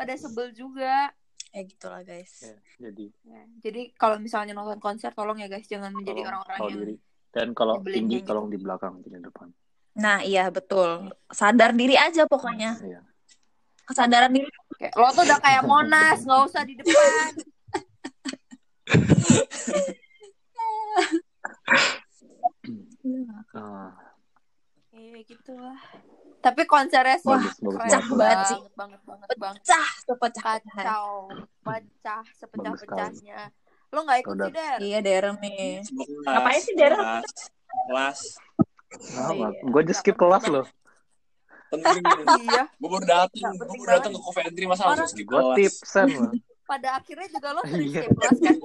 Pada 0.00 0.14
sebel 0.16 0.48
juga. 0.56 1.12
Ya 1.50 1.60
gitulah 1.62 2.02
guys 2.02 2.32
Ya, 2.40 2.54
jadi 2.80 3.04
Ya, 3.22 3.40
jadi 3.60 3.80
kalau 3.94 4.16
misalnya 4.16 4.52
nonton 4.52 4.78
konser 4.78 5.10
tolong 5.10 5.36
ya 5.36 5.46
guys 5.46 5.66
jangan 5.66 5.90
menjadi 5.90 6.24
orang-orang 6.24 6.58
yang 6.58 6.78
diri. 6.80 6.96
Dan 7.30 7.46
kalau 7.52 7.78
tinggi 7.80 8.18
kayak 8.18 8.26
tolong 8.26 8.46
di 8.48 8.56
belakang, 8.58 8.94
tidak 9.02 9.18
di 9.22 9.26
depan. 9.26 9.48
nah 9.92 10.22
iya 10.22 10.46
betul 10.48 11.10
sadar 11.28 11.74
diri 11.74 11.94
aja 11.94 12.24
pokoknya 12.24 12.78
Iya. 12.80 13.00
kesadaran 13.84 14.30
diri 14.30 14.46
Kayak, 14.78 14.94
lo 14.96 15.06
tuh 15.12 15.22
udah 15.28 15.38
kayak 15.44 15.62
Monas, 15.66 16.18
nggak 16.24 16.40
usah 16.48 16.62
di 16.64 16.74
depan. 16.78 17.30
Ah, 23.54 24.09
Iya 25.00 25.18
gitu 25.24 25.52
lah. 25.56 25.80
Tapi 26.40 26.62
konsernya 26.64 27.16
sih 27.16 27.24
bagus 27.26 27.56
keren 27.56 27.72
banget. 27.80 28.04
banget, 28.12 28.38
sih. 28.46 28.58
banget, 28.76 29.00
banget, 29.04 29.28
banget. 29.36 29.60
pecah 29.60 29.88
sepecah 30.04 30.56
Kacau, 30.60 31.08
pecah, 31.60 32.22
sepecah-pecahnya. 32.36 33.40
Lo 33.90 34.04
nggak 34.04 34.18
ikut 34.20 34.34
sih, 34.38 34.52
Der? 34.52 34.76
iya 34.78 34.98
Darren 35.00 35.36
nih 35.40 35.80
Ngapain 36.22 36.60
sih, 36.60 36.74
Dara? 36.76 37.20
Kelas. 37.88 38.20
Nah, 39.16 39.30
iya. 39.32 39.48
gue 39.54 39.82
just 39.84 40.00
skip 40.00 40.16
kelas 40.16 40.44
loh. 40.46 40.66
Penting. 41.70 42.02
iya. 42.42 42.64
gue 42.66 42.88
baru 42.88 43.04
datang, 43.04 43.52
gue 43.54 43.76
baru 43.78 43.90
datang 43.94 44.12
ke 44.12 44.20
Coventry 44.20 44.64
masa 44.66 44.82
langsung 44.84 45.08
skip 45.08 45.26
Gue 45.26 45.40
kelas. 45.40 45.56
tipsen 45.56 46.06
loh. 46.10 46.30
Pada 46.70 46.88
akhirnya 46.96 47.26
juga 47.28 47.48
lo 47.50 47.60
sering 47.64 47.84
Iya. 47.84 48.00
skip 48.00 48.12
kelas 48.14 48.38
kan? 48.38 48.56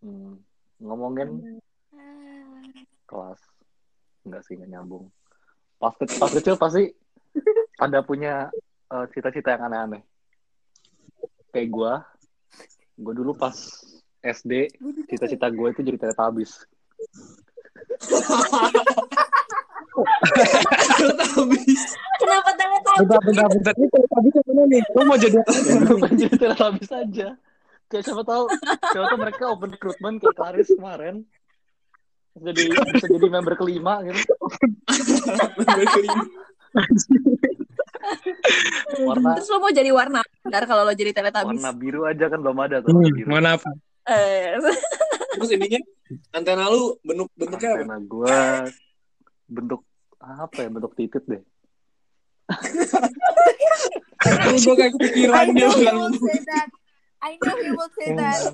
Hmm. 0.00 0.32
Ngomongin 0.78 1.28
Ah, 1.94 2.33
kelas 3.14 3.38
nggak 4.26 4.42
sih 4.42 4.58
nggak 4.58 4.70
nyambung 4.74 5.06
pas 5.78 5.94
kecil, 5.94 6.18
pas 6.18 6.32
kecil 6.34 6.54
pasti 6.58 6.90
pada 7.78 8.02
punya 8.02 8.50
eh, 8.90 9.06
cita-cita 9.14 9.54
yang 9.54 9.70
aneh-aneh 9.70 10.02
kayak 11.54 11.70
gue 11.70 11.92
gue 12.98 13.14
dulu 13.14 13.38
pas 13.38 13.54
SD 14.26 14.74
cita-cita 15.06 15.46
gue 15.54 15.68
itu 15.70 15.80
jadi 15.86 15.98
teletabis 16.02 16.66
Habis. 21.34 21.82
kenapa 22.18 22.50
tanya 22.58 22.78
Bentar, 22.94 23.18
bentar, 23.26 23.46
bentar. 23.50 23.74
Ini 23.74 23.86
kalau 23.90 24.06
tadi 24.06 24.28
ke 24.30 24.40
mana 24.46 24.62
nih? 24.70 24.82
Lo 24.94 25.02
mau 25.02 25.18
jadi 25.18 25.38
apa? 25.42 26.06
jadi 26.14 26.34
teletabis 26.34 26.90
aja 26.94 27.28
kayak 27.94 28.04
siapa 28.10 28.22
tahu 28.26 28.44
siapa 28.90 29.06
tahu 29.12 29.18
mereka 29.20 29.42
open 29.52 29.70
recruitment 29.76 30.16
kayak 30.18 30.36
Karis 30.36 30.68
kemarin 30.72 31.22
jadi 32.36 32.62
bisa 32.88 33.06
jadi 33.06 33.26
member 33.28 33.54
kelima 33.54 34.02
gitu 34.02 34.34
Member 35.56 35.86
kelima. 35.88 36.24
warna 39.00 39.30
terus 39.34 39.48
lo 39.48 39.58
mau 39.58 39.70
jadi 39.70 39.90
warna 39.90 40.20
ntar 40.42 40.64
kalau 40.64 40.82
lo 40.82 40.92
jadi 40.92 41.12
teletabis 41.12 41.56
warna 41.56 41.72
biru 41.72 42.04
aja 42.04 42.26
kan 42.26 42.38
belum 42.38 42.58
ada 42.60 42.76
tuh 42.80 42.90
Hmm, 42.90 43.00
warna 43.00 43.14
biru 43.14 43.28
mana 43.30 43.50
apa? 43.54 43.70
eh 44.04 44.58
Terus 45.34 45.50
ininya 45.50 45.80
antena 46.30 46.66
lu 46.66 46.98
bentuk 47.00 47.30
bentuknya 47.34 47.70
apa? 47.70 47.78
antena 47.80 47.96
gue 48.00 48.36
bentuk 49.46 49.80
apa 50.18 50.58
ya 50.58 50.68
bentuk 50.68 50.92
titit 50.94 51.24
deh 51.24 51.42
gue 54.54 54.74
kayak 54.74 54.92
kepikiran 54.92 55.46
dia. 55.48 55.64
I 57.24 57.40
know 57.40 57.56
he 57.56 57.72
will 57.72 57.88
say 57.94 58.12
that. 58.12 58.44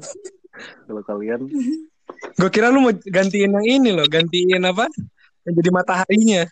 kalau 0.86 1.02
kalian 1.02 1.50
Gue 2.36 2.50
kira 2.52 2.68
lu 2.68 2.84
mau 2.84 2.92
gantiin 2.92 3.52
yang 3.52 3.66
ini 3.66 3.90
loh, 3.96 4.06
gantiin 4.08 4.60
apa? 4.64 4.86
Yang 5.48 5.54
jadi 5.64 5.70
mataharinya. 5.72 6.42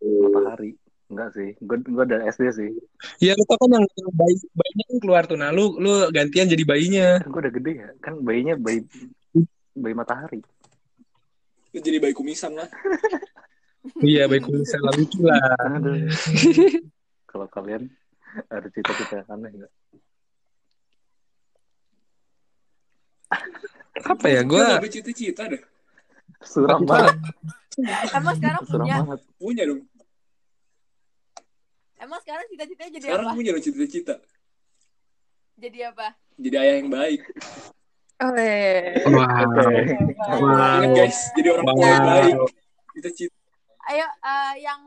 eh 0.00 0.26
matahari 0.32 0.70
enggak 1.10 1.28
sih 1.34 1.50
gue 1.58 1.76
gue 1.82 2.04
dari 2.06 2.24
SD 2.30 2.42
sih 2.54 2.70
Iya, 3.20 3.34
lu 3.36 3.44
tau 3.44 3.58
kan 3.60 3.78
yang 3.78 3.84
bayi 4.14 4.34
bayinya 4.54 4.84
kan 4.88 4.98
keluar 5.02 5.22
tuh. 5.28 5.36
Nah, 5.36 5.50
lu 5.52 5.76
lu 5.76 6.08
gantian 6.14 6.48
jadi 6.48 6.64
bayinya. 6.64 7.08
kan 7.20 7.30
gue 7.30 7.42
udah 7.46 7.54
gede 7.54 7.72
ya 7.84 7.88
kan 8.00 8.14
bayinya 8.22 8.54
bayi 8.56 8.86
bayi 9.76 9.94
matahari 9.94 10.40
Lu 11.70 11.78
jadi 11.78 11.98
bayi 12.02 12.14
kumisan 12.16 12.54
lah. 12.58 12.66
Iya, 14.04 14.28
bayi 14.28 14.44
kumisan 14.44 14.76
lah 14.84 14.92
lucu 14.92 15.24
lah. 15.24 15.40
Aduh. 15.80 16.04
kalau 17.30 17.48
kalian 17.48 17.88
ada 18.52 18.68
cita-cita 18.68 19.24
yang 19.24 19.28
aneh 19.40 19.50
nggak 19.56 19.72
Apa 24.00 24.26
ya? 24.26 24.40
Gue 24.42 24.58
Gue 24.58 24.66
gak 24.66 24.82
bercita-cita 24.84 25.42
deh. 25.50 25.62
suram 26.40 26.88
banget 26.88 27.16
Emang 28.16 28.34
sekarang 28.40 28.62
suram 28.64 28.86
punya? 28.88 28.96
banget 29.04 29.20
Punya 29.36 29.62
dong. 29.68 29.80
Emang 32.00 32.20
sekarang 32.24 32.44
cita-citanya 32.48 32.90
jadi 32.96 33.04
Sekarang 33.12 33.26
apa? 33.28 33.36
punya 33.36 33.50
dong 33.52 33.64
cita-cita. 33.64 34.14
Jadi 35.60 35.78
apa? 35.84 36.06
Jadi 36.40 36.56
ayah 36.56 36.74
yang 36.80 36.88
baik. 36.88 37.20
oh, 38.24 38.32
iya. 38.32 38.96
Wow. 39.04 39.52
Wow. 40.40 40.80
Ingat 40.80 40.90
guys, 40.96 41.18
jadi 41.36 41.48
orang 41.52 41.64
tua 41.68 41.84
yang 41.86 42.06
baik. 42.08 42.34
Cita-cita. 42.96 43.36
Ayo 43.90 44.06
eh, 44.08 44.54
yang 44.64 44.80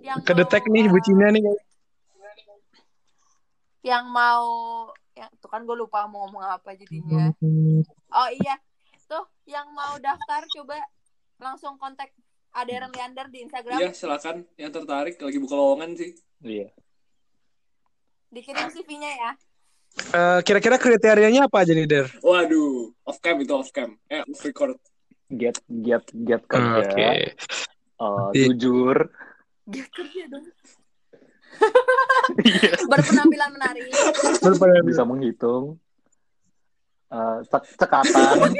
yang 0.00 0.16
Kedetek 0.22 0.64
mau, 0.64 0.72
nih 0.72 0.84
eh, 0.86 0.90
bucinnya 0.90 1.28
nih. 1.34 1.42
yang 3.82 4.04
mau 4.08 4.46
yang 5.20 5.30
tuh 5.36 5.52
kan 5.52 5.68
gue 5.68 5.76
lupa 5.76 6.08
mau 6.08 6.24
ngomong 6.24 6.40
apa 6.40 6.72
jadinya. 6.72 7.28
Oh 8.08 8.28
iya, 8.32 8.56
tuh 9.04 9.28
yang 9.44 9.68
mau 9.76 10.00
daftar 10.00 10.48
coba 10.48 10.80
langsung 11.36 11.76
kontak 11.76 12.08
Aderen 12.56 12.88
Leander 12.90 13.28
di 13.28 13.44
Instagram. 13.44 13.76
Iya, 13.78 13.90
silakan 13.92 14.48
yang 14.56 14.72
tertarik 14.72 15.20
lagi 15.20 15.38
buka 15.38 15.54
lowongan 15.54 15.92
sih. 15.94 16.16
iya 16.40 16.72
Dikirim 18.30 18.70
CV-nya 18.72 19.10
ya. 19.12 19.30
Eh, 20.14 20.40
kira-kira 20.46 20.78
kriterianya 20.78 21.50
apa 21.50 21.66
aja 21.66 21.74
nih, 21.74 21.84
Der? 21.84 22.06
Waduh, 22.22 22.94
off 23.04 23.18
cam 23.18 23.42
itu 23.42 23.52
off 23.52 23.74
cam. 23.74 23.98
Eh, 24.06 24.22
off 24.22 24.40
record. 24.40 24.78
Get 25.30 25.58
get 25.68 26.06
get 26.14 26.42
Oke. 26.46 26.54
kerja. 26.54 27.08
Eh, 27.12 27.34
Iya. 28.00 28.48
jujur. 28.56 28.96
Dia 29.68 29.84
kerja 29.92 30.22
dong. 30.30 30.46
Iya. 32.40 32.72
Berpenampilan 32.86 33.50
menarik. 33.52 33.90
Berapa- 34.40 34.82
Bisa 34.82 35.02
menghitung. 35.02 35.76
Eh, 37.10 37.38
cek- 37.44 37.74
cekatan, 37.76 38.54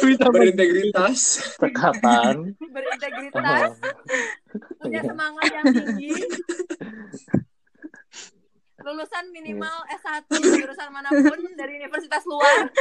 Bisa 0.00 0.26
Berintegritas. 0.32 1.20
cekatan. 1.54 2.56
Berintegritas. 2.58 3.78
Punya 4.80 4.98
Iya. 4.98 5.02
semangat 5.06 5.44
yang 5.52 5.64
tinggi. 5.70 6.10
Lulusan 8.82 9.24
minimal 9.30 9.76
S1 9.92 10.26
jurusan 10.32 10.88
mana 10.90 11.12
pun 11.12 11.38
dari 11.54 11.78
universitas 11.78 12.24
luar. 12.24 12.66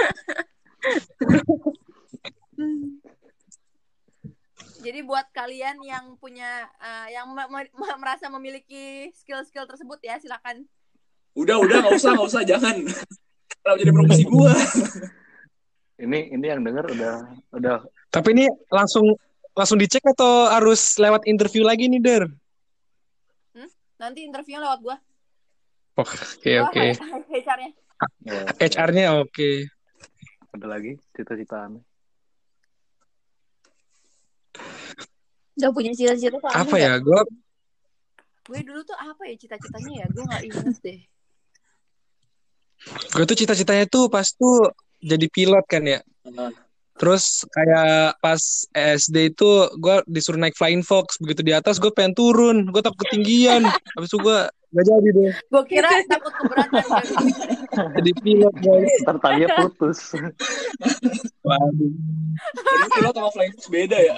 Jadi 4.82 5.00
buat 5.06 5.30
kalian 5.30 5.78
yang 5.86 6.18
punya 6.18 6.66
eh, 6.82 7.14
yang 7.14 7.30
me- 7.30 7.50
me- 7.70 8.00
merasa 8.02 8.28
memiliki 8.34 9.14
skill-skill 9.14 9.70
tersebut 9.70 10.02
ya 10.02 10.18
silakan. 10.18 10.66
Udah, 11.38 11.62
udah, 11.62 11.86
nggak 11.86 11.96
usah, 11.96 12.12
nggak 12.18 12.28
usah, 12.28 12.42
jangan. 12.44 12.76
Kalau 13.62 13.78
jadi 13.78 13.92
profesi 13.94 14.26
gua. 14.26 14.52
Ini 16.02 16.34
ini 16.34 16.46
yang 16.50 16.66
denger 16.66 16.98
udah 16.98 17.14
udah 17.54 17.78
Tapi 18.10 18.34
ini 18.34 18.50
langsung 18.74 19.06
langsung 19.54 19.78
dicek 19.78 20.02
atau 20.02 20.50
harus 20.50 20.98
lewat 20.98 21.30
interview 21.30 21.62
lagi 21.62 21.86
nih, 21.86 22.02
Der? 22.02 22.26
Nanti 24.02 24.26
interviewnya 24.26 24.66
lewat 24.66 24.80
gua. 24.82 24.98
Oke, 26.02 26.58
oke. 26.58 26.98
HR-nya. 27.30 27.72
ya, 28.26 28.42
HR-nya 28.58 29.06
oke. 29.22 29.70
ada 30.52 30.68
lagi 30.68 30.98
cita-cita 31.14 31.70
Gak 35.62 35.74
punya 35.78 35.94
cita-cita 35.94 36.42
Apa 36.50 36.76
ya? 36.82 36.98
Gue 36.98 37.22
Gue 38.50 38.60
dulu 38.66 38.82
tuh 38.82 38.98
apa 38.98 39.22
ya 39.30 39.36
cita-citanya 39.38 39.94
ya? 40.02 40.06
Gue 40.10 40.24
gak 40.26 40.44
inget 40.44 40.78
deh. 40.82 41.00
gue 43.14 43.26
tuh 43.30 43.38
cita-citanya 43.38 43.86
tuh 43.86 44.10
pas 44.10 44.26
tuh 44.26 44.74
jadi 44.98 45.30
pilot 45.30 45.66
kan 45.70 45.86
ya. 45.86 46.02
Terus 46.98 47.46
kayak 47.54 48.18
pas 48.18 48.42
SD 48.74 49.38
itu 49.38 49.50
gue 49.78 49.96
disuruh 50.10 50.42
naik 50.42 50.58
Flying 50.58 50.82
Fox. 50.82 51.22
Begitu 51.22 51.46
di 51.46 51.54
atas 51.54 51.78
gue 51.78 51.94
pengen 51.94 52.18
turun. 52.18 52.74
Gue 52.74 52.82
takut 52.82 53.06
ketinggian. 53.06 53.70
Habis 53.70 54.10
itu 54.10 54.18
gue 54.18 54.40
gak 54.50 54.86
jadi 54.90 55.10
deh. 55.14 55.32
Gue 55.48 55.64
kira 55.70 55.90
takut 56.10 56.34
keberatan. 56.34 57.06
Jadi 58.02 58.12
pilot 58.26 58.56
guys. 58.58 58.94
Ntar 59.06 59.18
talinya 59.22 59.48
putus. 59.62 60.00
Waduh. 61.46 61.94
Jadi 62.58 62.88
pilot 62.98 63.14
sama 63.14 63.30
flying 63.30 63.54
fox 63.54 63.66
beda 63.70 63.98
ya. 64.02 64.16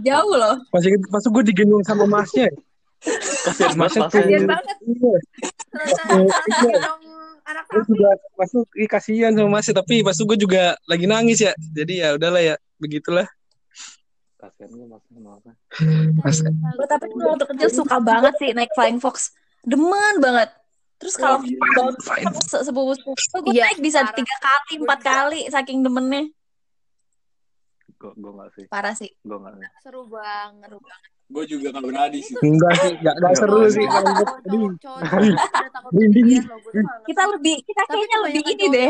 Jauh 0.00 0.34
loh. 0.34 0.56
Pas, 0.72 0.82
pas 0.84 1.24
gue 1.28 1.42
digendong 1.52 1.84
sama 1.84 2.08
masnya. 2.08 2.48
Kasian 3.42 3.74
Masnya. 3.74 4.06
Kasian 4.08 4.46
tuh. 4.46 4.48
banget. 4.48 4.76
Iya. 4.86 5.16
Anak 7.42 7.64
Gue 7.74 7.82
juga 7.90 8.08
ih, 8.78 8.88
kasihan 8.88 9.32
sama 9.34 9.58
masnya. 9.58 9.74
Tapi 9.82 10.06
pas 10.06 10.14
gue 10.14 10.38
juga 10.38 10.78
lagi 10.86 11.06
nangis 11.10 11.42
ya. 11.42 11.52
Jadi 11.58 12.00
ya 12.00 12.14
udahlah 12.14 12.40
ya. 12.40 12.54
Begitulah. 12.78 13.26
Kasian 14.38 14.70
gue 14.70 14.86
masnya 14.86 15.18
masnya. 15.20 15.54
Mas, 16.22 16.38
Gue 16.46 16.86
tapi 16.86 17.04
dulu 17.10 17.34
waktu 17.34 17.46
kecil 17.50 17.70
suka 17.82 17.98
banget 17.98 18.34
sih 18.38 18.50
naik 18.54 18.70
Flying 18.78 19.02
Fox. 19.02 19.34
Demen 19.66 20.22
banget. 20.22 20.50
Terus 21.02 21.18
kalau 21.18 21.42
Oh, 21.42 21.90
iya. 22.14 22.30
sepupu-sepupu 22.62 23.18
gue 23.42 23.58
Iya, 23.58 23.74
naik 23.74 23.82
bisa 23.82 24.06
tiga 24.14 24.36
kali, 24.38 24.72
empat 24.78 25.00
kali 25.02 25.40
saking 25.50 25.82
demennya. 25.82 26.30
Gue 28.02 28.12
gue 28.18 28.32
nggak 28.34 28.50
sih. 28.58 28.64
Parah 28.66 28.94
sih. 28.98 29.10
Gue 29.22 29.38
nggak. 29.38 29.54
nih. 29.62 29.70
Seru 29.78 30.02
banget. 30.10 30.74
Gue 31.32 31.44
juga 31.46 31.66
nggak 31.70 31.84
berani 31.86 32.18
sih. 32.18 32.34
Enggak 32.42 32.72
sih, 32.82 32.92
enggak, 32.98 33.14
enggak 33.14 33.34
seru 33.38 33.62
sih. 33.70 33.86
Loh, 34.52 34.74
Kita 37.06 37.22
lebih, 37.30 37.56
kita 37.62 37.82
Tapi 37.86 37.94
kayaknya 37.94 38.18
lebih 38.26 38.42
ini 38.42 38.66
deh. 38.68 38.88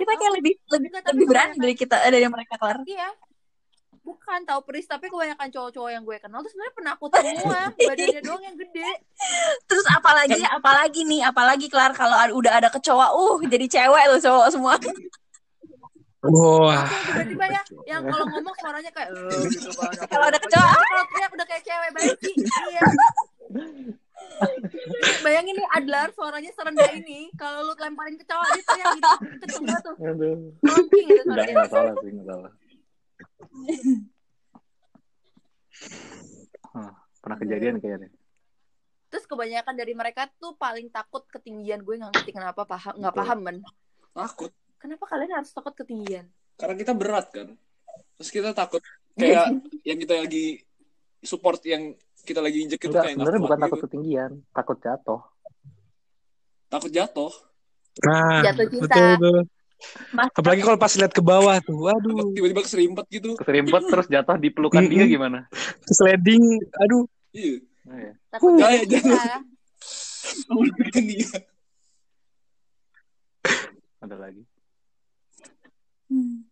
Kita 0.00 0.12
kayak 0.16 0.32
lebih 0.40 0.52
lebih 0.72 0.88
lebih 0.90 1.24
berani 1.28 1.54
dari 1.60 1.74
kita 1.76 1.96
dari 2.08 2.24
mereka 2.24 2.56
kelar. 2.56 2.80
Iya. 2.88 3.08
Bukan 4.04 4.44
tahu 4.44 4.60
peris 4.68 4.84
tapi 4.84 5.08
kebanyakan 5.08 5.48
cowok-cowok 5.48 5.88
yang 5.88 6.04
gue 6.04 6.16
kenal 6.20 6.44
tuh 6.44 6.52
sebenarnya 6.52 6.74
penakut 6.76 7.08
semua. 7.08 7.60
Badannya 7.72 8.20
doang 8.20 8.42
yang 8.44 8.56
gede. 8.60 8.90
Terus 9.64 9.86
apalagi 9.88 10.40
apalagi 10.44 11.00
nih, 11.08 11.20
apalagi 11.24 11.66
kelar 11.72 11.96
kalau 11.96 12.12
ada- 12.12 12.36
udah 12.36 12.52
ada 12.60 12.68
kecoa, 12.68 13.16
uh 13.16 13.40
jadi 13.48 13.64
cewek 13.64 14.04
tuh 14.16 14.20
cowok 14.28 14.46
semua. 14.52 14.76
Wah, 16.32 16.88
tiba-tiba 16.88 17.44
ya 17.52 17.62
yang 17.84 18.02
kalau 18.08 18.24
ngomong 18.32 18.54
suaranya 18.56 18.90
kayak 18.94 19.12
eh 19.12 19.44
gitu 19.52 19.68
banget. 19.76 20.08
Kalau 20.08 20.26
ada 20.30 20.38
kecoa, 20.40 20.64
Tapi 20.64 20.86
kalau 20.88 21.04
teriak 21.12 21.30
udah 21.36 21.46
kayak 21.46 21.62
cewek 21.68 21.90
banget 21.92 22.16
sih. 22.24 22.34
Iya. 22.72 22.82
Bayangin 25.20 25.54
nih 25.54 25.68
Adlar 25.76 26.08
suaranya 26.16 26.50
serendah 26.56 26.90
ini 26.96 27.28
kalau 27.36 27.68
lu 27.68 27.74
lemparin 27.76 28.16
kecoa 28.16 28.46
dia 28.56 28.64
teriak 28.64 28.90
gitu 28.96 29.58
banget 29.62 29.82
tuh. 29.84 29.94
Aduh. 30.00 30.36
Melengking 30.64 31.06
gitu 31.12 31.22
suaranya. 31.28 31.66
salah 31.68 31.94
sih 32.00 32.10
nggak 32.10 32.26
salah. 32.26 32.52
Hah, 36.74 36.92
pernah 37.20 37.38
kejadian 37.38 37.76
kayaknya. 37.78 38.08
Terus 39.12 39.30
kebanyakan 39.30 39.74
dari 39.78 39.94
mereka 39.94 40.26
tuh 40.42 40.58
paling 40.58 40.90
takut 40.90 41.22
ketinggian. 41.30 41.86
Gue 41.86 42.00
nggak 42.00 42.10
ngerti 42.16 42.34
kenapa 42.34 42.66
paham 42.66 42.98
nggak 42.98 43.14
paham 43.14 43.38
men. 43.44 43.58
Takut. 44.10 44.50
Kenapa 44.84 45.04
kalian 45.08 45.32
harus 45.40 45.48
takut 45.48 45.72
ketinggian? 45.72 46.28
Karena 46.60 46.76
kita 46.76 46.92
berat 46.92 47.32
kan. 47.32 47.56
Terus 48.20 48.28
kita 48.28 48.52
takut 48.52 48.84
kayak 49.16 49.56
yang 49.80 49.96
kita 49.96 50.20
lagi 50.20 50.60
support 51.24 51.56
yang 51.64 51.96
kita 52.20 52.44
lagi 52.44 52.68
injek 52.68 52.84
itu 52.84 52.92
Enggak, 52.92 53.08
kayak 53.08 53.16
sebenarnya 53.16 53.40
bukan 53.40 53.58
takut 53.64 53.78
gitu. 53.80 53.86
ketinggian, 53.88 54.30
takut 54.52 54.76
jatuh. 54.76 55.20
Takut 56.68 56.90
jatuh. 56.92 57.32
nah, 58.04 58.44
Jatuh 58.44 58.66
cinta. 58.68 58.84
betul 58.84 59.08
tuh. 59.16 59.40
Mas, 60.12 60.28
Apalagi 60.36 60.62
kalau 60.64 60.76
pas 60.76 60.92
lihat 60.96 61.12
ke 61.12 61.20
bawah 61.24 61.56
tuh, 61.64 61.80
Takut 61.80 61.88
waduh, 61.88 62.32
tiba-tiba 62.36 62.60
keserimpet 62.60 63.06
gitu. 63.08 63.30
Keserimpet 63.40 63.82
terus 63.88 64.06
jatuh 64.12 64.36
di 64.36 64.48
pelukan 64.52 64.84
dia 64.84 65.08
gimana? 65.08 65.48
sliding, 65.88 66.60
aduh, 66.76 67.04
Iya. 67.32 67.56
Nah, 67.88 67.98
ya. 68.04 68.12
Takut 68.36 68.50
Uh, 68.52 68.58
jatuh 68.60 68.84
cinta. 68.84 69.22
Ada 74.00 74.16
lagi? 74.20 74.44
Hmm. 76.14 76.46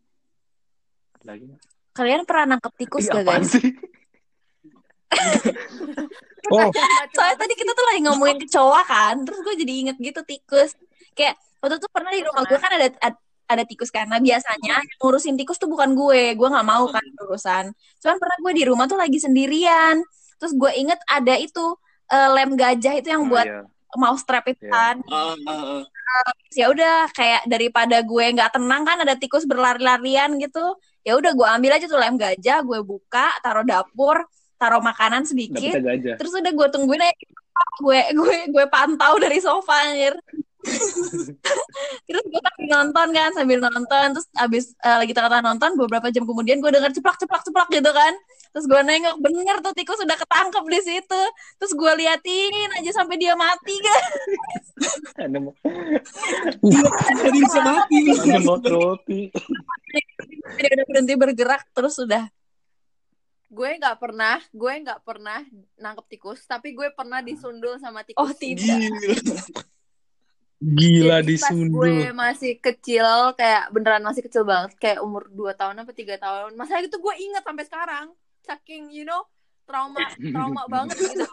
Lagi? 1.23 1.45
nggak? 1.47 1.63
Kalian 1.95 2.27
pernah 2.27 2.57
nangkep 2.57 2.73
tikus 2.83 3.07
Ih, 3.07 3.15
gak 3.15 3.23
guys? 3.23 3.47
sih? 3.55 3.71
oh, 6.51 6.69
Soalnya 7.15 7.37
tadi 7.39 7.55
kita 7.55 7.71
tuh 7.77 7.85
lagi 7.87 8.01
ngomongin 8.09 8.39
kecoa 8.43 8.81
kan, 8.83 9.15
terus 9.23 9.39
gue 9.45 9.55
jadi 9.61 9.73
inget 9.87 9.97
gitu 10.01 10.21
tikus. 10.27 10.75
Kayak 11.13 11.37
waktu 11.63 11.79
itu 11.79 11.89
pernah 11.93 12.11
di 12.11 12.23
rumah 12.25 12.43
gue 12.49 12.59
kan 12.59 12.73
ada 12.75 12.89
ad- 12.99 13.23
ada 13.45 13.65
tikus 13.69 13.93
karena 13.93 14.17
biasanya 14.17 14.81
ngurusin 14.99 15.37
tikus 15.37 15.61
tuh 15.61 15.69
bukan 15.69 15.93
gue, 15.93 16.33
gue 16.33 16.49
nggak 16.49 16.67
mau 16.67 16.89
kan 16.89 17.05
urusan. 17.29 17.65
Cuman 18.01 18.17
pernah 18.17 18.37
gue 18.41 18.53
di 18.57 18.65
rumah 18.65 18.89
tuh 18.89 18.97
lagi 18.97 19.21
sendirian, 19.21 20.01
terus 20.41 20.57
gue 20.57 20.73
inget 20.75 20.99
ada 21.05 21.37
itu 21.37 21.77
eh, 22.09 22.29
lem 22.33 22.57
gajah 22.57 22.95
itu 22.97 23.09
yang 23.13 23.29
Oh, 23.29 23.37
buat 23.37 23.47
iya. 23.93 24.01
mouse 24.01 24.25
trap 24.25 24.45
itu 24.49 24.65
Iya. 24.65 24.73
kan. 24.73 24.97
Ah. 25.09 25.83
ya 26.53 26.69
udah 26.69 27.09
kayak 27.17 27.49
daripada 27.49 28.05
gue 28.05 28.25
nggak 28.37 28.53
tenang 28.53 28.85
kan 28.85 29.01
ada 29.01 29.17
tikus 29.17 29.49
berlari-larian 29.49 30.37
gitu 30.37 30.77
ya 31.03 31.17
udah 31.17 31.33
gue 31.33 31.47
ambil 31.57 31.73
aja 31.81 31.87
tuh 31.89 31.97
lem 31.97 32.21
gajah 32.21 32.61
gue 32.61 32.81
buka 32.85 33.33
taruh 33.41 33.65
dapur 33.65 34.21
taruh 34.61 34.85
makanan 34.85 35.25
sedikit 35.25 35.81
terus 36.21 36.33
udah 36.37 36.53
gue 36.53 36.69
tungguin 36.69 37.01
aja 37.01 37.17
gue 37.81 38.01
gue 38.15 38.37
gue 38.53 38.65
pantau 38.69 39.17
dari 39.19 39.41
sofa 39.41 39.89
anjir 39.89 40.15
terus 42.07 42.25
gue 42.29 42.41
sambil 42.45 42.69
nonton 42.71 43.07
kan 43.11 43.31
sambil 43.35 43.59
nonton 43.59 44.07
terus 44.15 44.29
abis 44.39 44.65
eh, 44.79 44.97
lagi 45.03 45.11
tengah-tengah 45.11 45.47
nonton 45.51 45.71
beberapa 45.75 46.07
jam 46.15 46.23
kemudian 46.23 46.63
gue 46.63 46.71
dengar 46.71 46.95
ceplak 46.95 47.19
ceplak 47.19 47.43
ceplak 47.43 47.69
gitu 47.75 47.91
kan 47.91 48.15
terus 48.53 48.69
gue 48.69 48.81
nengok 48.85 49.17
bener 49.19 49.57
tuh 49.65 49.73
tikus 49.73 49.97
udah 50.05 50.13
ketangkep 50.15 50.65
di 50.69 50.81
situ 50.85 51.23
terus 51.57 51.73
gue 51.73 51.93
liatin 51.99 52.71
aja 52.77 52.91
sampai 52.93 53.17
dia 53.17 53.33
mati 53.33 53.77
kan 53.81 54.03
mau 55.41 55.53
Jadi 57.17 57.39
bisa 57.41 57.61
mati. 57.65 57.99
dia 60.61 60.71
udah 60.77 60.87
berhenti 60.87 61.15
bergerak 61.17 61.65
terus 61.73 61.97
udah 61.99 62.29
Gue 63.53 63.77
nggak 63.77 64.01
pernah, 64.01 64.41
gue 64.49 64.73
nggak 64.81 65.05
pernah 65.05 65.45
nangkep 65.77 66.07
tikus, 66.17 66.41
tapi 66.49 66.73
gue 66.73 66.89
pernah 66.97 67.21
disundul 67.21 67.77
sama 67.77 68.01
tikus. 68.01 68.25
oh 68.25 68.33
tidak 68.33 68.81
Gila. 68.81 69.13
gila 70.57 71.17
Jadi 71.21 71.37
pas 71.37 71.53
gue 71.53 71.93
disundul. 72.01 72.17
masih 72.17 72.53
kecil, 72.57 73.37
kayak 73.37 73.69
beneran 73.69 74.01
masih 74.09 74.25
kecil 74.25 74.49
banget, 74.49 74.73
kayak 74.81 75.05
umur 75.05 75.29
2 75.29 75.53
tahun 75.53 75.85
apa 75.85 75.93
tiga 75.93 76.17
tahun. 76.17 76.57
Masa 76.57 76.81
itu 76.81 76.97
gue 76.97 77.15
inget 77.21 77.45
sampai 77.45 77.65
sekarang, 77.69 78.07
saking 78.43 78.91
you 78.91 79.07
know 79.07 79.23
trauma 79.65 80.03
trauma 80.35 80.63
banget 80.67 80.99
gitu. 80.99 81.27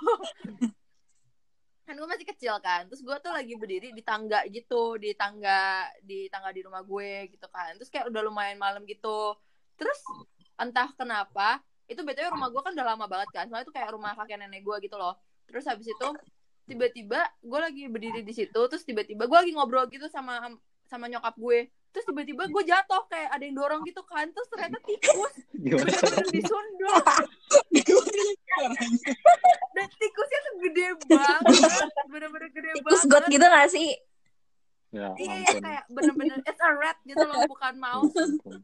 kan 1.89 1.97
gue 1.97 2.05
masih 2.05 2.27
kecil 2.29 2.53
kan 2.61 2.85
terus 2.85 3.01
gue 3.01 3.17
tuh 3.17 3.33
lagi 3.33 3.57
berdiri 3.57 3.89
di 3.89 4.05
tangga 4.05 4.45
gitu 4.45 5.01
di 5.01 5.17
tangga 5.17 5.89
di 6.05 6.29
tangga 6.29 6.53
di 6.53 6.61
rumah 6.61 6.85
gue 6.85 7.33
gitu 7.33 7.49
kan. 7.49 7.73
Terus 7.81 7.89
kayak 7.89 8.13
udah 8.13 8.21
lumayan 8.21 8.61
malam 8.61 8.85
gitu. 8.85 9.33
Terus 9.73 9.97
entah 10.61 10.93
kenapa 10.93 11.65
itu 11.89 12.05
btw 12.05 12.29
rumah 12.29 12.53
gue 12.53 12.61
kan 12.61 12.73
udah 12.77 12.87
lama 12.93 13.09
banget 13.09 13.29
kan 13.33 13.45
soalnya 13.49 13.65
itu 13.65 13.73
kayak 13.73 13.89
rumah 13.89 14.13
kakek 14.13 14.37
nenek 14.37 14.61
gue 14.61 14.77
gitu 14.85 15.01
loh. 15.01 15.17
Terus 15.49 15.65
habis 15.65 15.89
itu 15.89 16.07
tiba-tiba 16.69 17.25
gue 17.41 17.59
lagi 17.59 17.83
berdiri 17.89 18.21
di 18.21 18.29
situ 18.29 18.61
terus 18.69 18.85
tiba-tiba 18.85 19.25
gue 19.25 19.37
lagi 19.41 19.53
ngobrol 19.57 19.89
gitu 19.89 20.05
sama 20.05 20.53
sama 20.85 21.09
nyokap 21.09 21.33
gue 21.33 21.73
terus 21.89 22.05
tiba-tiba 22.05 22.43
gue 22.45 22.63
jatuh 22.69 23.03
kayak 23.09 23.29
ada 23.33 23.43
yang 23.43 23.57
dorong 23.57 23.81
gitu 23.85 24.01
kan. 24.05 24.29
Terus 24.29 24.47
ternyata 24.53 24.77
tikus. 24.85 25.33
Bener-bener 25.63 26.25
disundul. 26.29 26.95
Dan 29.75 29.87
tikusnya 29.97 30.39
tuh 30.45 30.53
gede 30.67 30.85
banget. 31.09 31.89
Bener-bener 32.11 32.49
gede 32.53 32.69
Tikus 32.77 33.01
banget. 33.05 33.11
got 33.11 33.23
gitu 33.31 33.45
gak 33.45 33.69
sih? 33.71 33.89
Ya, 34.89 35.13
iya 35.21 35.45
ampun. 35.45 35.61
kayak 35.61 35.83
bener-bener 35.93 36.41
it's 36.49 36.57
a 36.65 36.69
rat 36.73 36.97
gitu 37.05 37.21
loh 37.21 37.45
bukan 37.45 37.73
mouse. 37.77 38.09
Ampun. 38.09 38.57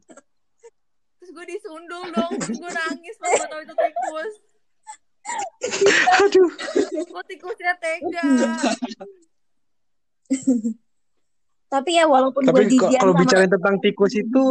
terus 1.16 1.30
gue 1.32 1.44
disundul 1.54 2.04
dong 2.10 2.32
terus 2.38 2.58
gue 2.58 2.70
nangis 2.70 3.14
pas 3.18 3.30
gue 3.30 3.46
tau 3.46 3.60
itu 3.62 3.74
tikus. 3.74 4.34
Aduh. 6.22 6.50
kok 7.10 7.24
tikusnya 7.26 7.74
tega 7.82 8.22
Tapi 11.76 11.90
ya 11.92 12.04
walaupun 12.08 12.40
gue 12.40 12.56
Tapi 12.56 12.72
jijian 12.72 13.00
kalau 13.04 13.12
sama 13.12 13.20
bicarain 13.20 13.52
tentang 13.52 13.76
tikus 13.84 14.12
itu, 14.16 14.44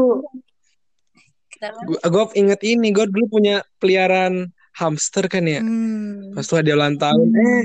gue 1.89 1.97
gue 1.97 2.23
inget 2.37 2.61
ini, 2.61 2.93
gue 2.93 3.05
dulu 3.09 3.25
punya 3.41 3.65
peliharaan 3.81 4.53
hamster 4.77 5.25
kan 5.25 5.41
ya. 5.49 5.65
Hmm. 5.65 6.37
Pas 6.37 6.45
tuh 6.45 6.61
ada 6.61 6.69
ulang 6.77 7.01
tahun, 7.01 7.33
eh 7.33 7.63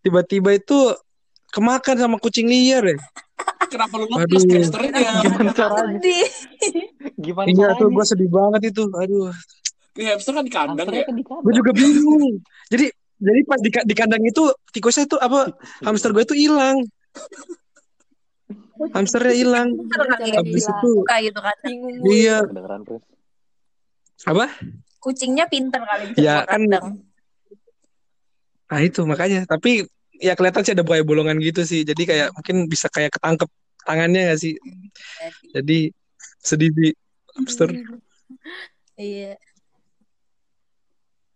tiba-tiba 0.00 0.56
itu 0.56 0.96
kemakan 1.52 1.96
sama 2.00 2.16
kucing 2.16 2.48
liar 2.48 2.88
ya. 2.88 2.96
Kenapa 3.70 4.00
lu 4.00 4.08
lepas 4.08 4.42
hamsternya? 4.48 5.10
Gimana 5.22 5.50
caranya? 5.52 6.00
Gimana 7.20 7.46
Iya 7.52 7.68
tuh 7.76 7.88
gue 7.92 8.04
sedih 8.08 8.30
banget 8.32 8.72
itu. 8.74 8.82
Aduh, 8.96 9.30
Ini 9.94 10.16
hamster 10.16 10.32
kan 10.32 10.44
di 10.46 10.52
kandang 10.54 10.88
ya? 10.88 11.04
kan 11.04 11.14
di 11.14 11.24
kandang. 11.26 11.44
gue 11.44 11.54
juga 11.54 11.70
bingung. 11.76 12.40
Jadi 12.72 12.86
jadi 13.20 13.40
pas 13.44 13.60
di, 13.60 13.68
di 13.68 13.94
kandang 13.94 14.24
itu 14.24 14.48
tikusnya 14.72 15.04
tuh 15.04 15.20
apa 15.20 15.52
hamster 15.84 16.16
gue 16.16 16.24
itu 16.24 16.34
hilang. 16.34 16.80
Hamsternya 18.96 19.34
hilang. 19.36 19.68
Habis 19.76 20.64
itu 20.64 20.90
gitu 21.04 21.40
kan. 21.40 21.56
iya 22.08 22.40
Kedengeran 22.44 22.82
apa? 24.28 24.46
Kucingnya 25.00 25.48
pinter 25.48 25.80
kali 25.80 26.12
Ya, 26.20 26.44
kan-. 26.44 26.68
Nah 28.68 28.80
itu 28.84 29.00
makanya. 29.08 29.48
Tapi 29.48 29.88
ya 30.20 30.36
kelihatan 30.36 30.62
sih 30.64 30.72
ada 30.76 30.84
buaya 30.84 31.00
bolongan 31.00 31.40
gitu 31.40 31.64
sih. 31.64 31.84
Jadi 31.84 32.04
kayak 32.04 32.28
mungkin 32.36 32.68
bisa 32.68 32.92
kayak 32.92 33.16
ketangkep 33.16 33.48
tangannya 33.84 34.32
gak 34.32 34.40
sih? 34.40 34.54
Jadi 35.56 35.92
sedih 36.40 36.70
di 36.72 36.88
hamster. 37.36 37.72
Iya. 39.00 39.40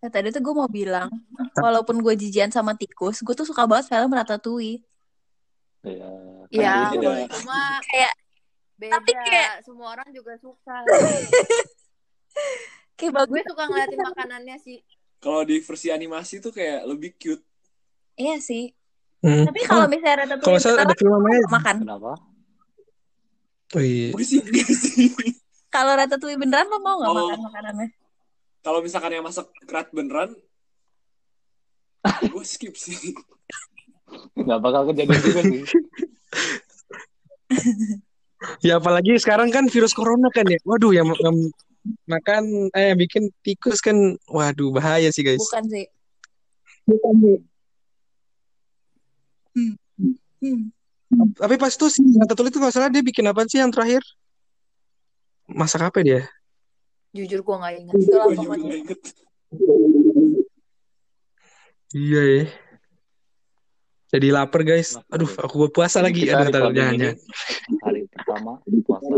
Nah, 0.04 0.12
tadi 0.12 0.28
tuh 0.28 0.44
gue 0.44 0.52
mau 0.52 0.68
bilang, 0.68 1.08
walaupun 1.56 1.96
gue 2.04 2.12
jijian 2.12 2.52
sama 2.52 2.76
tikus, 2.76 3.24
gue 3.24 3.32
tuh 3.32 3.48
suka 3.48 3.64
banget 3.64 3.88
film 3.88 4.12
Ratatouille. 4.12 4.84
Iya. 5.84 6.08
ya 6.50 6.72
Kan 6.88 6.96
beda. 6.96 7.12
cuma 7.30 7.60
Kayak 7.84 8.12
beda 8.74 8.92
Tapi 8.96 9.10
kayak- 9.20 9.54
semua 9.62 9.86
orang 9.92 10.08
juga 10.10 10.32
suka 10.36 10.76
kayak 12.96 13.12
bagus. 13.12 13.34
gue 13.34 13.42
suka 13.46 13.62
ngeliatin 13.64 14.00
makanannya 14.02 14.56
sih 14.58 14.78
Kalau 15.18 15.42
di 15.42 15.58
versi 15.58 15.88
animasi 15.88 16.36
tuh 16.36 16.50
kayak 16.50 16.84
lebih 16.84 17.14
cute. 17.16 17.42
Iya 18.14 18.38
sih. 18.38 18.70
Hmm. 19.18 19.42
Tapi 19.42 19.58
kalau 19.62 19.84
Oh, 19.84 19.88
misalnya 19.88 20.36
kalau 20.36 20.36
Ratatouille 20.36 20.60
saya 20.60 20.78
ada 20.78 20.92
film 20.92 21.10
namanya. 21.14 21.38
makan. 21.48 21.74
Kenapa? 21.80 22.12
Oh, 23.72 23.80
iya. 23.80 24.12
Kalau 25.74 25.90
Ratatouille 25.90 26.36
beneran 26.36 26.66
lo 26.66 26.78
mau 26.78 26.94
nggak 26.94 27.08
Kalau- 27.08 27.26
makan 27.26 27.40
makanannya? 27.42 27.86
Kalau 28.60 28.78
misalkan 28.80 29.10
yang 29.10 29.22
masak 29.22 29.46
kerat 29.64 29.86
beneran, 29.90 30.30
gue 32.30 32.44
skip 32.44 32.74
sih. 32.74 33.14
Nggak 34.34 34.60
bakal 34.60 34.82
kejadian 34.90 35.20
juga 35.22 35.42
sih. 35.42 35.62
Ya 38.60 38.76
apalagi 38.76 39.16
sekarang 39.16 39.48
kan 39.48 39.72
virus 39.72 39.96
corona 39.96 40.28
kan 40.28 40.44
ya. 40.44 40.60
Waduh 40.68 40.92
yang, 40.92 41.08
yang 41.16 41.36
makan 42.04 42.68
eh 42.76 42.92
yang 42.92 43.00
bikin 43.00 43.32
tikus 43.40 43.80
kan 43.80 43.96
waduh 44.28 44.68
bahaya 44.68 45.08
sih 45.08 45.24
guys. 45.24 45.40
Bukan 45.40 45.64
sih. 45.72 45.86
Hmm. 49.56 49.72
Hmm. 50.44 50.60
Tapi 51.40 51.56
pas 51.56 51.72
itu 51.72 51.86
si 51.88 52.04
Ratatouille 52.20 52.52
itu 52.52 52.60
nggak 52.60 52.74
salah 52.74 52.92
dia 52.92 53.00
bikin 53.00 53.24
apa 53.24 53.48
sih 53.48 53.64
yang 53.64 53.72
terakhir? 53.72 54.04
Masak 55.48 55.88
apa 55.88 56.04
dia? 56.04 56.28
jujur 57.14 57.40
gue 57.46 57.56
nggak 57.62 57.74
ingat 57.78 57.94
itulah 57.94 58.26
Gue 58.26 58.34
juga 58.34 58.42
pokoknya 58.42 58.66
nggak 58.66 58.80
inget. 58.82 59.00
Iya 61.94 62.22
ya. 62.26 62.44
Jadi 64.14 64.30
lapar 64.30 64.62
guys. 64.62 64.94
Aduh, 65.10 65.26
aku 65.26 65.66
puasa 65.74 65.98
Jadi 65.98 66.06
lagi. 66.06 66.22
Aduh, 66.30 66.70
jangan 66.70 66.94
jangan. 66.94 67.18
Hari 67.82 68.02
pertama 68.06 68.52
puasa. 68.86 69.14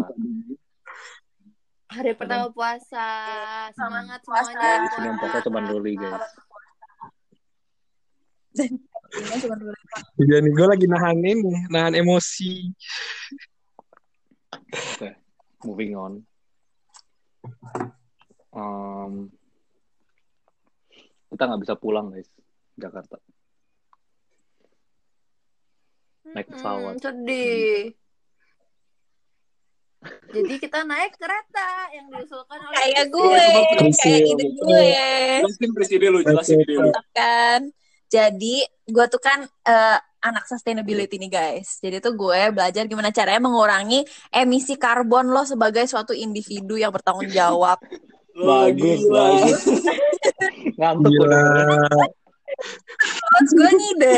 hari 1.87 2.13
pertama 2.13 2.49
puasa 2.53 3.07
semangat 3.77 4.21
Puasa. 4.25 4.53
semuanya 4.53 4.85
Di 4.85 4.89
sini 4.97 5.07
yang 5.13 5.19
puasa 5.21 5.39
cuma 5.45 5.61
Doli 5.69 5.95
guys. 6.01 6.25
Iya 10.17 10.37
nih, 10.41 10.53
gue 10.57 10.67
lagi 10.67 10.87
nahan 10.89 11.21
ini, 11.21 11.53
nahan 11.69 11.93
emosi. 11.93 12.73
Oke, 14.97 15.09
moving 15.61 15.93
on. 15.93 16.13
Um, 18.57 19.29
kita 21.29 21.43
nggak 21.45 21.63
bisa 21.69 21.75
pulang 21.77 22.09
guys, 22.13 22.29
Jakarta. 22.81 23.21
Naik 26.35 26.49
pesawat. 26.51 26.95
Hmm, 26.97 27.03
sedih 27.03 27.95
jadi 30.35 30.55
kita 30.63 30.87
naik 30.87 31.19
kereta 31.19 31.69
yang 31.91 32.07
diusulkan 32.11 32.59
oleh 32.63 32.77
Kayak 32.79 33.07
gue, 33.11 33.47
Prisil. 33.75 34.07
kayak 34.07 34.23
ide 34.23 34.47
gue. 34.55 34.85
Jelasin 35.43 35.71
presiden 35.75 36.09
lu, 36.15 36.21
jelasin 36.23 36.59
ide 36.63 36.75
lu. 36.79 36.91
kan. 37.11 37.61
Jadi 38.07 38.63
gue 38.87 39.07
tuh 39.11 39.19
kan 39.19 39.43
eh, 39.43 39.99
anak 40.23 40.47
sustainability 40.47 41.19
nih 41.19 41.31
guys. 41.31 41.83
Jadi 41.83 41.99
tuh 41.99 42.15
gue 42.15 42.55
belajar 42.55 42.87
gimana 42.87 43.11
caranya 43.11 43.43
mengurangi 43.43 44.07
emisi 44.31 44.79
karbon 44.79 45.27
lo 45.27 45.43
sebagai 45.43 45.83
suatu 45.91 46.15
individu 46.15 46.79
yang 46.79 46.95
bertanggung 46.95 47.27
jawab. 47.27 47.79
Bagus, 48.37 49.01
bagus. 49.11 49.61
Ngantuk 50.79 51.11
Gila. 51.11 51.43
Gue 53.53 53.71
ngide 53.71 54.17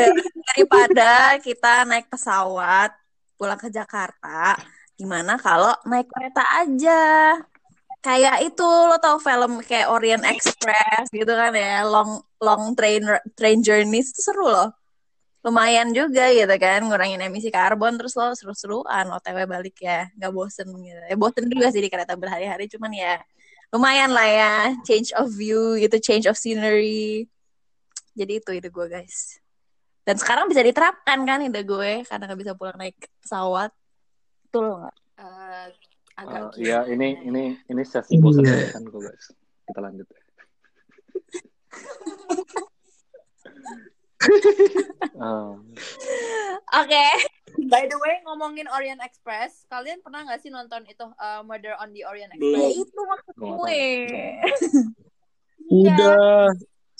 daripada 0.53 1.37
kita 1.43 1.83
naik 1.85 2.07
pesawat 2.07 2.91
pulang 3.39 3.59
ke 3.59 3.71
Jakarta, 3.71 4.59
gimana 4.99 5.39
kalau 5.39 5.71
naik 5.87 6.11
kereta 6.11 6.43
aja? 6.59 7.01
Kayak 7.99 8.47
itu 8.47 8.63
lo 8.63 8.95
tau 8.99 9.19
film 9.19 9.59
kayak 9.59 9.91
Orient 9.91 10.23
Express 10.23 11.11
gitu 11.11 11.35
kan 11.35 11.51
ya, 11.51 11.83
long 11.83 12.23
long 12.39 12.71
train 12.71 13.03
train 13.35 13.59
journeys 13.59 14.15
itu 14.15 14.23
seru 14.23 14.47
loh. 14.47 14.71
Lumayan 15.39 15.95
juga 15.95 16.31
gitu 16.35 16.51
kan, 16.59 16.83
ngurangin 16.83 17.23
emisi 17.23 17.47
karbon 17.47 17.95
terus 17.95 18.15
lo 18.19 18.35
seru-seruan 18.35 19.07
OTW 19.07 19.47
balik 19.47 19.79
ya, 19.79 20.07
nggak 20.19 20.31
bosen 20.35 20.67
gitu. 20.67 21.01
Ya 21.11 21.15
bosen 21.15 21.47
juga 21.47 21.71
sih 21.71 21.79
di 21.79 21.87
kereta 21.91 22.15
berhari-hari, 22.19 22.67
cuman 22.71 22.91
ya 22.91 23.19
lumayan 23.71 24.11
lah 24.11 24.27
ya, 24.27 24.55
change 24.83 25.15
of 25.15 25.31
view 25.31 25.79
gitu, 25.79 25.95
change 25.99 26.27
of 26.27 26.35
scenery. 26.35 27.27
Jadi 28.13 28.33
itu 28.37 28.49
ide 28.51 28.69
gue 28.69 28.85
guys. 28.85 29.37
Dan 30.01 30.15
sekarang 30.15 30.49
bisa 30.49 30.59
diterapkan 30.59 31.21
kan 31.21 31.39
ide 31.39 31.61
gue 31.61 32.01
karena 32.03 32.23
nggak 32.25 32.39
bisa 32.39 32.53
pulang 32.53 32.77
naik 32.77 32.97
pesawat. 33.19 33.69
Betul 34.47 34.79
nggak? 34.79 34.95
Eh, 35.19 35.67
agak 36.15 36.41
Uh, 36.41 36.51
ya 36.57 36.83
ini 36.83 37.15
ini 37.23 37.43
ini 37.63 37.81
sesi 37.83 38.15
Iya. 38.15 38.21
bosan 38.21 38.43
kan 38.43 38.83
kok 38.83 38.99
guys. 38.99 39.25
Kita 39.65 39.79
lanjut. 39.79 40.07
Uh, 45.15 45.55
Oke. 46.83 47.05
By 47.65 47.87
the 47.87 47.97
way, 47.97 48.21
ngomongin 48.23 48.67
Orient 48.69 49.01
Express, 49.01 49.63
kalian 49.67 49.99
pernah 49.99 50.23
nggak 50.23 50.39
sih 50.39 50.49
nonton 50.49 50.85
itu 50.85 51.01
uh, 51.17 51.41
Murder 51.41 51.75
on 51.77 51.91
the 51.91 52.03
Orient 52.05 52.31
Ya 52.31 52.37
Belum. 52.37 52.55
Express? 52.61 52.83
itu 52.83 52.99
maksud 53.01 53.35
gue. 53.35 53.83
Udah 55.79 56.49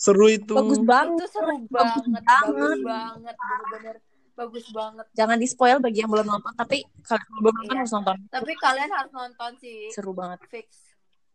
seru 0.00 0.26
itu. 0.26 0.54
Bagus 0.56 0.80
banget. 0.80 1.20
Itu 1.20 1.26
seru 1.28 1.54
Bagus 1.68 1.68
banget, 1.68 2.22
banget. 2.24 2.24
bagus 2.24 2.80
banget, 2.80 3.34
bener-bener 3.36 3.96
bagus 4.32 4.66
banget. 4.72 5.06
Jangan 5.12 5.36
di 5.36 5.44
spoil 5.44 5.76
bagi 5.78 6.00
yang 6.00 6.08
belum 6.08 6.24
nonton, 6.24 6.52
tapi 6.56 6.80
kalau 7.04 7.20
belum 7.38 7.54
nonton 7.60 7.74
Iya. 7.76 7.80
harus 7.84 7.92
nonton. 7.92 8.16
Tapi 8.32 8.52
kalian 8.56 8.88
harus 8.88 9.12
nonton 9.12 9.50
sih, 9.60 9.92
Seru 9.92 10.16
banget. 10.16 10.40
fix. 10.48 10.68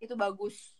Itu 0.01 0.17
bagus. 0.17 0.73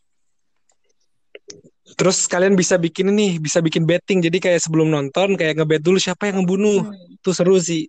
Terus 1.94 2.26
kalian 2.26 2.58
bisa 2.58 2.74
bikin 2.74 3.14
ini, 3.14 3.38
bisa 3.38 3.62
bikin 3.62 3.86
betting. 3.86 4.18
Jadi 4.18 4.42
kayak 4.42 4.58
sebelum 4.58 4.90
nonton 4.90 5.38
kayak 5.38 5.54
ngebet 5.54 5.78
dulu 5.78 6.02
siapa 6.02 6.26
yang 6.26 6.42
ngebunuh. 6.42 6.82
Hmm. 6.82 7.22
Tuh 7.22 7.30
seru 7.30 7.62
sih. 7.62 7.86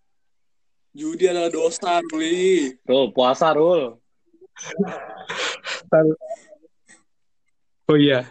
Judi 0.94 1.26
adalah 1.26 1.50
dosa, 1.50 1.98
Ruli. 2.04 2.78
Rul, 2.86 3.10
puasa, 3.10 3.58
Rul. 3.58 3.98
Oh 7.88 7.96
iya, 7.96 8.28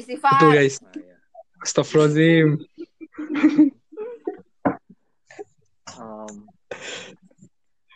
Istighfar. 0.00 0.40
betul 0.40 0.56
guys. 0.56 0.80
Nah, 0.80 0.96
ya. 0.96 1.16
Astagfirullahaladzim. 1.60 2.48
Em, 6.00 6.34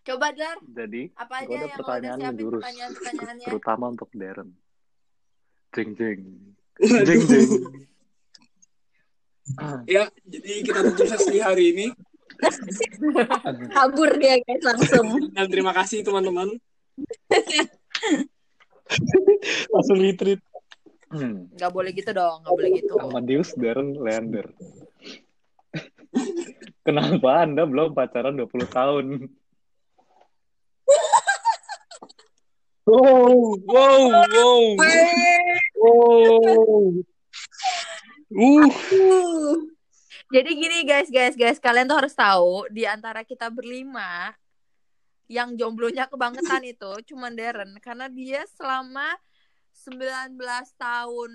Coba 0.04 0.36
Dar, 0.36 0.60
jadi, 0.68 1.08
apa 1.16 1.34
aja 1.40 1.48
ada 1.48 1.48
yang 1.48 1.64
udah 1.64 1.80
pertanyaan 1.80 2.18
siapin 2.20 2.36
jurus. 2.36 2.60
Terutama 3.40 3.88
untuk 3.88 4.12
Darren. 4.12 4.52
Jeng, 5.72 5.96
jeng. 5.96 6.20
Jeng, 6.76 7.24
jeng. 7.24 7.50
Ya, 9.88 10.12
jadi 10.28 10.60
kita 10.60 10.92
tutup 10.92 11.08
sesi 11.08 11.40
hari 11.40 11.72
ini. 11.72 11.86
Kabur 13.76 14.12
dia 14.20 14.36
guys 14.44 14.60
langsung. 14.60 15.32
Dan 15.32 15.48
terima 15.48 15.72
kasih 15.72 16.04
teman-teman. 16.04 16.52
Langsung 19.72 19.96
retreat. 20.00 20.40
Hmm. 21.14 21.46
Gak 21.54 21.70
boleh 21.70 21.94
gitu 21.94 22.10
dong, 22.10 22.42
gak 22.42 22.50
boleh 22.58 22.70
gitu. 22.74 22.98
Amadeus 22.98 23.54
Darren 23.54 23.94
Leander. 23.94 24.50
Kenapa 26.86 27.46
Anda 27.46 27.62
belum 27.62 27.94
pacaran 27.94 28.34
20 28.34 28.50
tahun? 28.66 29.06
Wow, 32.84 33.56
wow, 33.64 33.96
wow. 34.12 34.64
Wow. 35.80 37.00
Uh, 38.28 38.68
Uh, 38.92 39.56
Jadi 40.28 40.50
gini 40.52 40.84
guys, 40.84 41.08
guys, 41.08 41.32
guys, 41.32 41.56
kalian 41.56 41.88
tuh 41.88 41.96
harus 42.04 42.12
tahu 42.12 42.68
di 42.68 42.84
antara 42.84 43.24
kita 43.24 43.48
berlima 43.48 44.36
yang 45.30 45.56
jomblonya 45.56 46.04
kebangetan 46.10 46.60
itu 46.68 46.92
cuman 47.14 47.32
Darren 47.32 47.72
karena 47.80 48.12
dia 48.12 48.44
selama 48.52 49.16
19 49.84 50.40
tahun 50.74 51.32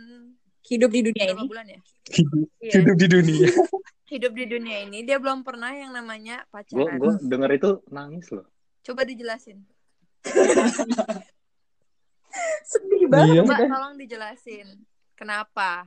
hidup 0.65 0.89
di 0.89 1.01
dunia 1.05 1.25
ini. 1.31 1.43
bulan 1.45 1.65
ya? 1.67 1.79
hidup, 2.09 2.47
Iya, 2.65 2.73
hidup 2.81 2.95
di 2.97 3.07
dunia. 3.07 3.47
hidup 4.11 4.33
di 4.33 4.45
dunia 4.47 4.77
ini 4.83 5.05
dia 5.05 5.21
belum 5.21 5.45
pernah 5.45 5.69
yang 5.69 5.93
namanya 5.93 6.41
pacaran. 6.49 6.97
gue 6.97 7.13
denger 7.21 7.49
itu 7.53 7.69
nangis 7.89 8.27
loh. 8.33 8.49
Coba 8.81 9.05
dijelasin. 9.05 9.61
Sedih 12.65 13.05
Iya. 13.05 13.07
banget. 13.07 13.43
Coba 13.45 13.55
tolong 13.67 13.95
dijelasin. 13.97 14.67
Kenapa? 15.13 15.85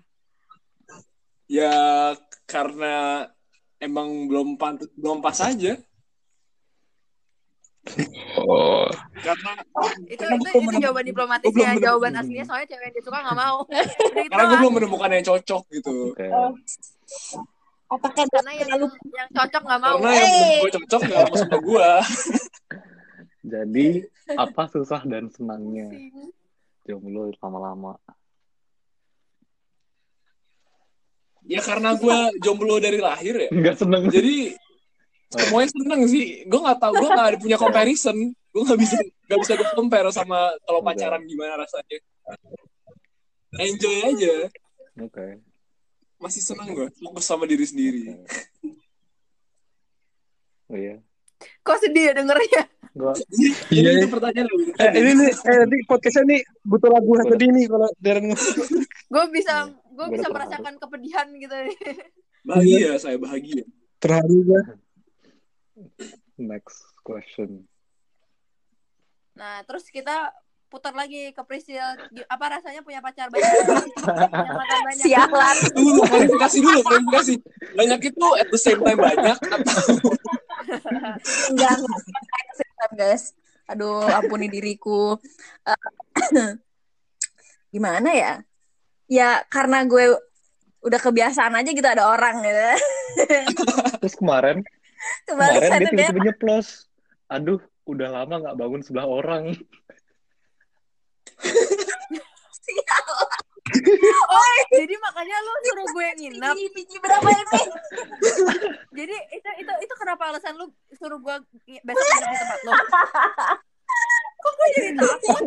Ya, 1.46 2.14
karena 2.46 3.26
emang 3.76 4.30
belum 4.30 4.54
pantas, 4.56 4.88
belum 4.94 5.18
pas 5.18 5.36
aja. 5.42 5.76
Oh, 8.38 8.86
Karena 9.18 9.50
Itu 10.06 10.22
Karena 10.22 10.38
itu, 10.38 10.48
itu 10.54 10.60
menem- 10.70 10.82
jawaban 10.86 11.04
diplomatis 11.04 11.46
gua 11.50 11.52
belum 11.52 11.66
ya. 11.66 11.74
menem- 11.74 11.82
Jawaban 11.82 12.12
aslinya 12.14 12.44
soalnya 12.46 12.66
cewek 12.70 12.84
yang 12.86 12.94
dia 12.94 13.04
suka 13.04 13.18
nggak 13.20 13.38
mau. 13.38 13.56
Gitu 14.14 14.28
karena 14.30 14.44
gue 14.46 14.58
belum 14.62 14.72
menemukan 14.78 15.10
yang 15.10 15.24
cocok 15.26 15.62
gitu. 15.74 15.94
Oke. 16.14 16.26
Apakah 17.92 18.24
Karena 18.24 18.50
yang 18.56 18.68
terlalu 18.70 18.86
yang 19.12 19.28
cocok 19.34 19.62
nggak 19.66 19.80
mau. 19.82 19.96
Karena 19.98 20.10
yang 20.14 20.30
menurut 20.30 20.62
gue 20.62 20.72
cocok 20.78 21.00
gak 21.02 21.22
mau 21.26 21.36
sama 21.36 21.58
gue. 21.58 21.88
Jadi 23.52 23.86
apa 24.38 24.62
susah 24.70 25.02
dan 25.02 25.24
senangnya 25.28 25.90
jomblo 26.86 27.34
lama-lama? 27.42 27.98
Ya 31.42 31.58
karena 31.58 31.98
gue 31.98 32.18
jomblo 32.38 32.78
dari 32.78 33.02
lahir 33.02 33.34
ya. 33.34 33.50
Enggak 33.50 33.74
seneng. 33.74 34.06
Jadi 34.06 34.54
semuanya 35.32 35.68
seneng 35.72 36.00
sih. 36.06 36.44
Gue 36.44 36.60
nggak 36.60 36.78
tahu, 36.78 36.92
gue 37.00 37.08
nggak 37.08 37.28
punya 37.40 37.56
comparison. 37.56 38.16
Gue 38.52 38.62
nggak 38.68 38.80
bisa 38.80 38.96
nggak 39.00 39.38
bisa 39.40 39.52
gue 39.56 39.68
compare 39.72 40.08
sama 40.12 40.52
kalau 40.68 40.80
pacaran 40.84 41.22
gimana 41.24 41.56
rasanya. 41.64 41.98
Enjoy 43.56 43.96
aja. 44.04 44.34
Oke. 45.00 45.40
Masih 46.20 46.42
seneng 46.44 46.68
gue. 46.72 46.88
Fokus 47.00 47.24
sama 47.24 47.48
diri 47.48 47.64
sendiri. 47.64 48.12
Oh 50.68 50.76
iya. 50.76 51.00
Kok 51.66 51.78
sedih 51.82 52.10
ya 52.10 52.12
dengernya? 52.16 52.62
Gua 52.92 53.16
Jadi 53.16 53.48
Iya. 53.72 54.04
itu 54.04 54.08
pertanyaan 54.12 54.46
lu. 54.52 54.68
eh, 54.76 54.90
ini 55.00 55.10
nih, 55.16 55.30
eh, 55.32 55.56
nanti 55.64 55.76
podcastnya 55.88 56.22
nih 56.28 56.40
butuh 56.60 56.92
lagu 56.92 57.08
sedih 57.24 57.48
nih 57.50 57.64
kalau 57.64 57.88
Darren 57.96 58.36
Gue 59.08 59.24
bisa 59.32 59.54
gue 59.92 59.96
Gua 59.96 60.12
bisa 60.12 60.28
merasakan 60.28 60.74
kepedihan 60.76 61.26
gitu. 61.36 61.56
Bahagia 62.44 63.00
saya 63.00 63.16
bahagia. 63.16 63.64
terharu 63.96 64.38
gue. 64.44 64.60
Next 66.38 66.82
question. 67.06 67.66
Nah, 69.32 69.64
terus 69.64 69.88
kita 69.88 70.32
putar 70.72 70.96
lagi 70.96 71.36
ke 71.36 71.42
Priscil. 71.44 71.84
Apa 72.32 72.56
rasanya 72.56 72.80
punya 72.80 73.04
pacar 73.04 73.28
banyak? 73.28 73.52
banyak. 74.72 74.96
sialan? 75.04 75.56
Dulu 75.76 76.00
klarifikasi 76.08 76.56
dulu 76.64 76.80
klarifikasi. 76.80 77.34
Banyak 77.76 78.00
itu 78.08 78.26
at 78.40 78.48
the 78.48 78.60
same 78.60 78.80
time 78.80 78.96
banyak 78.96 79.36
atau 79.36 79.80
Enggak, 81.52 81.72
enggak. 81.76 82.00
Setan, 82.56 82.90
guys. 82.96 83.24
Aduh, 83.68 84.08
ampuni 84.08 84.48
diriku. 84.48 85.20
Eh, 85.68 86.56
gimana 87.74 88.10
ya? 88.16 88.32
Ya 89.12 89.44
karena 89.52 89.84
gue 89.84 90.16
udah 90.82 91.00
kebiasaan 91.04 91.52
aja 91.52 91.68
gitu 91.68 91.84
ada 91.84 92.08
orang 92.08 92.40
gitu. 92.40 92.64
Terus 94.00 94.16
kemarin 94.16 94.64
Kemarin 95.26 95.60
dia 95.60 95.78
tiba-tiba 95.90 96.20
nyeplos. 96.30 96.86
Aduh, 97.32 97.60
udah 97.88 98.08
lama 98.12 98.34
nggak 98.42 98.56
bangun 98.58 98.82
sebelah 98.84 99.08
orang. 99.08 99.56
Oh, 104.32 104.56
jadi 104.68 104.94
makanya 105.00 105.36
lu 105.42 105.52
suruh 105.64 105.86
gue 105.96 106.06
nginep. 106.20 106.54
biji, 106.76 106.96
berapa 107.00 107.24
ini? 107.24 107.62
Jadi 108.92 109.16
itu 109.32 109.48
itu 109.64 109.72
itu 109.80 109.94
kenapa 109.96 110.28
alasan 110.28 110.54
lu 110.60 110.68
suruh 110.92 111.18
gue 111.18 111.36
besok 111.82 112.04
nginep 112.04 112.30
di 112.30 112.36
tempat 112.36 112.60
lo? 112.62 112.72
Kok 114.42 114.52
gue 114.52 114.68
jadi 114.76 114.90
takut? 114.98 115.44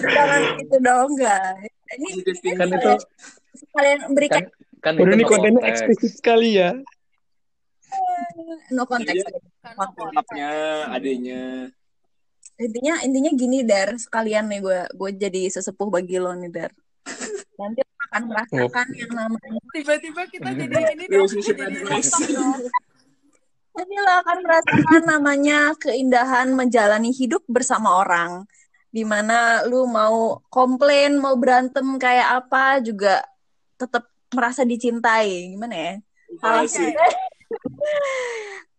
Jangan 0.00 0.40
gitu 0.56 0.76
dong, 0.80 1.10
guys. 1.20 1.72
Ini 1.90 2.08
Kan 2.54 2.68
itu 2.70 2.92
kalian 3.74 3.98
berikan 4.14 4.46
kan 4.80 4.94
kan 4.96 5.04
itu 5.04 5.12
ini 5.12 5.24
kontennya 5.26 5.62
eksplisit 5.68 6.16
sekali 6.16 6.56
ya. 6.56 6.72
No 8.74 8.82
konteks. 8.86 9.24
Karena 9.60 9.74
kok 9.74 9.90
bokapnya, 9.96 10.50
adenya. 10.90 11.42
Intinya 12.60 12.94
intinya 13.00 13.30
gini 13.32 13.64
Dar, 13.64 13.96
sekalian 13.96 14.52
nih 14.52 14.60
gue 14.60 14.80
gue 14.92 15.10
jadi 15.16 15.42
sesepuh 15.48 15.88
bagi 15.88 16.20
lo 16.20 16.36
nih 16.36 16.50
Dar. 16.52 16.72
Nanti 17.56 17.80
akan 18.10 18.22
merasakan 18.28 18.86
yang 18.96 19.12
namanya 19.16 19.60
tiba-tiba 19.72 20.22
kita 20.28 20.48
jadi 20.52 20.76
ini 20.92 21.04
dong, 21.08 21.30
jadi. 21.30 21.72
Nanti 23.70 23.94
lo 23.96 24.12
akan 24.12 24.38
merasakan 24.44 25.02
namanya 25.06 25.58
keindahan 25.78 26.52
menjalani 26.52 27.14
hidup 27.14 27.40
bersama 27.48 28.02
orang. 28.02 28.44
Di 28.90 29.06
mana 29.06 29.62
lu 29.70 29.86
mau 29.86 30.42
komplain, 30.50 31.16
mau 31.16 31.38
berantem 31.38 31.86
kayak 31.96 32.44
apa 32.44 32.82
juga 32.82 33.22
tetap 33.78 34.10
merasa 34.34 34.66
dicintai. 34.66 35.54
Gimana 35.54 35.74
ya? 35.78 35.94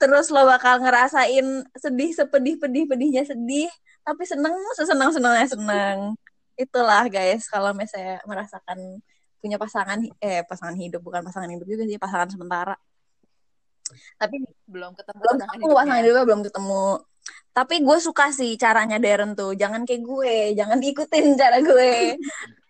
Terus 0.01 0.33
lo 0.33 0.47
bakal 0.49 0.81
ngerasain 0.81 1.67
sedih 1.77 2.11
sepedih-pedih-pedihnya 2.15 3.23
sedih, 3.27 3.69
tapi 4.01 4.23
seneng 4.25 4.55
sesenang-senangnya 4.75 5.47
seneng. 5.51 5.97
Itulah 6.57 7.05
guys, 7.07 7.45
kalau 7.51 7.71
misalnya 7.75 8.17
merasakan 8.25 9.01
punya 9.41 9.57
pasangan 9.57 9.99
eh 10.21 10.45
pasangan 10.45 10.77
hidup 10.77 11.01
bukan 11.01 11.25
pasangan 11.25 11.49
hidup 11.49 11.65
juga 11.65 11.83
sih 11.85 11.97
pasangan 11.97 12.29
sementara. 12.29 12.75
Tapi 14.17 14.41
Belum 14.69 14.95
ketemu 14.95 15.19
belum 15.19 15.35
pasangan 15.35 15.53
ketemu 15.57 15.73
pasangan 15.73 15.85
hidupnya. 15.85 16.01
hidupnya 16.01 16.25
belum 16.25 16.41
ketemu 16.47 16.85
tapi 17.51 17.83
gue 17.83 17.97
suka 17.99 18.31
sih 18.31 18.55
caranya 18.55 18.95
Darren 18.95 19.35
tuh 19.35 19.51
jangan 19.59 19.83
kayak 19.83 20.01
gue 20.07 20.55
jangan 20.55 20.79
diikutin 20.79 21.35
cara 21.35 21.59
gue 21.59 22.15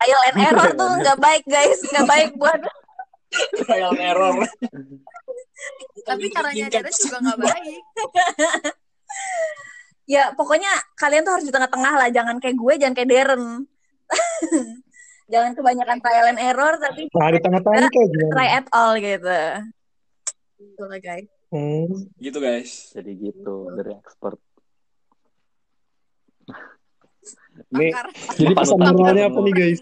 trial 0.01 0.21
and 0.33 0.39
error 0.41 0.69
tuh 0.73 0.91
nggak 1.05 1.19
baik 1.21 1.45
guys 1.45 1.79
nggak 1.85 2.07
baik 2.09 2.29
buat 2.35 2.59
Trial 3.31 3.95
and 3.95 4.03
error. 4.03 4.35
Tapi 6.01 6.25
caranya 6.29 6.65
Darren 6.67 6.93
juga 6.93 7.17
nggak 7.23 7.39
baik. 7.39 7.81
ya 10.05 10.23
pokoknya 10.33 10.71
kalian 10.95 11.23
tuh 11.23 11.33
harus 11.37 11.45
di 11.45 11.53
tengah-tengah 11.53 11.93
lah 11.95 12.09
jangan 12.09 12.35
kayak 12.37 12.57
gue 12.57 12.73
jangan 12.75 12.95
kayak 12.95 13.09
Darren 13.09 13.45
jangan 15.31 15.51
kebanyakan 15.55 15.97
trial 15.99 16.25
and 16.27 16.41
error 16.41 16.73
tapi 16.75 17.07
Nah, 17.07 17.29
di 17.31 17.39
tengah-tengah 17.39 17.87
kayak 17.87 18.09
gimana? 18.13 18.31
try 18.33 18.49
at 18.51 18.67
all 18.71 18.93
gitu 18.95 19.39
Itulah 20.57 20.99
guys 20.99 21.27
Hmm. 21.51 22.07
Gitu 22.15 22.39
guys. 22.39 22.95
Jadi 22.95 23.11
gitu 23.19 23.67
dari 23.75 23.91
expert. 23.91 24.39
Ini 27.75 27.91
Jadi 28.39 28.53
pesan 28.55 28.79
Panutan 28.79 28.95
moralnya 28.95 29.27
kita 29.27 29.35
apa 29.35 29.39
nih 29.43 29.53
guys? 29.53 29.79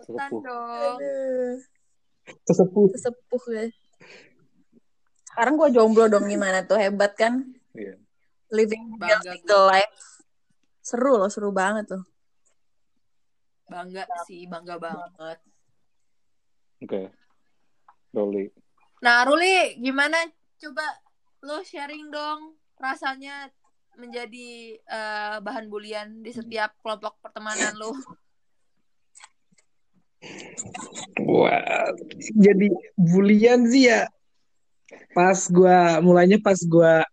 Percintaan. 0.00 0.32
Sesepuh. 0.32 0.40
Dong. 0.44 0.96
Aduh, 0.96 1.54
Sesepuh. 2.46 2.86
sesepuh 2.94 3.42
guys. 3.50 3.74
Sekarang 5.30 5.54
gue 5.56 5.68
jomblo 5.70 6.04
dong 6.10 6.26
gimana 6.26 6.66
tuh 6.66 6.78
hebat 6.78 7.14
kan? 7.14 7.54
Iya. 7.74 7.94
Living 8.50 8.98
the 8.98 9.06
Bangga 9.06 9.30
single 9.30 9.64
life. 9.70 9.96
Seru 10.82 11.12
loh, 11.14 11.30
seru 11.30 11.54
banget 11.54 11.86
tuh. 11.86 12.02
Bangga 13.70 14.02
sih, 14.26 14.50
bangga 14.50 14.74
banget. 14.82 15.38
Oke. 16.82 17.14
Roli. 18.10 18.50
Nah, 19.06 19.22
Ruli, 19.22 19.78
gimana? 19.78 20.18
Coba 20.58 20.82
lo 21.46 21.62
sharing 21.62 22.10
dong 22.10 22.58
rasanya 22.76 23.48
menjadi 23.96 24.76
eh, 24.76 25.36
bahan 25.40 25.70
bulian 25.70 26.20
di 26.20 26.34
setiap 26.34 26.74
kelompok 26.82 27.22
pertemanan 27.22 27.76
lo. 27.78 27.94
Wah, 31.24 31.92
jadi 32.36 32.68
bulian 32.96 33.64
sih 33.68 33.88
ya. 33.88 34.08
Pas 35.16 35.48
gua 35.48 36.00
mulainya 36.04 36.36
pas 36.40 36.58
gua 36.64 37.04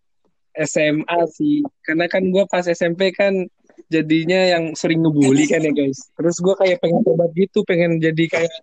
SMA 0.55 1.19
sih. 1.31 1.63
Karena 1.83 2.11
kan 2.11 2.23
gua 2.27 2.43
pas 2.47 2.67
SMP 2.67 3.15
kan 3.15 3.47
jadinya 3.87 4.39
yang 4.57 4.75
sering 4.75 5.03
ngebully 5.03 5.47
kan 5.47 5.63
ya 5.63 5.71
guys. 5.71 6.11
Terus 6.19 6.35
gua 6.43 6.55
kayak 6.59 6.83
pengen 6.83 7.03
tobat 7.07 7.31
gitu, 7.31 7.63
pengen 7.63 7.99
jadi 8.03 8.25
kayak 8.27 8.53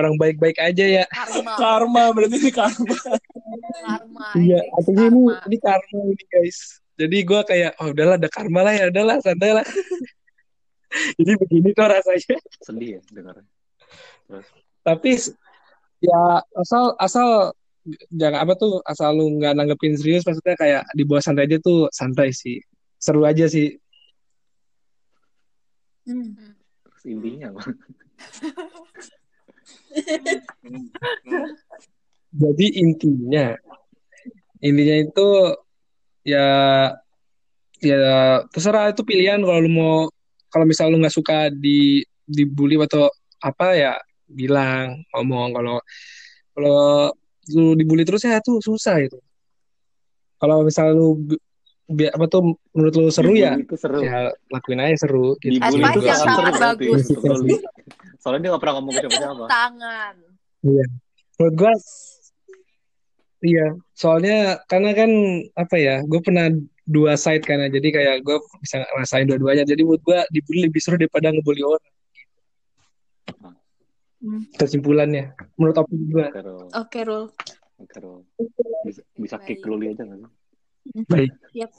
orang 0.00 0.16
baik-baik 0.16 0.56
aja 0.56 0.84
ya. 1.02 1.04
Karma, 1.12 1.52
Karma 1.60 2.02
berarti 2.16 2.36
ini 2.40 2.50
karma. 2.52 2.96
karma. 3.84 4.26
Iya, 4.32 4.60
artinya 4.80 5.04
ini 5.12 5.20
karma. 5.20 5.44
ini 5.44 5.56
karma 5.60 5.98
ini 6.08 6.24
guys. 6.32 6.58
Jadi 6.96 7.16
gua 7.24 7.40
kayak 7.44 7.72
oh 7.80 7.92
udahlah 7.92 8.16
ada 8.16 8.28
karma 8.32 8.60
lah 8.64 8.72
ya, 8.76 8.84
udahlah 8.88 9.16
santai 9.20 9.52
lah. 9.52 9.66
Jadi 11.20 11.32
begini 11.38 11.70
tuh 11.76 11.86
rasanya. 11.86 12.36
Sedih 12.64 12.98
ya 12.98 13.00
dengarnya. 13.12 13.59
Terus. 14.30 14.46
Tapi 14.86 15.10
ya 15.98 16.38
asal 16.54 16.94
asal 17.02 17.50
jangan 18.14 18.46
apa 18.46 18.54
tuh 18.54 18.78
asal 18.86 19.18
lu 19.18 19.26
nggak 19.42 19.58
nanggepin 19.58 19.98
serius 19.98 20.22
maksudnya 20.22 20.54
kayak 20.54 20.86
di 20.94 21.02
bawah 21.02 21.18
santai 21.18 21.50
aja 21.50 21.58
tuh 21.58 21.90
santai 21.90 22.30
sih. 22.30 22.62
Seru 23.02 23.26
aja 23.26 23.50
sih. 23.50 23.74
Hmm. 26.06 26.54
Intinya? 27.02 27.50
Jadi 32.30 32.66
intinya 32.78 33.58
intinya 34.60 34.96
itu 35.00 35.28
ya 36.22 36.46
ya 37.80 38.00
terserah 38.52 38.92
itu 38.92 39.02
pilihan 39.02 39.40
kalau 39.40 39.60
lu 39.64 39.72
mau 39.72 40.04
kalau 40.52 40.68
misal 40.68 40.92
lu 40.92 41.00
nggak 41.00 41.16
suka 41.16 41.48
di 41.48 42.04
dibully 42.28 42.76
atau 42.76 43.08
apa 43.40 43.72
ya 43.72 43.96
bilang 44.30 45.02
ngomong 45.14 45.54
kalau 45.54 45.76
kalau 46.54 47.10
lu 47.50 47.74
dibully 47.74 48.06
terus 48.06 48.22
ya 48.22 48.38
itu 48.38 48.62
susah 48.62 49.02
itu. 49.02 49.18
Kalau 50.40 50.64
misal 50.64 50.94
lu 50.94 51.18
bi- 51.18 51.42
bi- 51.90 52.12
apa 52.12 52.24
tuh 52.30 52.54
menurut 52.72 52.94
lu 52.94 53.06
seru 53.10 53.34
ya 53.34 53.58
itu 53.58 53.74
seru. 53.74 54.00
ya 54.00 54.30
lakuin 54.48 54.80
aja 54.80 55.04
seru 55.04 55.34
gitu. 55.42 55.58
Dibully 55.58 55.84
itu 55.90 56.00
yang 56.06 56.16
sangat 56.16 56.30
seru 56.30 56.38
sangat 56.38 56.54
bagus. 56.62 57.02
Soalnya 58.20 58.40
dia 58.44 58.50
gak 58.54 58.62
pernah 58.62 58.74
ngomong 58.78 58.92
ke 58.94 59.00
siapa-siapa. 59.02 59.44
Tangan. 59.48 60.14
Iya. 60.60 60.86
Menurut 61.40 61.54
gua 61.56 61.72
iya, 63.40 63.66
soalnya 63.96 64.60
karena 64.68 64.92
kan 64.92 65.10
apa 65.56 65.76
ya, 65.80 66.04
gue 66.04 66.20
pernah 66.20 66.52
dua 66.84 67.16
side 67.16 67.40
karena 67.48 67.72
jadi 67.72 67.88
kayak 67.88 68.16
gue 68.20 68.36
bisa 68.60 68.84
ngerasain 68.84 69.24
dua-duanya. 69.24 69.64
Jadi 69.64 69.80
menurut 69.80 70.04
gua 70.04 70.20
dibully 70.28 70.68
lebih 70.68 70.80
seru 70.84 71.00
daripada 71.00 71.32
ngebully 71.32 71.64
orang. 71.64 71.92
Hmm. 74.20 74.44
Kesimpulannya, 74.52 75.32
menurut 75.56 75.76
opini 75.80 76.04
gue. 76.12 76.26
Oke, 76.28 76.40
Rol. 76.44 76.64
Oke, 76.70 77.00
Rul. 77.02 77.24
Oke, 77.80 77.96
Rol. 77.98 78.20
Bisa, 78.84 79.00
bisa 79.16 79.36
kick 79.40 79.64
Roli 79.64 79.92
aja 79.92 80.04
gak 80.04 80.20
sih? 80.20 80.30
Baik. 81.08 81.32
Yap. 81.56 81.72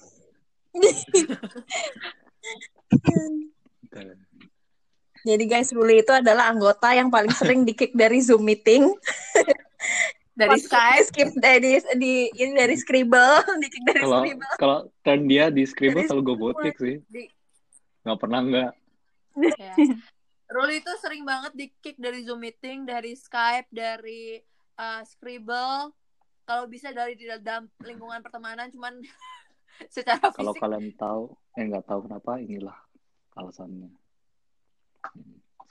Oke. 2.91 4.01
Jadi 5.21 5.43
guys, 5.45 5.69
Ruli 5.69 6.01
itu 6.01 6.09
adalah 6.09 6.49
anggota 6.49 6.89
yang 6.97 7.13
paling 7.13 7.29
sering 7.31 7.61
di-kick 7.61 7.93
dari 7.93 8.17
Zoom 8.19 8.41
meeting. 8.41 8.89
Dari 10.31 10.57
Skype. 10.57 11.05
skip 11.11 11.29
dari 11.37 11.77
di 11.99 12.31
ini 12.33 12.55
dari 12.55 12.73
Scribble, 12.73 13.45
di-kick 13.61 13.83
dari 13.85 13.99
Kalau 14.01 14.23
Scribble. 14.23 14.53
kalau 14.57 14.77
turn 15.03 15.27
dia 15.27 15.51
di 15.53 15.67
scribble 15.67 16.07
selalu 16.07 16.21
gue 16.23 16.37
vote 16.39 16.59
kick 16.65 16.77
sih. 16.81 16.95
Di, 17.05 17.27
Gak 18.01 18.17
pernah 18.17 18.39
enggak. 18.41 18.71
ya. 19.37 19.73
Ruli 20.51 20.83
itu 20.83 20.91
sering 20.99 21.23
banget 21.23 21.55
di 21.55 21.65
kick 21.79 21.95
dari 21.95 22.27
Zoom 22.27 22.43
meeting, 22.43 22.83
dari 22.83 23.15
Skype, 23.15 23.71
dari 23.71 24.35
uh, 24.75 24.99
Scribble. 25.07 25.95
Kalau 26.43 26.67
bisa 26.67 26.91
dari 26.91 27.15
di 27.15 27.23
dalam 27.23 27.71
lingkungan 27.79 28.19
pertemanan, 28.19 28.67
cuman 28.67 28.99
secara 29.95 30.27
Kalau 30.35 30.51
fisik 30.51 30.61
kalian 30.67 30.91
tahu, 30.99 31.31
eh 31.55 31.63
nggak 31.63 31.87
tahu 31.87 31.99
kenapa, 32.03 32.43
inilah 32.43 32.75
alasannya. 33.39 33.95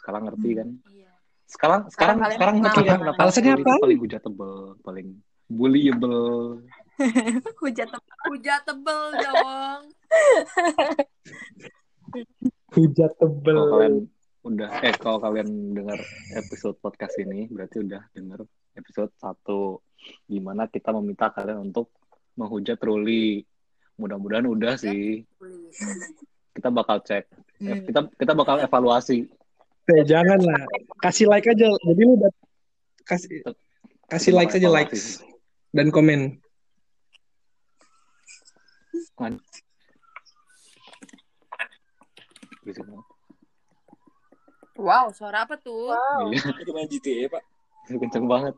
Sekarang 0.01 0.33
ngerti 0.33 0.51
kan? 0.57 0.68
Iya. 0.89 1.12
Sekarang 1.45 1.81
sekarang 1.93 2.16
kalian 2.24 2.39
sekarang 2.41 2.57
ngerti 2.64 2.83
kan 2.89 2.99
kenapa 3.05 3.20
Alasannya 3.20 3.55
apa? 3.61 3.72
paling 3.85 3.99
hujatable, 4.01 4.57
paling 4.81 5.09
bullyable. 5.51 6.22
Hujat 7.61 7.89
Hujat 8.33 8.61
tebel 8.64 9.03
dong. 9.18 9.83
Hujat 12.76 13.12
tebel. 13.20 13.57
Kalau 13.61 13.72
kalian 13.76 13.97
udah 14.51 14.82
eh 14.82 14.94
kalau 14.94 15.22
kalian 15.22 15.46
dengar 15.70 15.98
episode 16.34 16.74
podcast 16.78 17.14
ini 17.18 17.46
berarti 17.46 17.80
udah 17.80 18.03
dengar 18.11 18.42
episode 18.74 19.14
1 19.16 19.78
gimana 20.26 20.66
kita 20.66 20.90
meminta 20.90 21.30
kalian 21.30 21.70
untuk 21.70 21.94
menghujat 22.34 22.80
Ruli. 22.80 23.44
Mudah-mudahan 23.94 24.48
udah 24.48 24.74
sih. 24.74 25.22
Kita 26.51 26.72
bakal 26.72 27.05
cek. 27.05 27.28
Eh, 27.61 27.68
Hmm. 27.68 27.84
kita 27.84 28.01
kita 28.16 28.32
bakal 28.32 28.57
evaluasi. 28.59 29.28
Eh, 29.86 30.03
jangan 30.09 30.40
lah. 30.40 30.64
Kasih 30.98 31.28
like 31.28 31.44
aja. 31.44 31.68
Jadi 31.68 32.01
lu 32.01 32.16
udah 32.16 32.32
kasih 33.05 33.44
kasih 34.09 34.32
like 34.32 34.51
saja 34.51 34.66
likes 34.66 35.20
sih. 35.20 35.28
dan 35.70 35.92
komen. 35.92 36.40
Man- 39.14 39.38
Berisik 42.64 42.84
banget. 42.88 43.09
Wow, 44.81 45.12
suara 45.12 45.45
apa 45.45 45.55
tuh? 45.57 45.93
Iya, 46.33 46.41
Itu 46.57 46.72
main 46.72 46.89
GTA, 46.89 47.28
Pak. 47.28 47.43
kenceng 47.91 48.24
banget. 48.24 48.55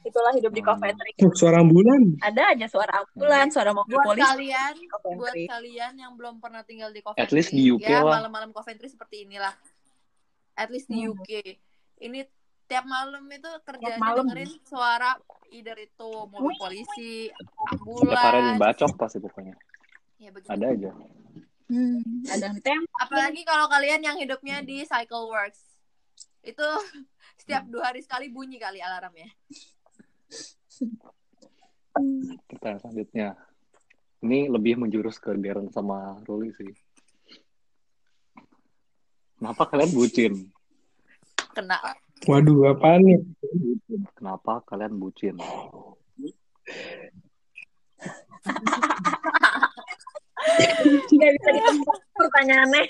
Itulah 0.00 0.32
hidup 0.32 0.54
di. 0.54 0.62
Coventry. 0.62 1.10
Uh, 1.18 1.34
suara 1.34 1.60
ambulan. 1.60 2.16
Ada 2.22 2.54
aja 2.54 2.66
suara 2.66 2.92
ambulan, 2.96 3.46
suara 3.50 3.70
mobil 3.74 3.92
Buat 3.92 4.06
polisi. 4.08 4.24
kalian, 4.24 4.74
buat 5.12 5.34
kalian 5.34 5.92
yang 5.98 6.12
belum 6.14 6.38
pernah 6.38 6.62
tinggal 6.62 6.88
di 6.88 7.02
Coventry, 7.02 7.20
At 7.20 7.34
least 7.34 7.50
di 7.50 7.68
UK 7.68 7.82
ya 7.84 8.00
lah. 8.00 8.22
malam-malam 8.22 8.50
Coventry 8.50 8.88
seperti 8.88 9.26
inilah. 9.26 9.52
At 10.54 10.70
least 10.70 10.86
di 10.86 11.02
Hmm. 11.02 11.12
UK. 11.12 11.30
Ini 12.00 12.24
tiap 12.64 12.86
malam 12.86 13.26
itu 13.26 13.50
kerjanya 13.60 13.98
malam. 13.98 14.24
dengerin 14.24 14.52
suara 14.62 15.18
either 15.50 15.76
itu 15.76 16.08
mobil 16.28 16.54
polisi, 16.54 17.32
ambulan, 17.66 18.54
dibacok 18.54 18.92
pasti 18.94 19.18
pokoknya. 19.18 19.56
ya 20.16 20.30
begitu. 20.30 20.48
Ada 20.48 20.66
aja. 20.68 20.90
Hmm, 21.68 22.00
ada 22.24 22.48
yang 22.48 22.56
ditembak. 22.56 22.96
Apalagi 22.96 23.44
kalau 23.44 23.68
kalian 23.68 24.00
yang 24.00 24.16
hidupnya 24.16 24.64
di 24.64 24.88
Cycle 24.88 25.28
Works. 25.28 25.60
Itu 26.40 26.64
setiap 27.40 27.68
dua 27.68 27.92
hari 27.92 28.00
sekali 28.00 28.32
bunyi 28.32 28.56
kali 28.56 28.80
alarmnya. 28.80 29.28
Pertanyaan 32.48 32.80
selanjutnya. 32.80 33.36
Ini 34.18 34.50
lebih 34.50 34.82
menjurus 34.82 35.22
ke 35.22 35.30
Darren 35.38 35.70
sama 35.70 36.18
Ruli 36.26 36.50
sih. 36.56 36.72
Kenapa 39.38 39.70
kalian 39.70 39.94
bucin? 39.94 40.50
Kena. 41.54 41.78
Waduh, 42.26 42.74
apaan 42.74 43.06
nih? 43.06 43.22
Kenapa 44.18 44.58
kalian 44.66 44.98
bucin? 44.98 45.38
Nggak 51.08 51.30
bisa 51.38 51.48
ditembak 51.56 52.00
pertanyaannya. 52.16 52.82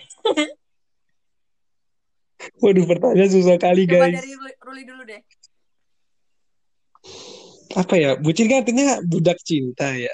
Waduh, 2.62 2.84
pertanyaan 2.86 3.30
susah 3.30 3.56
kali, 3.58 3.82
Coba 3.86 4.06
guys. 4.06 4.14
dari 4.22 4.32
Ruli- 4.38 4.86
dulu 4.86 5.02
deh. 5.06 5.20
Apa 7.74 7.94
ya? 7.98 8.10
Bucin 8.18 8.46
kan 8.46 8.62
artinya 8.62 9.02
budak 9.02 9.38
cinta 9.42 9.90
ya. 9.94 10.12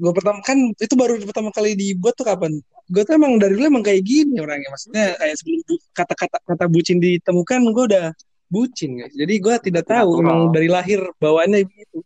Gue 0.00 0.12
pertama 0.16 0.40
kan 0.40 0.56
itu 0.74 0.94
baru 0.96 1.20
pertama 1.22 1.52
kali 1.52 1.76
dibuat 1.76 2.16
tuh 2.16 2.24
kapan? 2.26 2.58
Gue 2.90 3.02
tuh 3.06 3.14
emang 3.14 3.38
dari 3.38 3.54
dulu 3.54 3.66
emang 3.70 3.84
kayak 3.86 4.02
gini 4.02 4.40
orangnya. 4.40 4.72
Maksudnya 4.72 5.14
kayak 5.20 5.34
sebelum 5.38 5.60
kata-kata 5.94 6.36
kata 6.42 6.64
bucin 6.66 6.98
ditemukan, 6.98 7.60
gue 7.70 7.84
udah 7.94 8.06
bucin 8.50 8.98
guys. 8.98 9.14
Jadi 9.14 9.34
gue 9.38 9.54
tidak 9.70 9.84
tahu 9.86 10.18
natural. 10.18 10.22
emang 10.26 10.40
dari 10.50 10.68
lahir 10.68 11.00
bawaannya 11.22 11.58
begitu. 11.68 11.98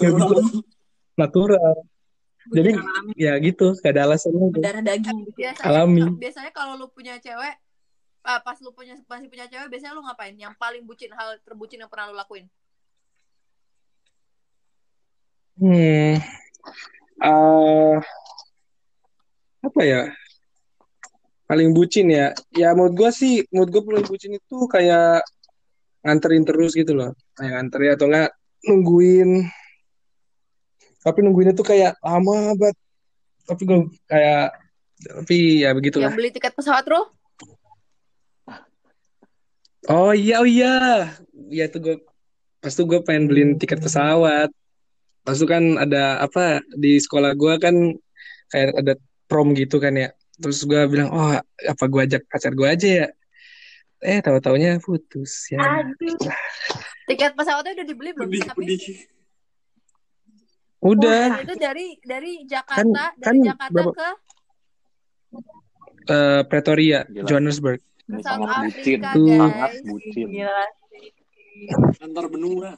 Nggak 0.00 0.10
bisa. 0.16 0.34
Natural. 1.20 1.76
Jadi 2.48 2.70
alami, 2.72 3.12
ya 3.20 3.36
gitu, 3.36 3.76
gak 3.84 3.92
ada 3.92 4.02
alasannya. 4.08 4.48
tuh. 4.48 4.64
mendarah 4.64 4.80
daging 4.80 5.18
gitu. 5.28 5.36
biasanya 5.36 5.68
Alami. 5.68 6.02
biasanya 6.16 6.50
kalau 6.56 6.72
lu 6.80 6.88
punya 6.88 7.20
cewek 7.20 7.54
ah, 8.24 8.40
pas 8.40 8.56
lu 8.64 8.72
punya 8.72 8.96
masih 9.04 9.28
punya 9.28 9.44
cewek 9.44 9.68
biasanya 9.68 9.92
lu 9.92 10.00
ngapain 10.00 10.32
yang 10.36 10.56
paling 10.56 10.84
bucin 10.88 11.12
hal 11.12 11.36
terbucin 11.44 11.80
yang 11.84 11.90
pernah 11.92 12.08
lu 12.08 12.16
lakuin 12.16 12.48
Hmm. 15.60 16.16
eh 17.20 17.96
apa 19.60 19.80
ya? 19.84 20.08
Paling 21.44 21.76
bucin 21.76 22.08
ya. 22.08 22.32
Ya 22.56 22.72
menurut 22.72 22.96
gua 22.96 23.10
sih, 23.12 23.44
menurut 23.52 23.68
gua 23.68 23.82
paling 23.84 24.06
bucin 24.08 24.32
itu 24.40 24.56
kayak 24.64 25.20
nganterin 26.00 26.48
terus 26.48 26.72
gitu 26.72 26.96
loh. 26.96 27.12
Kayak 27.36 27.60
nganterin 27.60 27.92
atau 27.92 28.06
enggak 28.08 28.30
nungguin. 28.64 29.30
Tapi 31.00 31.18
nungguin 31.24 31.56
itu 31.56 31.64
kayak 31.64 31.96
lama 32.04 32.52
banget. 32.56 32.76
Tapi 33.48 33.62
gue 33.66 33.78
kayak 34.06 34.54
tapi 35.00 35.64
ya 35.64 35.72
begitulah. 35.72 36.12
yang 36.12 36.18
beli 36.20 36.28
tiket 36.28 36.52
pesawat 36.52 36.84
lu 36.92 37.00
Oh 39.88 40.12
iya, 40.12 40.44
oh 40.44 40.48
iya. 40.48 41.08
Iya 41.48 41.72
tuh 41.72 41.80
gue 41.80 41.96
pas 42.60 42.68
tuh 42.68 42.84
gue 42.84 43.00
pengen 43.00 43.24
beliin 43.32 43.56
tiket 43.56 43.80
pesawat. 43.80 44.52
Pas 45.24 45.36
itu 45.36 45.48
kan 45.48 45.80
ada 45.80 46.20
apa 46.20 46.60
di 46.76 47.00
sekolah 47.00 47.32
gue 47.32 47.54
kan 47.56 47.74
kayak 48.52 48.76
ada 48.76 48.92
prom 49.24 49.56
gitu 49.56 49.80
kan 49.80 49.96
ya. 49.96 50.12
Terus 50.36 50.68
gue 50.68 50.84
bilang, 50.84 51.08
oh 51.08 51.32
apa 51.40 51.84
gue 51.88 52.00
ajak 52.04 52.22
pacar 52.28 52.52
gue 52.52 52.68
aja 52.68 52.88
ya. 53.04 53.08
Eh 54.04 54.20
tahu-taunya 54.20 54.76
putus 54.84 55.48
ya. 55.48 55.60
Aduh. 55.60 56.16
tiket 57.08 57.32
pesawatnya 57.34 57.80
udah 57.80 57.86
dibeli 57.88 58.10
belum 58.12 58.28
Pedih, 58.28 58.42
tapi. 58.46 58.74
Udah 60.80 61.22
Wah, 61.30 61.44
itu 61.44 61.54
dari 61.54 61.86
dari 62.00 62.32
Jakarta 62.42 63.12
kan 63.12 63.20
dari 63.20 63.38
Jakarta 63.44 63.68
berapa- 63.70 63.92
ke 63.92 64.08
eh, 66.08 66.42
Pretoria, 66.48 67.04
Gila. 67.04 67.26
Johannesburg. 67.28 67.80
Ini 68.08 68.18
South 68.18 68.26
sangat 68.26 68.48
bucin, 68.66 68.98
guys. 68.98 69.14
sangat 69.38 69.72
bucin. 69.84 70.26
Gila. 70.26 70.64
Antar 72.00 72.24
benua. 72.26 72.70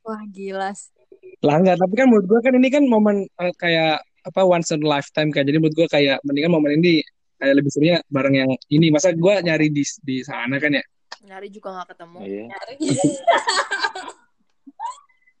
Wah, 0.00 0.22
gila. 0.24 0.70
sih. 0.72 0.94
Lah 1.42 1.56
enggak, 1.56 1.76
tapi 1.76 1.94
kan 1.94 2.06
menurut 2.06 2.26
gue 2.26 2.40
kan 2.40 2.54
ini 2.54 2.68
kan 2.68 2.84
momen 2.84 3.16
eh, 3.26 3.52
kayak 3.54 3.98
apa 4.22 4.40
once 4.40 4.70
in 4.70 4.80
a 4.80 4.88
lifetime 4.88 5.28
kan. 5.28 5.42
Jadi 5.42 5.58
menurut 5.58 5.74
gue 5.74 5.88
kayak 5.88 6.22
mendingan 6.22 6.54
momen 6.54 6.78
ini 6.78 7.02
kayak 7.36 7.54
lebih 7.56 7.68
serunya 7.68 7.98
bareng 8.06 8.36
yang 8.36 8.50
ini. 8.68 8.88
Masa 8.88 9.10
gue 9.10 9.34
nyari 9.42 9.68
di 9.68 9.82
di 10.00 10.22
sana 10.22 10.56
kan 10.56 10.72
ya. 10.72 10.84
nyari 11.20 11.52
juga 11.52 11.74
nggak 11.74 11.88
ketemu 11.92 12.18
Iya. 12.22 12.44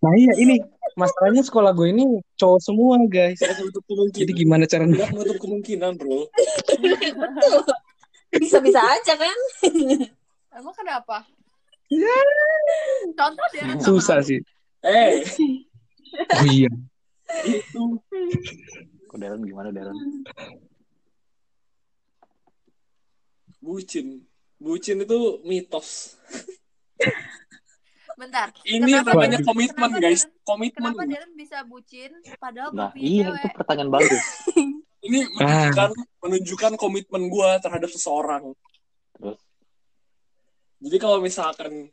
Nah 0.00 0.12
iya 0.16 0.32
ini 0.40 0.56
masalahnya 0.96 1.44
sekolah 1.44 1.76
gue 1.76 1.92
ini 1.92 2.04
cowok 2.36 2.60
semua 2.60 2.96
guys. 3.04 3.36
Jadi 4.16 4.32
gimana 4.32 4.64
caranya? 4.64 4.96
Tidak 4.96 5.10
menutup 5.12 5.36
kemungkinan, 5.38 6.00
bro. 6.00 6.24
Bisa-bisa 8.32 8.80
aja 8.80 9.14
kan? 9.16 9.38
emang 10.50 10.74
kenapa 10.74 11.22
Ya. 11.90 12.18
contoh 13.14 13.46
deh 13.54 13.62
Susah 13.82 14.18
sih. 14.22 14.38
Eh, 14.82 15.22
Oh 16.38 16.46
iya. 16.46 16.70
itu. 17.46 17.82
Kok 19.06 19.16
Darren 19.18 19.42
gimana 19.46 19.70
Darren? 19.70 19.94
Bucin. 23.60 24.26
Bucin 24.58 25.02
itu 25.02 25.18
mitos. 25.44 26.18
Bentar 28.20 28.48
Ini 28.62 28.84
Kenapa 29.00 29.10
namanya 29.16 29.38
Darren- 29.40 29.48
komitmen, 29.48 29.88
kenapa 29.88 29.96
guys. 30.04 30.22
Darren- 30.22 30.44
Komitmen. 30.44 30.92
kenapa 30.92 31.02
Darren 31.08 31.32
bisa 31.32 31.58
bucin 31.64 32.10
padahal 32.36 32.70
Nah, 32.76 32.90
iya 32.94 33.32
cewek 33.32 33.40
itu 33.40 33.48
pertanyaan 33.56 33.90
bagus. 33.90 34.24
Ini 35.00 35.18
menunjukkan, 35.32 35.90
menunjukkan 36.20 36.72
komitmen 36.76 37.32
gue 37.32 37.50
terhadap 37.64 37.88
seseorang. 37.88 38.52
Terus 39.16 39.40
Jadi 40.84 40.96
kalau 41.00 41.24
misalkan 41.24 41.88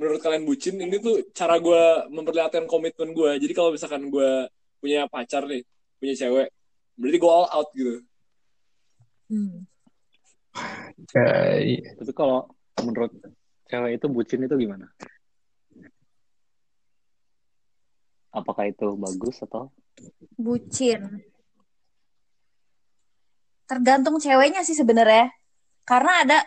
menurut 0.00 0.20
kalian 0.24 0.48
bucin, 0.48 0.80
ini 0.80 0.96
tuh 0.96 1.28
cara 1.36 1.60
gue 1.60 1.82
memperlihatkan 2.08 2.64
komitmen 2.64 3.12
gue. 3.12 3.36
Jadi 3.36 3.52
kalau 3.52 3.68
misalkan 3.68 4.08
gue 4.08 4.48
punya 4.80 5.04
pacar 5.12 5.44
nih, 5.44 5.60
punya 6.00 6.14
cewek, 6.16 6.48
berarti 6.96 7.16
gue 7.20 7.28
all 7.28 7.48
out 7.52 7.68
gitu. 7.76 8.00
Hmm. 9.28 9.68
Tapi 11.98 12.12
kalau 12.16 12.48
menurut 12.80 13.12
cewek 13.68 14.00
itu 14.00 14.06
bucin 14.08 14.40
itu 14.40 14.56
gimana? 14.56 14.88
Apakah 18.32 18.68
itu 18.68 18.94
bagus 18.98 19.40
atau 19.42 19.72
Bucin. 20.38 21.26
Tergantung 23.66 24.22
ceweknya 24.22 24.62
sih 24.62 24.78
sebenarnya. 24.78 25.34
Karena 25.82 26.22
ada 26.22 26.38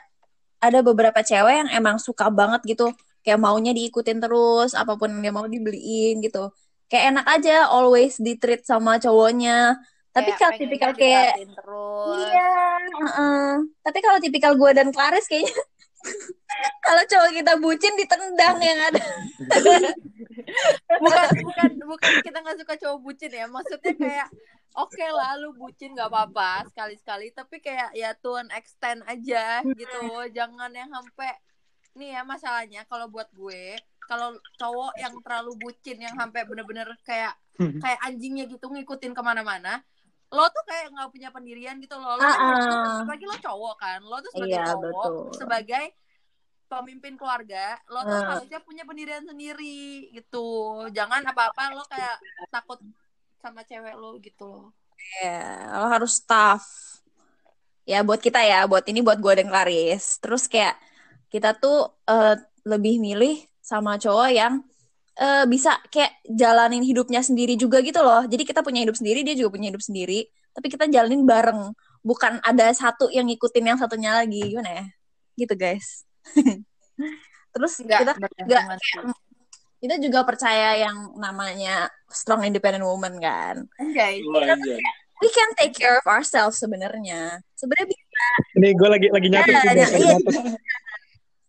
ada 0.61 0.79
beberapa 0.85 1.19
cewek 1.19 1.65
yang 1.65 1.69
emang 1.73 1.97
suka 1.99 2.31
banget 2.31 2.63
gitu. 2.63 2.93
Kayak 3.21 3.41
maunya 3.41 3.75
diikutin 3.75 4.17
terus, 4.17 4.73
apa 4.73 4.97
pun 4.97 5.11
yang 5.13 5.21
dia 5.21 5.33
mau 5.33 5.45
dibeliin 5.45 6.23
gitu. 6.23 6.49
Kayak 6.89 7.17
enak 7.17 7.25
aja 7.27 7.55
always 7.69 8.17
di-treat 8.17 8.65
sama 8.65 8.97
cowoknya. 8.97 9.77
Tapi 10.11 10.31
kalau 10.35 10.53
tipikal 10.59 10.91
kayak 10.91 11.39
terus 11.55 12.27
Iya, 12.27 12.51
heeh. 12.99 13.47
Tapi 13.79 13.99
kalau 14.03 14.19
tipikal 14.19 14.53
gue 14.59 14.71
dan 14.75 14.91
Claris 14.91 15.23
kayaknya 15.29 15.55
kalau 16.79 17.03
cowok 17.03 17.31
kita 17.31 17.53
bucin 17.57 17.93
ditendang 17.95 18.57
yang 18.57 18.79
ada. 18.83 19.03
bukan 21.01 21.29
bukan 21.41 21.69
bukan 21.85 22.11
kita 22.21 22.37
nggak 22.39 22.57
suka 22.59 22.73
cowok 22.77 22.99
bucin 23.01 23.31
ya 23.31 23.45
maksudnya 23.45 23.93
kayak 23.93 24.27
oke 24.73 25.05
lah 25.05 25.37
lu 25.37 25.53
bucin 25.53 25.93
nggak 25.93 26.07
apa-apa 26.07 26.65
sekali 26.67 26.95
sekali 26.95 27.27
tapi 27.29 27.59
kayak 27.59 27.91
ya 27.93 28.11
to 28.13 28.35
an 28.35 28.49
extent 28.51 29.03
aja 29.05 29.61
gitu 29.65 30.01
jangan 30.31 30.71
yang 30.71 30.89
sampai 30.89 31.31
nih 31.93 32.15
ya 32.15 32.21
masalahnya 32.23 32.81
kalau 32.85 33.07
buat 33.07 33.27
gue 33.31 33.75
kalau 34.01 34.31
cowok 34.57 34.95
yang 34.97 35.13
terlalu 35.21 35.53
bucin 35.57 35.97
yang 35.99 36.15
sampai 36.15 36.43
bener-bener 36.43 36.87
kayak 37.03 37.35
kayak 37.57 37.99
anjingnya 38.01 38.47
gitu 38.47 38.65
ngikutin 38.65 39.11
ke 39.11 39.21
mana-mana 39.21 39.83
lo 40.31 40.47
tuh 40.47 40.63
kayak 40.63 40.87
nggak 40.89 41.11
punya 41.11 41.29
pendirian 41.29 41.75
gitu 41.77 41.99
loh 41.99 42.15
lo 42.15 42.23
kan 42.23 42.31
Ah-ah. 42.31 43.03
apalagi 43.03 43.25
lo 43.27 43.35
cowok 43.37 43.75
kan 43.77 43.99
lo 43.99 44.17
tuh 44.19 44.31
sebagai 44.31 44.55
Iya, 44.55 44.63
cowok 44.71 45.03
betul. 45.05 45.31
sebagai 45.37 45.85
pemimpin 46.71 47.19
keluarga 47.19 47.75
lo 47.91 48.07
tuh 48.07 48.23
harusnya 48.23 48.63
punya 48.63 48.87
pendirian 48.87 49.27
sendiri 49.27 50.07
gitu 50.15 50.87
jangan 50.95 51.27
apa-apa 51.27 51.75
lo 51.75 51.83
kayak 51.91 52.15
takut 52.47 52.79
sama 53.43 53.67
cewek 53.67 53.99
lo 53.99 54.15
gitu 54.23 54.47
loh 54.47 54.71
Ya, 55.21 55.69
lo 55.81 55.87
harus 55.91 56.21
tough. 56.23 56.65
Ya 57.83 58.05
buat 58.05 58.21
kita 58.21 58.39
ya, 58.45 58.63
buat 58.69 58.85
ini 58.87 59.01
buat 59.03 59.17
gue 59.19 59.33
dan 59.41 59.49
Claris. 59.49 60.21
Terus 60.21 60.45
kayak 60.47 60.77
kita 61.33 61.57
tuh 61.57 61.91
eh, 62.07 62.37
lebih 62.63 63.01
milih 63.01 63.41
sama 63.59 63.97
cowok 63.97 64.29
yang 64.31 64.53
eh, 65.17 65.45
bisa 65.49 65.81
kayak 65.91 66.21
jalanin 66.29 66.85
hidupnya 66.85 67.21
sendiri 67.25 67.57
juga 67.57 67.81
gitu 67.83 67.99
loh. 67.99 68.23
Jadi 68.29 68.43
kita 68.47 68.61
punya 68.63 68.85
hidup 68.85 68.95
sendiri, 68.95 69.25
dia 69.25 69.35
juga 69.35 69.57
punya 69.57 69.73
hidup 69.73 69.83
sendiri. 69.83 70.29
Tapi 70.55 70.67
kita 70.71 70.85
jalanin 70.87 71.25
bareng. 71.25 71.73
Bukan 72.01 72.41
ada 72.41 72.67
satu 72.73 73.09
yang 73.13 73.27
ngikutin 73.29 73.65
yang 73.65 73.77
satunya 73.81 74.15
lagi. 74.15 74.41
Gimana 74.41 74.71
ya? 74.81 74.85
Gitu 75.37 75.53
guys. 75.57 76.05
Terus 77.53 77.71
kita 77.83 78.13
nggak 78.15 78.79
sih. 78.79 79.01
kita 79.81 79.97
juga 79.97 80.21
percaya 80.21 80.77
yang 80.77 81.17
namanya 81.17 81.89
strong 82.07 82.45
independent 82.45 82.85
woman 82.85 83.17
kan. 83.17 83.65
Anjay. 83.81 84.21
Gue 84.21 84.45
aja. 84.45 84.77
We 85.21 85.29
can 85.29 85.49
take 85.57 85.73
care 85.77 85.97
of 86.01 86.05
ourselves 86.09 86.57
sebenarnya. 86.57 87.41
Sebenarnya 87.53 87.87
bisa. 87.93 88.25
ini 88.57 88.73
gue 88.73 88.89
lagi 88.89 89.07
lagi 89.13 89.27
nyatet 89.29 89.53
Ya, 89.53 89.61
ya, 89.61 89.73
iya. 89.73 89.77
nyatet. 90.17 90.53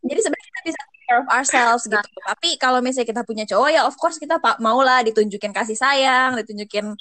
Jadi 0.03 0.21
sebenarnya 0.21 0.49
kita 0.49 0.61
bisa 0.65 0.81
take 0.81 1.05
care 1.09 1.21
of 1.21 1.29
ourselves 1.33 1.83
gitu. 1.89 2.09
Tapi 2.25 2.49
kalau 2.61 2.81
misalnya 2.85 3.09
kita 3.09 3.23
punya 3.25 3.45
cowok 3.49 3.69
ya 3.73 3.85
of 3.85 3.97
course 3.97 4.17
kita 4.21 4.37
pak 4.41 4.61
mau 4.61 4.81
lah 4.81 5.01
ditunjukin 5.05 5.53
kasih 5.57 5.77
sayang, 5.77 6.37
ditunjukin 6.41 6.93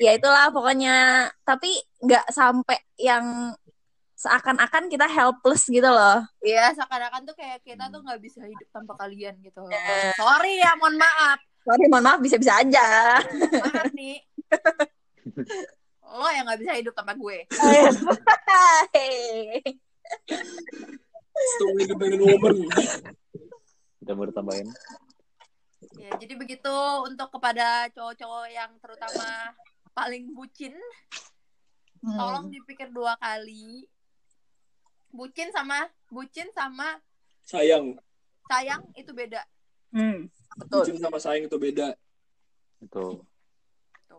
ya 0.00 0.16
itulah 0.16 0.52
pokoknya. 0.52 1.28
Tapi 1.44 1.80
nggak 2.04 2.32
sampai 2.32 2.76
yang 3.00 3.52
seakan-akan 4.18 4.90
kita 4.90 5.06
helpless 5.06 5.70
gitu 5.70 5.86
loh. 5.86 6.26
Iya, 6.42 6.74
seakan-akan 6.74 7.22
tuh 7.22 7.38
kayak 7.38 7.62
kita 7.62 7.86
tuh 7.86 8.02
nggak 8.02 8.18
bisa 8.18 8.42
hidup 8.42 8.66
tanpa 8.68 8.98
kalian 8.98 9.38
gitu 9.40 9.62
loh. 9.62 9.70
Sorry 10.18 10.58
ya, 10.58 10.74
mohon 10.74 10.98
maaf. 10.98 11.38
Sorry, 11.62 11.86
mohon 11.86 12.02
maaf 12.02 12.18
bisa-bisa 12.18 12.58
aja. 12.58 13.22
Maaf 13.62 13.94
nih. 13.94 14.18
Lo 16.18 16.26
yang 16.34 16.50
nggak 16.50 16.60
bisa 16.60 16.72
hidup 16.74 16.98
tanpa 16.98 17.14
gue. 17.14 17.46
Strong 21.54 21.76
independent 21.78 22.22
woman. 22.24 22.56
kita 24.02 24.12
baru 24.14 24.32
tambahin? 24.32 24.66
Ya, 25.94 26.10
jadi 26.18 26.34
begitu 26.34 26.74
untuk 27.06 27.30
kepada 27.30 27.86
cowok-cowok 27.92 28.46
yang 28.50 28.70
terutama 28.82 29.54
paling 29.92 30.34
bucin, 30.34 30.74
tolong 32.02 32.50
Hmm. 32.50 32.54
dipikir 32.54 32.90
dua 32.90 33.14
kali. 33.18 33.86
Bucin 35.08 35.48
sama 35.50 35.88
bucin 36.08 36.48
sama 36.52 37.00
Sayang. 37.44 37.96
sayang 38.44 38.84
itu 38.92 39.08
beda. 39.12 39.40
Hmm, 39.88 40.28
Betul. 40.56 40.84
Bucin 40.84 40.98
sama 41.00 41.16
sayang 41.16 41.48
itu 41.48 41.56
beda. 41.56 41.96
Itu 42.80 43.24
itu. 43.98 44.16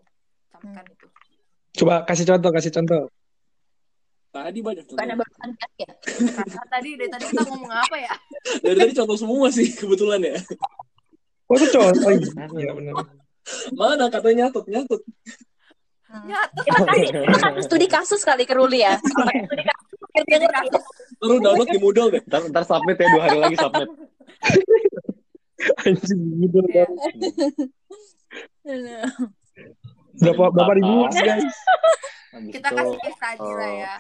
Coba 1.80 2.04
kasih 2.04 2.26
contoh, 2.28 2.50
kasih 2.52 2.74
contoh. 2.74 3.04
Tadi 4.30 4.60
banyak 4.62 4.86
contoh. 4.86 5.02
barusan 5.02 5.50
gas 5.58 5.74
ya? 5.82 5.92
Karena 6.38 6.64
tadi 6.70 6.90
dari 6.98 7.10
tadi 7.10 7.26
kita 7.34 7.44
ngomong 7.50 7.72
apa 7.74 7.96
ya? 7.98 8.14
Dari 8.62 8.76
tadi 8.78 8.92
contoh 8.94 9.18
semua 9.18 9.48
sih 9.50 9.74
kebetulan 9.74 10.22
ya. 10.22 10.38
Oh, 11.50 11.58
itu 11.58 11.66
contoh. 11.74 12.10
Oh, 12.14 12.58
iya 12.62 12.72
benar. 12.78 12.94
Mana 13.74 14.06
katanya 14.14 14.46
nyatut 14.50 14.66
nyatut. 14.70 15.02
Nyata. 16.10 16.62
Kita 16.66 16.80
kasih, 16.86 17.08
kita 17.10 17.38
kasih 17.38 17.64
studi 17.66 17.88
kasus 17.90 18.22
kali 18.22 18.44
ke 18.46 18.54
Ruli 18.54 18.82
ya. 18.82 18.98
Studi 19.02 19.64
kasus, 19.66 19.89
Lalu 21.20 21.36
download 21.44 21.70
di 21.70 21.80
Moodle 21.80 22.10
deh. 22.16 22.22
Ntar, 22.26 22.42
ntar 22.52 22.64
submit 22.64 22.96
ya 23.00 23.08
dua 23.12 23.22
hari 23.28 23.38
lagi 23.40 23.56
submit. 23.60 23.90
Anjing 25.84 26.22
gitu 26.40 26.60
kan. 26.72 26.90
Berapa 30.20 30.44
berapa 30.56 30.74
ribu 30.80 31.08
guys? 31.12 31.56
Habis 32.30 32.54
Kita 32.54 32.68
kasih 32.70 32.98
case 33.02 33.18
study 33.18 33.50
lah 33.58 33.72
ya. 33.74 33.96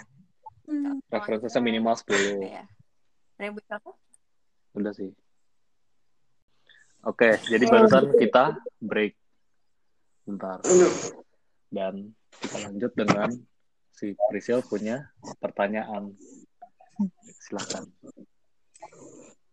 referensinya 1.10 1.66
minimal 1.66 1.96
10. 1.98 2.46
Ya. 2.46 2.64
Rainbow 3.42 3.64
apa? 3.74 3.92
Udah 4.78 4.94
sih. 4.94 5.10
Oke, 7.08 7.40
jadi 7.48 7.64
barusan 7.66 8.12
kita 8.20 8.60
break 8.84 9.16
bentar. 10.28 10.60
Dan 11.74 12.14
kita 12.38 12.58
lanjut 12.70 12.92
dengan 12.94 13.30
si 14.00 14.16
Priscil 14.32 14.64
punya 14.64 15.12
pertanyaan. 15.44 16.16
Silakan. 17.44 17.92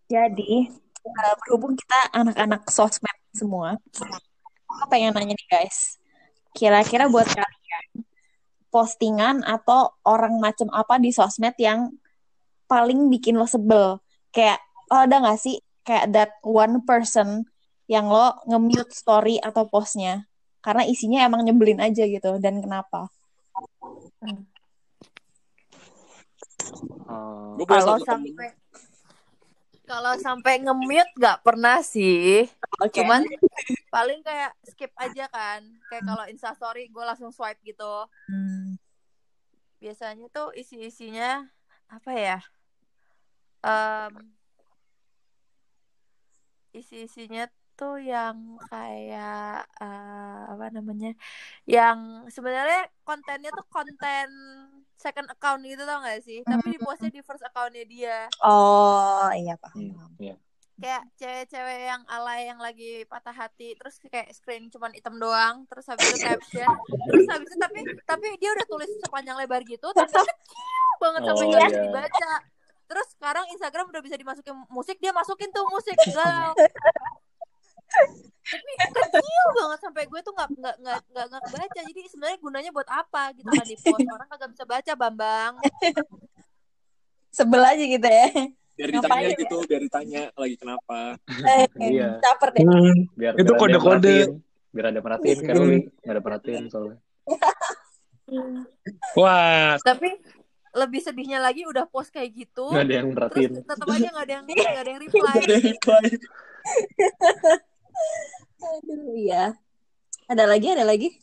Jadi, 0.06 0.70
uh, 1.02 1.34
berhubung 1.42 1.74
kita 1.74 2.14
anak-anak 2.14 2.62
sosmed 2.70 3.18
semua, 3.34 3.74
aku 4.70 4.84
pengen 4.86 5.10
nanya 5.18 5.34
nih 5.34 5.48
guys. 5.50 5.98
Kira-kira 6.54 7.10
buat 7.10 7.26
kalian, 7.26 8.06
postingan 8.70 9.42
atau 9.42 9.90
orang 10.06 10.38
macam 10.38 10.70
apa 10.70 11.02
di 11.02 11.10
sosmed 11.10 11.58
yang 11.58 11.90
paling 12.70 13.10
bikin 13.10 13.34
lo 13.34 13.50
sebel? 13.50 13.98
Kayak, 14.30 14.62
oh, 14.94 15.02
ada 15.02 15.26
gak 15.26 15.42
sih 15.42 15.58
kayak 15.82 16.14
that 16.14 16.30
one 16.46 16.86
person 16.86 17.50
yang 17.90 18.06
lo 18.06 18.38
nge-mute 18.46 18.94
story 18.94 19.42
atau 19.42 19.66
postnya? 19.66 20.30
Karena 20.62 20.86
isinya 20.86 21.26
emang 21.26 21.42
nyebelin 21.42 21.82
aja 21.82 22.06
gitu. 22.06 22.38
Dan 22.38 22.62
kenapa? 22.62 23.10
Punya 27.56 27.66
Kalau 27.66 27.96
sampai 28.02 28.48
kalau 29.86 30.18
sampai 30.18 30.58
nge-mute 30.66 31.14
nggak 31.14 31.46
pernah 31.46 31.78
sih. 31.78 32.50
Oke. 32.82 33.06
Cuman 33.06 33.22
paling 33.86 34.18
kayak 34.26 34.50
skip 34.66 34.90
aja 34.98 35.30
kan. 35.30 35.62
Kayak 35.86 36.04
kalau 36.10 36.24
Instastory 36.26 36.90
gue 36.90 37.04
langsung 37.06 37.30
swipe 37.30 37.62
gitu. 37.62 38.10
Hmm. 38.26 38.74
Biasanya 39.78 40.26
tuh 40.34 40.50
isi-isinya 40.58 41.46
apa 41.86 42.10
ya? 42.18 42.38
Em, 43.62 44.34
isi-isinya 46.74 47.46
tuh 47.78 48.00
yang 48.00 48.36
kayak 48.70 49.68
eh, 49.80 50.40
apa 50.52 50.64
namanya? 50.72 51.12
Yang 51.68 51.98
sebenarnya 52.34 52.88
kontennya 53.06 53.50
tuh 53.52 53.66
konten 53.68 54.28
second 54.96 55.28
account 55.28 55.60
gitu 55.62 55.82
tau 55.84 56.00
gak 56.02 56.20
sih? 56.24 56.40
Tapi 56.42 56.66
di 56.74 56.78
postnya 56.80 57.10
di 57.12 57.20
first 57.20 57.44
accountnya 57.44 57.84
dia. 57.84 58.16
Oh, 58.40 59.28
iya 59.36 59.54
paham. 59.60 59.76
hmm, 59.76 60.16
ya. 60.18 60.34
kayak 60.76 61.08
cewek-cewek 61.16 61.88
yang 61.88 62.02
alay 62.04 62.52
yang 62.52 62.60
lagi 62.60 63.08
patah 63.08 63.32
hati 63.32 63.72
terus 63.80 63.96
kayak 64.12 64.28
screen 64.36 64.68
cuman 64.68 64.92
hitam 64.92 65.16
doang 65.16 65.64
terus 65.72 65.88
habis 65.88 66.04
itu 66.12 66.20
caption 66.20 66.68
terus 67.08 67.24
habis 67.32 67.48
itu 67.48 67.56
tapi 67.56 67.80
tapi 68.04 68.26
dia 68.36 68.52
udah 68.52 68.66
tulis 68.68 68.90
sepanjang 69.00 69.40
lebar 69.40 69.64
gitu 69.64 69.88
tapi 69.96 70.12
kecil 70.12 70.36
banget 71.00 71.22
sampai 71.24 71.44
Oh, 71.44 71.48
nggak 71.48 71.62
bisa 71.64 71.80
iya. 71.80 71.80
dibaca 71.80 72.32
terus 72.86 73.06
sekarang 73.16 73.44
Instagram 73.56 73.86
udah 73.88 74.02
bisa 74.04 74.16
dimasukin 74.20 74.52
musik 74.68 74.96
dia 75.00 75.16
masukin 75.16 75.48
tuh 75.48 75.64
musik 75.72 75.96
galau 76.12 76.52
tapi 78.46 78.70
kecil 78.78 79.44
banget 79.52 79.78
sampai 79.82 80.02
gue 80.06 80.20
tuh 80.22 80.30
nggak 80.30 80.48
nggak 80.54 80.76
nggak 80.78 81.00
nggak 81.08 81.26
nggak 81.26 81.42
baca 81.50 81.80
jadi 81.82 82.00
sebenarnya 82.06 82.38
gunanya 82.38 82.70
buat 82.70 82.86
apa 82.86 83.22
gitu 83.34 83.48
kan 83.48 83.64
di 83.64 83.76
post 83.76 84.06
orang 84.14 84.28
kagak 84.28 84.50
bisa 84.54 84.64
baca 84.64 84.92
bambang 84.94 85.52
Sebel 87.28 87.60
aja 87.60 87.84
gitu 87.84 88.08
ya. 88.08 88.28
Biar 88.76 88.88
Ngapain 88.92 89.04
ditanya 89.04 89.28
ya? 89.28 89.36
gitu, 89.36 89.56
biar 89.64 89.80
ditanya 89.82 90.22
lagi 90.32 90.56
kenapa. 90.56 91.20
Eh, 91.28 91.64
Iya. 91.76 92.16
Caper 92.16 92.48
deh. 92.52 92.64
Hmm, 92.64 92.96
Biar 93.12 93.32
Itu 93.36 93.52
kode-kode. 93.52 94.16
Biar 94.72 94.86
ada 94.88 95.00
perhatiin. 95.00 95.38
Hmm. 95.38 95.52
Ruli, 95.52 95.78
nggak 96.00 96.12
ada 96.12 96.22
perhatiin 96.24 96.64
soalnya. 96.72 96.96
Wah, 99.16 99.76
tapi 99.80 100.16
lebih 100.72 101.00
sedihnya 101.00 101.38
lagi 101.38 101.64
udah 101.64 101.84
post 101.84 102.08
kayak 102.08 102.32
gitu 102.32 102.68
Nggak 102.68 102.84
ada 102.84 102.94
yang 102.94 103.08
terus 103.08 103.16
perhatiin. 103.16 103.52
tetap 103.64 103.86
aja 103.86 104.08
nggak 104.08 104.24
ada 104.24 104.32
yang 104.32 104.44
nggak 104.46 104.76
ada 104.76 104.90
yang 104.90 105.00
reply 105.00 105.32
Ada 105.34 105.52
yang 105.52 105.64
reply. 105.66 106.04
Aduh, 108.56 109.14
iya. 109.14 109.54
Ada 110.26 110.44
lagi, 110.44 110.68
ada 110.74 110.82
lagi. 110.82 111.14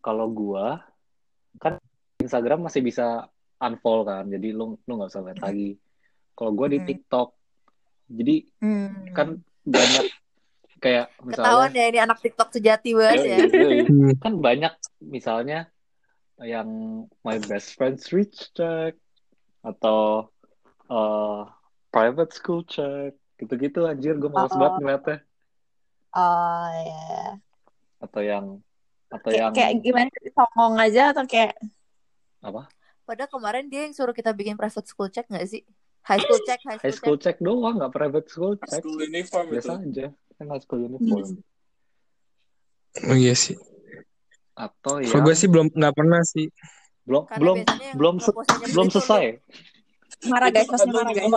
Kalau 0.00 0.28
gua, 0.28 0.80
kan 1.56 1.80
Instagram 2.18 2.66
masih 2.66 2.84
bisa 2.84 3.28
unfollow 3.56 4.04
kan. 4.04 4.28
Jadi 4.28 4.52
lu 4.52 4.76
lu 4.84 4.92
nggak 4.96 5.10
usah 5.10 5.24
lihat 5.24 5.40
lagi. 5.40 5.76
Kalau 6.34 6.52
gua 6.52 6.68
di 6.68 6.80
Hmm. 6.80 6.88
TikTok, 6.88 7.28
jadi 8.08 8.36
Hmm. 8.60 9.12
kan 9.12 9.28
banyak 9.62 10.06
kayak 10.80 11.12
ketahuan 11.20 11.68
misalnya 11.68 11.76
ya 11.76 11.86
ini 11.92 11.98
anak 12.00 12.18
TikTok 12.20 12.48
sejati 12.50 12.90
banget 12.96 13.20
ya. 13.28 13.38
Hmm. 13.44 14.12
kan 14.24 14.32
banyak 14.40 14.72
misalnya 15.04 15.68
yang 16.40 16.68
my 17.20 17.36
best 17.44 17.76
friends 17.76 18.08
rich 18.16 18.48
check 18.56 18.96
atau 19.60 20.32
uh, 20.88 21.44
private 21.92 22.32
school 22.32 22.64
check 22.64 23.12
gitu-gitu 23.36 23.84
anjir 23.84 24.16
gue 24.16 24.32
males 24.32 24.48
Oh. 24.52 24.56
banget 24.56 24.74
ngeliatnya 24.80 25.18
Oh, 26.10 26.66
iya. 26.74 27.38
atau 28.02 28.20
yang 28.24 28.46
atau 29.10 29.28
Kayak, 29.30 29.38
yang 29.38 29.52
kayak 29.54 29.72
gimana? 29.82 30.08
Songong 30.34 30.74
aja 30.78 31.02
atau 31.14 31.24
kayak 31.26 31.54
apa 32.40 32.72
padahal 33.04 33.26
kemarin 33.26 33.66
dia 33.66 33.84
yang 33.84 33.94
suruh 33.94 34.14
kita 34.14 34.30
bikin 34.30 34.54
private 34.54 34.86
school 34.86 35.10
check 35.10 35.26
nggak 35.26 35.44
sih 35.44 35.66
high 36.06 36.22
school 36.22 36.40
check 36.46 36.62
high 36.62 36.78
school, 36.78 36.86
high 36.86 36.94
school 36.94 37.18
check 37.18 37.36
doang 37.42 37.74
nggak 37.82 37.92
private 37.92 38.26
school 38.30 38.54
check 38.56 38.80
School 38.86 39.02
uniform 39.02 39.44
itu. 39.50 39.52
biasa 39.58 39.72
aja 39.82 40.06
kan 40.38 40.46
high 40.46 40.62
school 40.62 40.80
uniform 40.80 41.42
oh 43.10 43.16
iya 43.18 43.34
sih. 43.34 43.58
atau 44.54 45.02
Kalau 45.02 45.20
yang 45.20 45.26
gue 45.26 45.34
sih 45.34 45.48
belum 45.50 45.66
nggak 45.74 45.94
pernah 45.94 46.20
sih. 46.22 46.46
belum 47.06 47.22
Karena 47.26 47.42
belum 47.42 47.56
belum 47.98 48.14
se- 48.22 48.36
belum 48.70 48.86
selesai 48.94 49.24
marah 50.28 50.52
guys, 50.52 50.68
ada 50.68 50.84
marah 50.92 51.12
guys. 51.16 51.32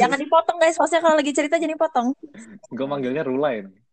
Jangan 0.00 0.16
dipotong 0.16 0.56
guys, 0.56 0.80
posnya 0.80 1.04
kalau 1.04 1.20
lagi 1.20 1.32
cerita 1.36 1.60
jadi 1.60 1.76
potong. 1.76 2.16
gue 2.72 2.86
manggilnya 2.88 3.20
Rulai 3.20 3.68
nih. 3.68 3.83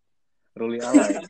Ruli 0.58 0.78
alay 0.84 1.24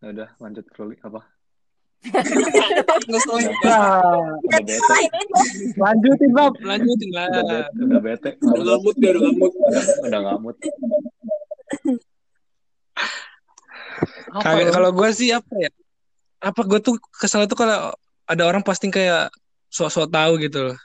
Ya 0.00 0.08
udah 0.14 0.28
lanjut 0.40 0.64
Ruli 0.76 0.96
apa 1.04 1.20
Ngeselin. 2.00 3.52
Udah 3.60 4.60
bete 4.64 5.00
lanjutin 5.76 6.30
Bob, 6.32 6.56
lanjutin 6.64 7.10
lah. 7.12 7.28
udah 7.76 8.00
bete 8.00 8.30
udah 8.40 8.62
ngamut 8.64 8.96
dia, 8.96 9.12
udah 9.12 9.22
ngamut. 9.28 9.52
udah 10.00 10.20
Kagak 14.40 14.64
lu? 14.64 14.72
kalau 14.72 14.90
gue 14.96 15.08
sih 15.12 15.28
apa 15.34 15.52
ya? 15.60 15.70
Apa 16.40 16.64
gue 16.64 16.80
tuh 16.80 16.96
kesel 17.20 17.44
tuh 17.44 17.58
kalau 17.58 17.92
ada 18.24 18.42
orang 18.48 18.64
posting 18.64 18.88
kayak 18.88 19.28
sok-sok 19.68 20.08
tahu 20.08 20.40
gitu 20.40 20.72
loh. 20.72 20.78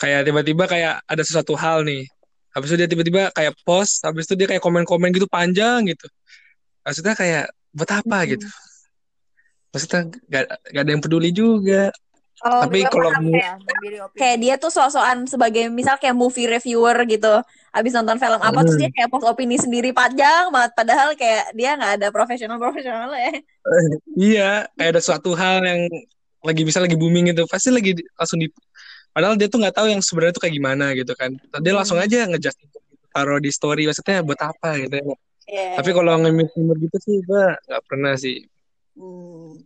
Kayak 0.00 0.24
tiba-tiba 0.24 0.64
kayak 0.64 0.94
ada 1.04 1.22
sesuatu 1.26 1.52
hal 1.60 1.84
nih. 1.84 2.08
Habis 2.52 2.68
itu 2.72 2.76
dia 2.84 2.88
tiba-tiba 2.88 3.22
kayak 3.32 3.56
post, 3.64 4.04
habis 4.04 4.28
itu 4.28 4.36
dia 4.36 4.46
kayak 4.48 4.60
komen-komen 4.60 5.08
gitu 5.12 5.24
panjang 5.28 5.88
gitu. 5.88 6.04
Maksudnya 6.84 7.16
kayak 7.16 7.44
buat 7.72 7.90
apa 7.90 8.18
gitu? 8.28 8.46
Maksudnya 9.72 10.00
gak, 10.28 10.44
gak 10.68 10.82
ada 10.84 10.90
yang 10.92 11.00
peduli 11.00 11.32
juga. 11.32 11.88
Kalau 12.42 12.66
Tapi 12.66 12.82
kalau 12.90 13.06
ya, 13.30 13.54
kayak 14.18 14.36
dia 14.42 14.54
tuh 14.58 14.66
sok-sokan 14.74 15.30
sebagai 15.30 15.70
misal 15.70 15.94
kayak 15.94 16.12
movie 16.18 16.50
reviewer 16.50 17.06
gitu. 17.06 17.38
Abis 17.70 17.94
nonton 17.94 18.18
film 18.18 18.42
apa 18.42 18.66
terus 18.66 18.76
Hmm. 18.76 18.82
dia 18.82 18.90
kayak 18.90 19.08
post 19.14 19.24
opini 19.30 19.56
sendiri 19.56 19.94
panjang 19.94 20.50
banget. 20.50 20.74
Padahal 20.74 21.14
kayak 21.14 21.54
dia 21.54 21.78
nggak 21.78 21.92
ada 22.02 22.08
profesional-profesional 22.10 23.14
ya. 23.14 23.32
Iya, 24.18 24.50
kayak 24.74 24.90
ada 24.98 25.00
suatu 25.00 25.38
hal 25.38 25.62
yang 25.62 25.86
lagi 26.42 26.62
bisa 26.66 26.82
lagi 26.82 26.98
booming 26.98 27.30
gitu, 27.30 27.46
pasti 27.46 27.70
lagi 27.70 27.94
langsung 28.18 28.42
di 28.42 28.50
padahal 29.12 29.36
dia 29.36 29.46
tuh 29.46 29.60
nggak 29.62 29.76
tahu 29.76 29.86
yang 29.92 30.00
sebenarnya 30.00 30.34
tuh 30.34 30.42
kayak 30.44 30.56
gimana 30.56 30.96
gitu 30.96 31.12
kan. 31.14 31.36
Dia 31.60 31.72
langsung 31.72 32.00
Hmm. 32.00 32.06
aja 32.08 32.26
ngejust 32.26 32.58
taruh 33.12 33.38
di 33.38 33.52
story 33.52 33.84
maksudnya 33.84 34.24
buat 34.24 34.40
apa 34.40 34.80
gitu. 34.80 34.96
Iya. 35.46 35.76
Tapi 35.76 35.90
kalau 35.92 36.16
nge-mute 36.16 36.56
gitu 36.80 36.96
sih 36.98 37.16
gua 37.22 37.54
nggak 37.68 37.82
pernah 37.84 38.14
sih. 38.16 38.44
Hmm. 38.92 39.56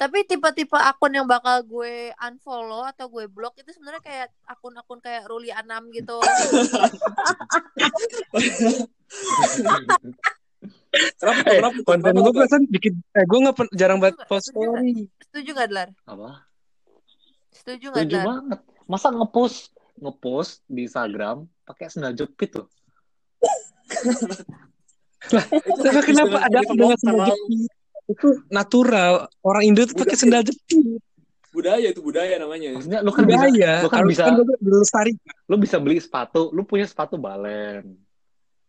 tapi 0.00 0.24
tipe-tipe 0.24 0.72
akun 0.72 1.12
yang 1.12 1.28
bakal 1.28 1.60
gue 1.60 2.08
unfollow 2.16 2.88
atau 2.88 3.04
gue 3.04 3.28
block 3.28 3.52
itu 3.60 3.68
sebenarnya 3.68 4.00
kayak 4.00 4.28
akun-akun 4.48 4.96
kayak 4.96 5.28
Ruli 5.28 5.52
Anam 5.52 5.92
gitu 5.92 6.16
Kenapa? 11.20 11.40
Eh, 11.46 11.56
Kenapa 11.60 11.78
konten 11.84 12.12
Kenapa 12.12 12.24
gue 12.24 12.32
perasaan 12.34 12.64
bikin, 12.68 12.92
eh 13.14 13.24
gue 13.24 13.38
nggak 13.38 13.56
jarang 13.76 13.98
banget 14.02 14.16
Setuju 14.18 14.30
post 14.30 14.46
nggak? 14.48 14.56
Setuju 14.56 14.70
story. 14.72 14.92
Setuju 15.28 15.50
gak, 15.52 15.68
Dlar? 15.70 15.88
Apa? 16.08 16.30
Setuju 17.50 17.86
gak, 17.90 17.96
Setuju 18.00 18.16
Dlar? 18.16 18.26
banget. 18.26 18.60
Masa 18.90 19.14
ngepost 19.14 19.70
ngepost 19.96 20.66
di 20.66 20.82
Instagram 20.82 21.46
pakai 21.62 21.86
sendal 21.86 22.10
jepit 22.12 22.50
tuh? 22.50 22.66
Itu 25.20 25.36
Tapi 25.78 25.94
habis 25.94 26.06
kenapa 26.08 26.38
ada 26.42 26.58
dengan 26.64 26.96
sendal 26.98 27.30
jepit? 27.30 27.70
Itu 28.10 28.28
natural. 28.50 29.30
Orang 29.40 29.62
Indo 29.62 29.86
tuh 29.86 29.94
pakai 29.94 30.16
sendal 30.18 30.42
jepit. 30.42 30.98
Budaya 31.50 31.86
itu 31.86 32.00
budaya 32.00 32.34
namanya. 32.38 32.74
Maksudnya 32.74 33.00
lu 33.02 33.10
kan 33.10 33.22
bisa 33.26 33.38
Budaya. 33.42 33.72
lu 33.78 33.88
kan 33.88 34.02
bisa 34.06 34.22
kan 34.26 34.32
gue 34.38 34.58
dilestari. 34.58 35.12
lu 35.46 35.56
bisa 35.58 35.76
beli 35.78 35.98
sepatu, 35.98 36.50
lu 36.50 36.62
punya 36.62 36.86
sepatu 36.86 37.14
balen. 37.14 37.94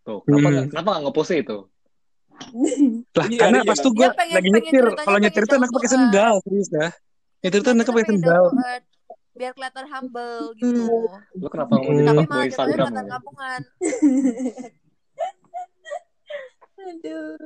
Tuh, 0.01 0.22
kenapa 0.26 0.38
Hmm. 0.41 0.53
nggak 0.53 0.65
kenapa 0.69 0.89
nggak 0.91 1.03
ngepost 1.05 1.32
itu? 1.32 1.57
Lah, 3.13 3.26
Iya, 3.30 3.38
karena 3.38 3.57
iya. 3.61 3.69
pas 3.69 3.78
tuh 3.78 3.93
gue 3.93 4.07
pengen- 4.17 4.34
lagi 4.34 4.49
nyetir. 4.49 4.86
Kalau 4.97 5.19
nyetir 5.22 5.43
tuh 5.45 5.55
enak 5.57 5.69
down 5.69 5.78
pakai 5.78 5.89
to 5.89 5.93
sendal, 5.93 6.34
serius 6.41 6.69
ya. 6.74 6.88
Nyetir 7.41 7.59
tuh 7.61 7.72
enak 7.72 7.86
pakai 7.86 8.05
sendal. 8.09 8.43
Biar 9.41 9.57
kelihatan 9.57 9.85
humble 9.89 10.53
gitu. 10.53 10.85
Lu 11.33 11.47
kenapa 11.49 11.73
mau 11.73 11.81
Hmm. 11.81 11.97
di 11.97 12.05
Tapi 12.05 12.13
gue 12.13 12.13
malah 12.13 12.21
jatuhnya 12.21 12.45
Instagram? 12.45 12.77
kelihatan 12.77 13.01
lu? 13.01 13.09
kampungan. 13.09 13.61
Aduh. 16.81 17.37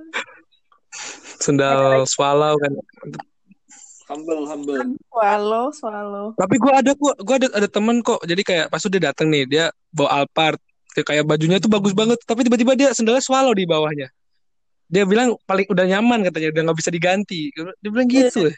Sendal 1.39 2.03
swallow 2.03 2.55
kan. 2.59 2.73
Humble, 4.05 4.43
humble. 4.45 4.79
Swallow, 5.07 5.65
swallow. 5.71 6.25
Tapi 6.35 6.55
gue 6.59 6.73
ada 6.75 6.91
kok, 6.93 7.15
gue 7.15 7.35
ada 7.39 7.47
ada 7.55 7.67
temen 7.71 8.03
kok. 8.03 8.21
Jadi 8.21 8.41
kayak 8.43 8.67
pas 8.67 8.83
dia 8.83 9.01
datang 9.01 9.31
nih, 9.31 9.43
dia 9.47 9.65
bawa 9.89 10.23
Alphard. 10.23 10.59
Kayak 10.95 11.27
bajunya 11.27 11.59
tuh 11.59 11.67
bagus 11.67 11.91
banget, 11.91 12.19
tapi 12.23 12.43
tiba-tiba 12.43 12.71
dia 12.75 12.91
sendalnya 12.91 13.19
swallow 13.19 13.51
di 13.51 13.63
bawahnya. 13.63 14.07
Dia 14.87 15.03
bilang 15.03 15.35
paling 15.43 15.67
udah 15.67 15.83
nyaman 15.89 16.27
katanya, 16.27 16.51
udah 16.55 16.61
nggak 16.71 16.77
bisa 16.79 16.91
diganti. 16.91 17.51
Dia 17.55 17.89
bilang 17.89 18.07
gitu. 18.07 18.51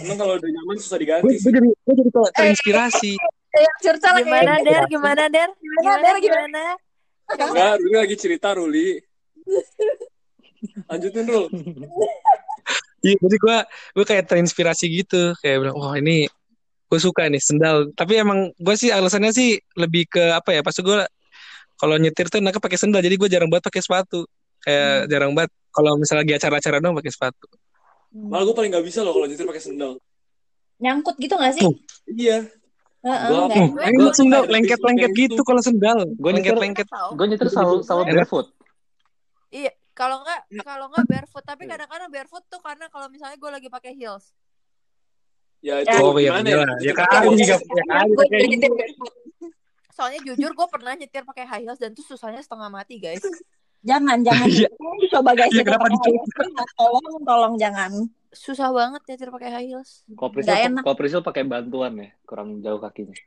Emang 0.00 0.16
kalau 0.16 0.34
udah 0.40 0.50
nyaman 0.50 0.76
susah 0.80 0.96
Gue 0.96 1.04
diganti 1.04 1.34
sih. 1.36 1.52
jadi 1.52 1.68
gue 1.68 1.94
jadi 1.94 2.10
kayak 2.10 2.32
terinspirasi. 2.32 3.12
Yang 3.52 3.76
cerita 3.84 4.08
lagi. 4.16 4.24
Gimana, 4.24 4.52
Der? 4.64 4.82
Gimana, 4.88 5.24
Der? 5.28 5.50
Gimana, 5.52 5.80
Gimana, 5.82 6.00
Der? 6.00 6.16
Gimana? 6.16 6.64
gimana? 7.28 7.50
Enggak, 7.52 7.72
Ruli 7.80 7.96
lagi 7.96 8.16
cerita, 8.16 8.48
Ruli. 8.56 8.88
Lanjutin, 10.88 11.24
Rul. 11.28 11.46
Iya, 13.02 13.18
jadi 13.18 13.34
gue 13.34 13.56
gue 13.98 14.04
kayak 14.06 14.30
terinspirasi 14.30 14.86
gitu, 14.86 15.34
kayak 15.42 15.58
bilang, 15.58 15.74
wah 15.74 15.98
ini 15.98 16.30
gue 16.86 17.00
suka 17.02 17.26
nih 17.26 17.42
sendal. 17.42 17.90
Tapi 17.98 18.22
emang 18.22 18.54
gue 18.54 18.74
sih 18.78 18.94
alasannya 18.94 19.34
sih 19.34 19.58
lebih 19.74 20.06
ke 20.06 20.22
apa 20.30 20.54
ya? 20.54 20.62
Pas 20.62 20.70
gue 20.78 20.98
kalau 21.82 21.96
nyetir 21.98 22.30
tuh 22.30 22.38
enaknya 22.38 22.62
pakai 22.62 22.78
sendal, 22.78 23.02
jadi 23.02 23.18
gue 23.18 23.26
jarang 23.26 23.50
banget 23.50 23.74
pakai 23.74 23.82
sepatu. 23.82 24.22
Kayak 24.62 25.10
jarang 25.10 25.34
banget 25.34 25.50
kalau 25.74 25.98
misalnya 25.98 26.22
lagi 26.22 26.34
acara-acara 26.38 26.78
doang 26.78 26.94
pakai 26.94 27.10
sepatu. 27.10 27.46
Malah 28.12 28.44
gue 28.44 28.56
paling 28.56 28.70
gak 28.72 28.84
bisa 28.84 29.00
loh 29.00 29.16
kalau 29.16 29.26
nyetir 29.26 29.48
pakai 29.48 29.64
sendal. 29.64 29.96
Nyangkut 30.78 31.16
gitu 31.16 31.34
gak 31.36 31.56
sih? 31.56 31.64
Iya. 32.08 32.44
Nggak 33.02 33.18
enak. 33.50 33.70
ini 33.90 33.98
gua- 33.98 34.14
sendal 34.14 34.42
lengket-lengket 34.46 35.10
gua- 35.10 35.20
gitu 35.26 35.42
kalau 35.42 35.62
sendal. 35.64 35.98
Gua 36.14 36.30
nyetir- 36.30 36.54
Lengket-lengket. 36.54 36.86
Gue 37.18 37.26
nyetir 37.26 37.48
selalu 37.50 37.82
selalu 37.82 38.02
Enak. 38.06 38.12
barefoot. 38.14 38.46
Iya, 39.52 39.72
kalau 39.92 40.22
nggak 40.22 40.40
kalau 40.62 40.86
nggak 40.86 41.06
barefoot, 41.10 41.44
tapi 41.44 41.62
kadang-kadang 41.66 42.08
barefoot 42.08 42.44
tuh 42.46 42.62
karena 42.62 42.86
kalau 42.88 43.10
misalnya 43.10 43.36
gue 43.36 43.50
lagi 43.50 43.68
pakai 43.68 43.92
heels. 43.92 44.30
Ya 45.62 45.82
itu 45.82 45.94
Oh 45.98 46.14
iya, 46.18 46.30
gimana 46.30 46.48
iya. 46.48 46.62
ya? 46.62 46.74
Ya 46.90 46.92
kan, 46.94 47.22
juga 47.26 47.54
ya 47.58 48.00
Gue 48.06 48.26
jadi 48.30 48.46
Soalnya 49.92 50.20
jujur 50.24 50.50
gue 50.56 50.66
pernah 50.72 50.92
nyetir 50.96 51.22
pakai 51.26 51.44
high 51.44 51.64
heels 51.68 51.78
dan 51.82 51.92
tuh 51.92 52.06
susahnya 52.06 52.40
setengah 52.40 52.70
mati 52.70 53.02
guys. 53.02 53.22
Jangan, 53.82 54.18
jangan. 54.22 54.46
Iya. 54.46 54.68
Coba 55.10 55.30
guys. 55.34 55.50
Iya, 55.50 55.62
nyetir 55.62 55.66
kenapa 55.66 55.86
dicoba? 55.90 56.22
heels. 56.22 56.70
Tolong, 56.78 57.16
tolong 57.26 57.54
jangan. 57.58 57.92
Susah 58.32 58.70
banget 58.72 59.02
nyetir 59.10 59.28
pakai 59.28 59.50
high 59.50 59.68
heels. 59.68 60.06
Priscil, 60.32 60.54
enak. 60.72 60.82
pakai 61.20 61.42
bantuan 61.44 61.92
ya, 61.98 62.08
kurang 62.24 62.62
jauh 62.62 62.80
kakinya. 62.80 63.18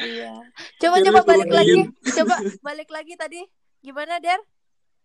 Iya. 0.00 0.32
Coba 0.80 0.96
coba 1.04 1.20
balik 1.24 1.50
lagi. 1.52 1.80
Coba 2.16 2.34
balik 2.64 2.88
lagi 2.90 3.14
tadi. 3.14 3.40
Gimana 3.80 4.18
Der? 4.18 4.40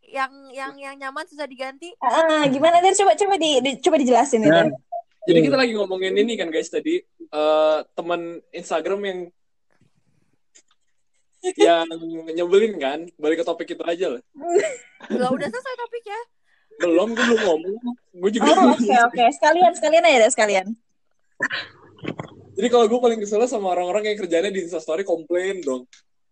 Yang 0.06 0.32
yang 0.54 0.74
yang 0.78 0.96
nyaman 0.98 1.26
susah 1.28 1.48
diganti. 1.48 1.92
Ah, 2.00 2.46
gimana 2.48 2.80
Der? 2.82 2.96
Coba 2.96 3.14
coba 3.14 3.36
di, 3.38 3.60
di- 3.62 3.78
coba 3.80 3.96
dijelasin 4.00 4.44
ya. 4.44 4.50
Nah, 4.50 4.56
Der. 4.66 4.68
Jadi 5.26 5.40
kita 5.50 5.58
lagi 5.58 5.74
ngomongin 5.74 6.14
ini 6.14 6.38
kan 6.38 6.54
guys 6.54 6.70
tadi 6.70 7.02
eh 7.26 7.78
teman 7.98 8.38
Instagram 8.54 9.02
yang 9.02 9.20
yang 11.56 11.86
nyebelin 12.28 12.74
kan 12.76 13.00
balik 13.16 13.42
ke 13.42 13.46
topik 13.46 13.68
itu 13.70 13.84
aja 13.84 14.08
lah 14.12 14.22
Gak 15.06 15.30
udah 15.32 15.48
selesai 15.48 15.76
topiknya. 15.78 16.20
belum 16.76 17.10
gue 17.12 17.26
belum 17.26 17.42
ngomong 17.42 17.76
gue 18.18 18.32
juga 18.32 18.52
Oh, 18.52 18.74
oke 18.74 18.84
oke. 19.06 19.24
Sekalian 19.32 19.72
sekalian 19.72 20.04
aja 20.04 20.18
Der, 20.20 20.30
sekalian. 20.30 20.68
jadi 22.54 22.68
kalau 22.68 22.86
gue 22.86 23.00
paling 23.00 23.20
kesel 23.20 23.44
sama 23.46 23.70
orang-orang 23.70 24.04
yang 24.06 24.18
kerjanya 24.18 24.50
di 24.50 24.62
instastory 24.62 25.02
komplain 25.02 25.62
dong 25.62 25.86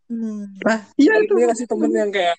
Hmm. 0.04 0.46
Nah, 0.60 0.84
iya 0.94 1.16
itu. 1.18 1.32
punya 1.32 1.48
kasih 1.48 1.64
temen 1.64 1.90
yang 1.90 2.12
kayak 2.12 2.36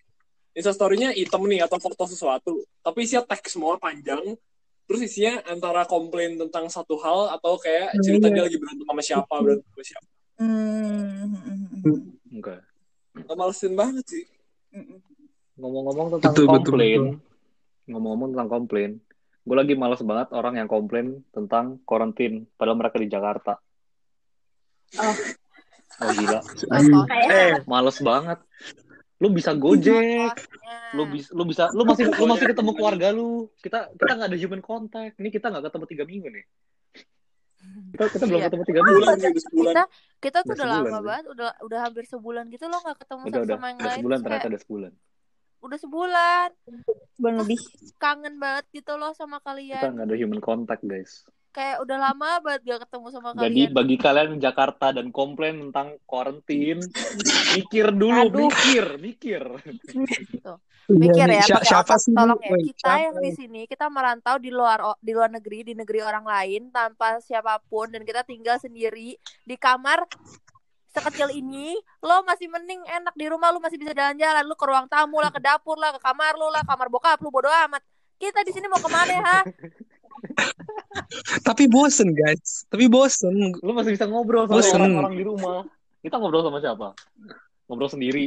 instastorynya 0.53 1.11
hitam 1.11 1.41
nih 1.43 1.61
atau 1.61 1.81
foto 1.81 2.05
sesuatu 2.05 2.53
tapi 2.79 3.03
isinya 3.03 3.25
teks 3.25 3.51
semua 3.51 3.75
panjang 3.75 4.37
terus 4.85 5.01
isinya 5.03 5.41
antara 5.45 5.83
komplain 5.83 6.37
tentang 6.37 6.69
satu 6.69 6.95
hal 6.97 7.33
atau 7.33 7.57
kayak 7.57 7.97
cerita 7.99 8.29
dia 8.29 8.45
lagi 8.45 8.57
berantem 8.57 8.85
sama 8.85 9.01
siapa 9.01 9.35
berantem 9.39 9.65
sama 9.67 9.83
siapa 9.83 10.09
Hmm. 10.35 11.35
Enggak. 12.35 12.61
Nggak 13.15 13.37
malesin 13.39 13.73
banget 13.79 14.05
sih 14.11 14.25
Ngomong-ngomong 15.55 16.19
tentang 16.19 16.35
Betul, 16.35 16.47
betul, 16.51 16.75
komplain, 16.75 17.03
ngomong-ngomong 17.87 18.29
tentang 18.35 18.51
komplain, 18.51 18.91
gue 19.47 19.57
lagi 19.57 19.75
males 19.79 20.03
banget 20.03 20.29
orang 20.35 20.59
yang 20.59 20.67
komplain 20.67 21.23
tentang 21.31 21.79
karantin, 21.87 22.51
padahal 22.59 22.75
mereka 22.75 22.99
di 22.99 23.07
Jakarta. 23.07 23.63
Oh. 24.99 25.17
Oh 26.03 26.11
gila. 26.11 26.43
Kayak 27.07 27.71
males 27.71 27.99
banget. 28.03 28.39
Lu 29.23 29.31
bisa 29.31 29.55
gojek, 29.55 30.35
lu 30.99 31.07
bisa, 31.07 31.31
lu 31.31 31.47
bisa, 31.47 31.65
lu 31.71 31.87
masih, 31.87 32.11
lu 32.11 32.27
masih 32.27 32.47
ketemu 32.51 32.71
keluarga 32.75 33.09
lu. 33.15 33.47
Kita, 33.63 33.95
kita 33.95 34.13
nggak 34.19 34.31
ada 34.35 34.39
human 34.43 34.59
contact. 34.59 35.15
Ini 35.23 35.31
kita 35.31 35.55
nggak 35.55 35.71
ketemu 35.71 35.85
tiga 35.87 36.05
minggu 36.05 36.29
nih. 36.35 36.45
Kita, 37.75 38.05
kita 38.11 38.25
belum 38.25 38.39
Iya. 38.39 38.47
ketemu 38.47 38.65
tiga 38.65 38.81
bulan 38.83 39.17
sebulan 39.19 39.75
kita 39.75 39.85
kita 40.23 40.39
tuh 40.41 40.55
Udah 40.55 40.55
udah 40.55 40.65
sebulan 40.65 40.85
lama 40.87 41.01
banget 41.03 41.25
udah 41.31 41.49
udah 41.63 41.79
hampir 41.83 42.05
sebulan 42.07 42.45
gitu 42.51 42.65
loh 42.71 42.81
nggak 42.83 42.99
ketemu 43.03 43.23
Udah, 43.23 43.33
satu 43.33 43.45
udah, 43.45 43.57
sama 43.57 43.67
yang 43.67 43.79
udah 43.79 43.87
lain 43.91 43.99
sebulan 43.99 44.19
ternyata 44.23 44.39
kayak, 44.39 44.51
udah 44.53 44.61
sebulan. 44.63 44.93
udah 45.65 45.79
sebulan 45.81 46.49
bulan 47.17 47.35
lebih. 47.41 47.59
kangen 47.97 48.35
banget 48.37 48.65
gitu 48.71 48.93
loh 48.95 49.13
sama 49.17 49.37
Kita 49.39 49.47
kalian 49.49 49.91
nggak 49.97 50.07
ada 50.07 50.17
human 50.17 50.41
contact 50.43 50.83
guys. 50.85 51.25
Kayak 51.55 51.87
udah 51.87 51.97
lama 52.11 52.43
banget 52.43 52.61
gak 52.67 52.81
ketemu 52.91 53.07
sama 53.15 53.29
Jadi 53.31 53.39
kalian 53.47 53.71
bagi 53.71 53.97
kalian 53.97 54.29
di 54.35 54.41
Jakarta 54.43 54.87
dan 54.91 55.15
komplain 55.15 55.71
tentang 55.71 55.95
karantin, 56.03 56.83
mikir 57.57 57.95
dulu, 57.95 58.27
Aduh. 58.27 58.51
mikir, 58.51 58.85
mikir. 58.99 59.43
mikir 60.85 61.27
ya 61.33 61.41
Siapa, 61.41 61.65
pakai 61.65 61.71
siapa 61.73 61.95
sih? 61.97 62.13
tolong 62.13 62.41
ya 62.45 62.61
kita 62.61 62.77
siapa? 62.77 63.05
yang 63.09 63.17
di 63.25 63.31
sini 63.33 63.61
kita 63.65 63.89
merantau 63.89 64.37
di 64.37 64.53
luar 64.53 64.85
di 65.01 65.17
luar 65.17 65.33
negeri 65.33 65.73
di 65.73 65.73
negeri 65.73 66.05
orang 66.05 66.29
lain 66.29 66.69
tanpa 66.69 67.25
siapa 67.25 67.57
pun 67.73 67.89
dan 67.89 68.05
kita 68.05 68.21
tinggal 68.21 68.61
sendiri 68.61 69.17
di 69.49 69.57
kamar 69.57 70.05
sekecil 70.93 71.33
ini 71.33 71.73
lo 72.05 72.21
masih 72.29 72.53
mending 72.53 72.85
enak 72.85 73.17
di 73.17 73.27
rumah 73.33 73.49
lu 73.49 73.65
masih 73.65 73.81
bisa 73.81 73.97
jalan-jalan 73.97 74.45
lu 74.45 74.53
ke 74.61 74.67
ruang 74.69 74.85
tamu 74.85 75.25
lah 75.25 75.33
ke 75.33 75.41
dapur 75.41 75.81
lah 75.81 75.97
ke 75.97 76.01
kamar 76.05 76.37
lu 76.37 76.53
lah 76.53 76.61
kamar 76.69 76.93
bokap 76.93 77.17
lu 77.25 77.33
bodo 77.33 77.49
amat 77.49 77.81
kita 78.21 78.45
di 78.45 78.53
sini 78.53 78.69
mau 78.69 78.77
ke 78.77 78.91
mana 78.93 79.17
ha 79.25 79.39
Tapi 81.43 81.65
bosen 81.67 82.11
guys. 82.11 82.65
Tapi 82.67 82.87
bosen. 82.87 83.35
Lu 83.61 83.73
masih 83.73 83.95
bisa 83.95 84.07
ngobrol 84.07 84.47
sama 84.47 84.59
Bosen. 84.59 84.79
orang-orang 84.79 85.15
di 85.15 85.25
rumah. 85.25 85.61
Kita 86.01 86.17
ngobrol 86.19 86.43
sama 86.43 86.59
siapa? 86.59 86.89
Ngobrol 87.67 87.91
sendiri. 87.91 88.27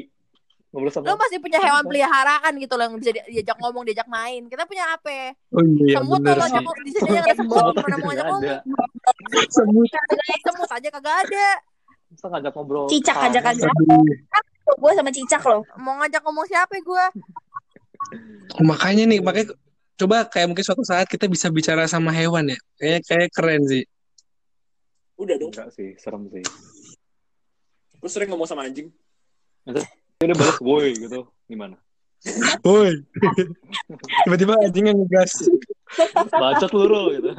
Ngobrol 0.67 0.91
sama 0.91 1.07
lu 1.07 1.15
masih 1.15 1.39
punya 1.39 1.59
hewan 1.63 1.83
peliharaan 1.85 2.53
gitu 2.59 2.73
loh 2.75 2.83
yang 2.85 2.95
bisa 2.99 3.11
di- 3.15 3.27
diajak 3.31 3.55
ngomong 3.55 3.87
diajak 3.87 4.03
main 4.11 4.51
kita 4.51 4.67
punya 4.67 4.83
apa 4.91 5.31
Oh 5.55 5.63
iya 5.63 5.95
semut 5.95 6.19
bener 6.19 6.35
lo 6.35 6.43
ngajak 6.43 6.75
di 6.83 6.91
sini 6.91 7.07
aja 7.07 7.21
ada 7.23 7.35
semut 7.39 7.63
gimana 7.71 7.95
mau 7.95 8.07
ngajak 8.11 8.25
ngomong 8.27 8.43
ada. 8.43 8.57
Semut. 9.47 9.87
semut 10.43 10.69
aja 10.69 10.87
kagak 10.91 11.15
ada 11.23 11.47
Masa 12.07 12.27
ngajak 12.27 12.51
ngobrol. 12.51 12.85
Cicak 12.91 13.15
ajak. 13.15 13.43
Aduh. 13.47 14.03
Gue 14.75 14.91
sama 14.91 15.07
cicak 15.07 15.43
loh. 15.43 15.63
mau 15.79 15.95
ngajak 15.99 16.21
ngomong 16.23 16.45
siapa 16.45 16.75
gue 16.75 17.05
Oh, 18.59 18.63
makanya 18.63 19.03
nih, 19.07 19.19
makanya 19.19 19.51
coba 19.97 20.29
kayak 20.29 20.53
mungkin 20.53 20.65
suatu 20.65 20.85
saat 20.85 21.09
kita 21.09 21.25
bisa 21.25 21.49
bicara 21.49 21.89
sama 21.89 22.13
hewan 22.13 22.53
ya. 22.53 22.59
Kayak 22.77 23.01
kayak 23.09 23.29
keren 23.33 23.63
sih. 23.65 23.83
udah 25.17 25.33
dong 25.41 25.49
Enggak 25.49 25.73
sih, 25.73 25.97
serem 25.97 26.29
sih. 26.29 26.45
gue 27.97 28.09
sering 28.13 28.29
ngomong 28.29 28.45
sama 28.45 28.69
anjing 28.69 28.93
Dia 30.21 30.37
balas 30.37 30.61
boy 30.61 30.93
gitu. 30.93 31.25
Gimana? 31.49 31.73
Woi. 32.61 33.01
Tiba-tiba 34.25 34.53
anjingnya 34.61 34.93
ngegas. 34.93 35.49
Bacot 36.29 36.71
lu 36.77 36.85
Rul, 36.85 37.05
gitu. 37.17 37.33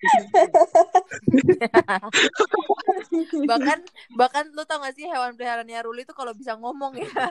bahkan 3.50 3.78
bahkan 4.16 4.44
lu 4.56 4.64
tau 4.64 4.80
gak 4.80 4.96
sih 4.96 5.04
hewan 5.04 5.36
peliharaannya 5.36 5.84
Ruli 5.84 6.08
tuh 6.08 6.16
kalau 6.16 6.32
bisa 6.32 6.56
ngomong 6.56 6.96
ya 6.96 7.28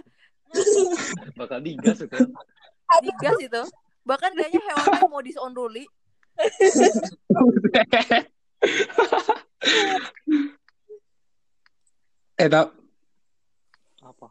bakal 1.34 1.58
digas 1.62 2.02
itu 2.02 2.18
digas 3.02 3.38
itu 3.42 3.62
bahkan 4.08 4.32
kayaknya 4.36 4.60
hewannya 4.64 5.10
mau 5.10 5.22
disown 5.24 5.54
Ruli 5.54 5.86
eh 12.40 12.48
tau. 12.48 12.72
Apa? 14.00 14.28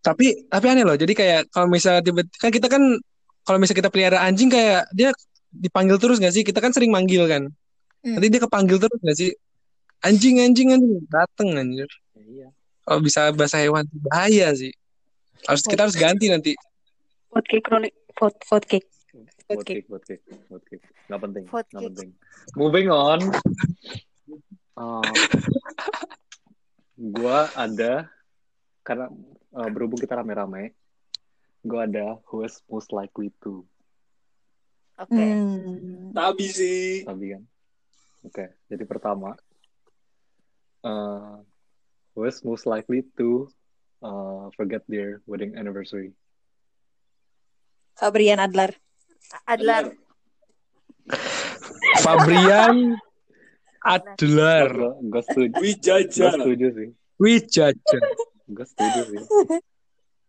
Tapi 0.00 0.48
tapi 0.48 0.66
aneh 0.72 0.88
loh. 0.88 0.96
Jadi 0.96 1.12
kayak 1.12 1.52
kalau 1.52 1.68
misalnya 1.68 2.00
tiba 2.00 2.24
kan 2.40 2.48
kita 2.48 2.72
kan 2.72 2.80
kalau 3.44 3.60
misalnya 3.60 3.84
kita 3.84 3.90
pelihara 3.92 4.24
anjing 4.24 4.48
kayak 4.48 4.88
dia 4.96 5.12
dipanggil 5.52 6.00
terus 6.00 6.16
gak 6.16 6.32
sih? 6.32 6.44
Kita 6.44 6.64
kan 6.64 6.72
sering 6.72 6.92
manggil 6.92 7.28
kan? 7.28 7.52
Hmm. 8.04 8.14
nanti 8.16 8.28
dia 8.32 8.40
kepanggil 8.40 8.80
terus 8.80 9.00
gak 9.04 9.18
sih? 9.18 9.36
Anjing 10.00 10.40
anjing 10.40 10.72
anjing. 10.72 11.04
Dateng 11.12 11.60
anjir. 11.60 11.88
Ya, 12.16 12.24
iya. 12.24 12.48
Kalau 12.86 13.00
bisa 13.04 13.28
bahasa 13.36 13.60
hewan 13.60 13.84
bahaya 14.08 14.48
sih. 14.56 14.72
Harus 15.44 15.62
kita 15.68 15.84
harus 15.84 15.96
ganti 15.96 16.32
nanti. 16.32 16.56
Cake 17.36 17.68
Ruli. 17.68 17.92
Vote, 18.16 18.38
vote 18.48 18.66
cake. 18.66 18.88
Oke. 19.48 19.64
cake 19.64 19.86
buat 19.86 20.02
cake 20.02 20.24
buat 20.50 20.60
cake 20.66 20.84
nggak 21.08 21.20
penting 21.22 21.44
Vote 21.46 21.68
nggak 21.72 21.80
cake. 21.80 21.88
penting 21.88 22.10
moving 22.52 22.88
on 22.88 23.20
Eh, 24.76 25.12
gua 26.98 27.48
ada 27.56 28.12
karena 28.82 29.08
eh, 29.56 29.68
berhubung 29.72 29.96
kita 29.96 30.20
rame-rame 30.20 30.76
gua 31.62 31.88
ada 31.88 32.20
who 32.28 32.44
is 32.44 32.60
most 32.68 32.92
likely 32.92 33.32
to 33.40 33.64
oke 34.96 35.08
Hmm. 35.08 36.12
Tabi 36.12 36.46
sih. 36.46 37.08
Tabi 37.08 37.26
kan 37.32 37.42
oke 38.22 38.44
jadi 38.68 38.84
pertama 38.84 39.32
eh 40.82 41.34
who 42.12 42.20
is 42.24 42.36
most 42.42 42.68
likely 42.68 43.00
to 43.16 43.48
eh, 44.02 44.44
forget 44.52 44.84
their 44.86 45.24
wedding 45.24 45.56
anniversary 45.56 46.12
Fabrian 47.96 48.38
Adlar. 48.38 48.72
Adlar. 49.48 49.84
Fabrian 52.02 52.96
Adler 53.82 54.68
gue 54.74 54.92
gue 55.08 55.22
setuju. 55.22 55.52
Gue 55.54 55.62
Wijaja. 55.62 56.26
setuju 56.34 56.66
sih. 56.74 56.88
Wijaja. 57.16 57.98
Gue 58.46 58.66
setuju 58.66 59.00
sih. 59.08 59.22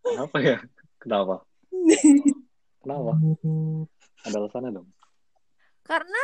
Kenapa 0.01 0.38
ya? 0.39 0.57
Kenapa? 1.01 1.36
Kenapa? 2.82 3.11
Ada 4.24 4.36
alasannya 4.38 4.72
dong. 4.74 4.88
Karena 5.84 6.24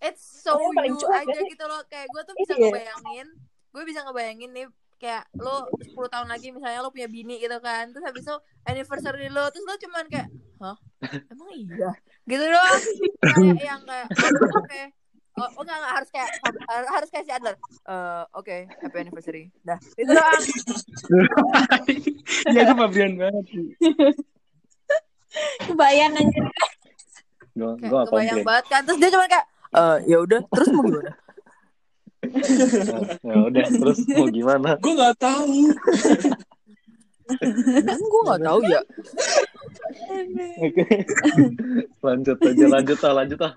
it's 0.00 0.22
so 0.22 0.54
you 0.56 0.94
aja 1.02 1.24
gak 1.24 1.34
sih? 1.34 1.46
gitu 1.52 1.64
loh. 1.66 1.80
Kayak 1.88 2.06
gue 2.08 2.22
tuh 2.24 2.34
bisa 2.38 2.52
Iya. 2.54 2.62
ngebayangin 2.70 3.28
gue 3.76 3.84
bisa 3.84 4.00
ngebayangin 4.08 4.50
nih 4.56 4.66
kayak 4.96 5.28
lo 5.36 5.68
10 5.76 5.92
tahun 6.08 6.28
lagi 6.32 6.48
misalnya 6.52 6.80
lo 6.80 6.88
punya 6.88 7.08
bini 7.08 7.36
gitu 7.36 7.56
kan 7.60 7.92
terus 7.92 8.04
habis 8.04 8.24
itu 8.24 8.36
anniversary 8.64 9.28
lo 9.28 9.44
terus 9.52 9.64
lo 9.68 9.76
cuman 9.76 10.04
kayak 10.08 10.28
hah? 10.60 10.76
Emang 11.28 11.48
iya? 11.52 11.92
Gitu 12.24 12.44
doang 12.44 12.82
kayak 13.20 13.64
yang 13.76 13.82
kayak 13.84 14.08
oh, 14.08 14.56
oke 14.56 14.82
oh, 15.36 15.48
oh 15.60 15.62
enggak, 15.62 15.76
enggak 15.76 15.94
harus 16.00 16.10
kayak 16.10 16.30
harus, 16.72 16.88
harus 16.88 17.08
kayak 17.12 17.24
si 17.28 17.32
Adler 17.32 17.56
Eh, 17.86 18.22
oke 18.34 18.56
happy 18.82 18.98
anniversary 18.98 19.44
dah. 19.62 19.78
Itu 19.94 20.10
doang. 20.10 20.42
Ya 22.54 22.66
itu 22.66 22.74
Fabrian 22.74 23.14
banget 23.14 23.44
sih. 23.52 23.66
Kebayang 25.70 26.16
anjir. 26.16 26.44
gue 27.56 27.72
kebayang 27.80 28.44
banget 28.44 28.64
kan 28.68 28.80
terus 28.84 29.00
dia 29.00 29.08
cuma 29.08 29.24
kayak 29.28 29.46
eh 29.76 29.96
ya 30.12 30.18
udah 30.20 30.40
terus 30.52 30.68
mau 30.72 30.84
gimana 30.84 31.12
ya 33.22 33.36
udah 33.46 33.64
terus 33.66 33.98
mau 34.10 34.26
gimana? 34.28 34.70
Gue 34.78 34.92
nggak 34.94 35.16
tahu. 35.16 35.58
kan 37.82 37.98
gue 37.98 38.22
nggak 38.22 38.42
tahu 38.42 38.60
ya? 38.64 38.80
Oke 40.62 40.84
lanjut 42.00 42.38
aja 42.38 42.64
lanjut 42.70 42.98
ah 43.02 43.14
lanjut 43.14 43.40
ah 43.42 43.54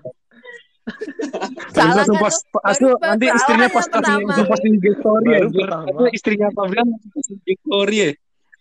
salah 1.70 2.02
kan 2.02 2.18
post, 2.18 2.42
lo? 2.50 2.58
asli 2.66 2.86
Baru- 2.88 2.98
nanti 2.98 3.26
istrinya 3.30 3.68
post 3.70 3.90
yang 3.94 4.26
langsung 4.26 4.48
posting 4.48 4.74
IG 4.74 4.86
story 4.98 5.28
Baru 5.28 5.46
anjir. 5.46 5.60
pertama. 5.62 5.98
Istrinya 6.10 6.48
posting 6.50 6.88
IG 7.30 7.48
story 7.62 7.96
ya. 7.96 8.10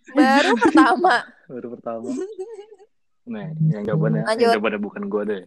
baru 0.10 0.52
pertama. 0.58 1.14
Baru 1.50 1.68
pertama. 1.74 2.10
Nah 3.26 3.46
yang 3.66 3.84
jawabannya 3.86 4.22
yang 4.30 4.52
jawabannya 4.58 4.80
bukan 4.82 5.04
gue 5.10 5.24
deh. 5.26 5.44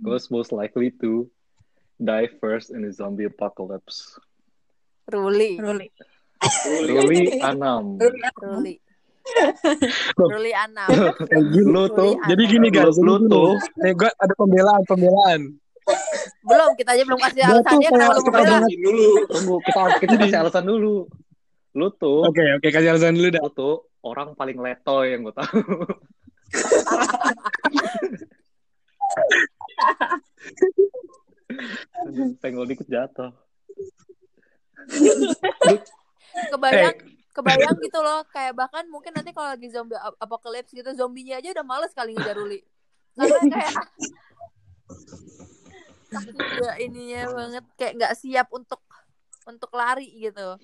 Who's 0.00 0.32
most 0.32 0.56
likely 0.56 0.88
to 1.04 1.28
die 2.02 2.26
first 2.38 2.68
in 2.68 2.82
the 2.82 2.90
zombie 2.90 3.24
apocalypse. 3.24 4.18
Ruli. 5.06 5.56
Ruli. 5.56 5.88
Ruli 6.84 7.40
Anam. 7.40 7.96
Ruli. 7.98 8.76
Ruli. 10.18 10.52
Anam. 10.52 10.88
Lu 11.64 11.88
tuh 11.88 12.12
Ruli 12.12 12.26
Jadi 12.26 12.42
gini 12.48 12.68
guys, 12.68 12.98
Lu- 12.98 13.24
tuh- 13.24 13.56
nih 13.78 13.92
gue 13.92 14.10
ada 14.10 14.32
pembelaan 14.34 14.82
pembelaan. 14.84 15.40
belum 16.42 16.78
kita 16.78 16.94
aja 16.94 17.02
belum 17.02 17.18
kasih 17.18 17.42
alasannya 17.42 17.90
suka 17.90 18.38
membela 18.38 18.62
banget. 18.62 18.78
dulu. 18.78 19.26
tunggu 19.26 19.54
kita 19.66 19.80
kita 19.98 20.14
kasih 20.14 20.38
alasan 20.38 20.62
dulu. 20.62 21.10
Lu 21.74 21.90
tuh 21.98 22.22
Oke 22.22 22.38
oke 22.54 22.70
kasih 22.70 22.94
alasan 22.94 23.18
dulu 23.18 23.28
dah. 23.34 23.42
lu 23.42 23.50
tuh 23.50 23.74
orang 24.02 24.34
paling 24.34 24.58
letoy 24.58 25.10
yang 25.10 25.22
gue 25.22 25.34
tahu 25.34 25.52
Aduh, 32.06 32.34
Senggol 32.38 32.66
dikit 32.68 32.88
jatuh. 32.88 33.30
kebayang 36.52 36.96
kebayang 37.32 37.76
gitu 37.80 38.00
loh. 38.02 38.24
Kayak 38.30 38.58
bahkan 38.58 38.84
mungkin 38.90 39.12
nanti 39.14 39.30
kalau 39.30 39.54
lagi 39.54 39.68
zombie 39.70 39.98
ap- 40.00 40.18
apocalypse 40.18 40.74
gitu 40.74 40.90
zombinya 40.96 41.38
aja 41.38 41.54
udah 41.54 41.64
males 41.66 41.92
kali 41.94 42.16
ngejar 42.16 42.36
Ruli 42.36 42.60
karena 43.12 43.44
kayak 43.44 43.72
saking 46.12 46.36
udah 46.60 46.74
ininya 46.80 47.22
banget. 47.32 47.64
Kayak 47.76 47.92
nggak 48.00 48.14
siap 48.16 48.48
untuk 48.52 48.80
untuk 49.48 49.70
lari 49.72 50.08
gitu. 50.16 50.56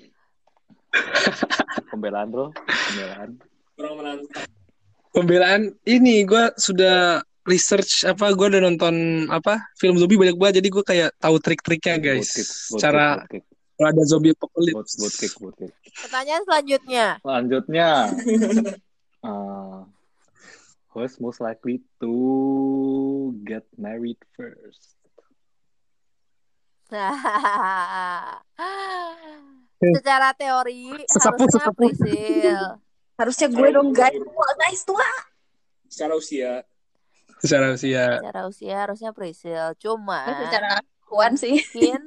Pembelaan 1.92 2.28
bro, 2.32 2.48
pembelaan. 2.56 3.30
Pembelaan. 5.12 5.60
Ini 5.84 6.24
gue 6.24 6.44
sudah 6.56 7.20
research 7.48 8.04
apa 8.04 8.30
gue 8.36 8.46
udah 8.52 8.62
nonton 8.62 9.24
apa 9.32 9.72
film 9.80 9.96
zombie 9.96 10.20
banyak 10.20 10.36
banget 10.36 10.60
jadi 10.60 10.68
gue 10.68 10.84
kayak 10.84 11.10
tahu 11.16 11.36
trik-triknya 11.40 11.96
guys. 11.96 12.28
Boot 12.28 12.36
kick, 12.36 12.48
boot 12.48 12.80
Cara 12.84 13.06
boot 13.24 13.42
kalau 13.78 13.88
ada 13.94 14.02
zombie 14.04 14.34
apocalypse. 14.34 14.94
boot 15.00 15.14
kick, 15.16 15.32
boot 15.40 15.54
kick. 15.56 15.72
pertanyaan 16.04 16.42
selanjutnya 16.44 17.06
Selanjutnya, 17.24 17.90
uh, 19.28 19.82
who's 20.92 21.16
most 21.18 21.40
likely 21.40 21.80
to 21.98 22.12
get 23.42 23.64
married 23.80 24.20
first? 24.36 24.94
secara 29.78 30.32
teori 30.32 31.04
Sesepuh, 31.04 31.44
harusnya. 31.44 31.72
Prisil 31.76 32.80
Harusnya 33.18 33.50
gue 33.50 33.68
dong 33.74 33.90
guys. 33.90 34.14
Guys 34.62 34.86
tua. 34.86 35.10
Secara 35.90 36.14
usia. 36.14 36.62
Secara 37.38 37.70
usia. 37.70 38.18
secara 38.18 38.40
usia 38.44 38.76
harusnya 38.80 39.10
Prisil 39.10 39.74
cuma 39.76 40.26
secara 40.38 40.82
kuan 41.04 41.34
sih. 41.34 41.58
mungkin 41.72 42.02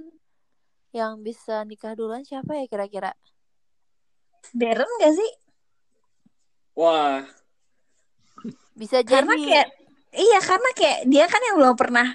yang 0.92 1.20
bisa 1.20 1.64
nikah 1.64 1.94
duluan 1.94 2.22
siapa 2.22 2.52
ya 2.54 2.66
kira-kira 2.66 3.16
Darren 4.52 4.90
gak 5.00 5.14
sih? 5.14 5.32
Wah, 6.74 7.24
bisa 8.74 9.00
jadi 9.00 9.22
Karena 9.22 9.36
kayak 9.38 9.68
iya 10.12 10.40
karena 10.42 10.70
kayak 10.74 11.00
dia 11.06 11.26
kan 11.26 11.42
yang 11.42 11.56
belum 11.58 11.76
pernah 11.76 12.08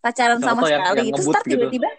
pacaran 0.00 0.38
sama 0.38 0.64
yang- 0.64 0.82
sekali. 0.82 0.98
yang 0.98 1.08
Terus 1.12 1.26
gitu? 1.28 1.40
tiba-tiba 1.46 1.90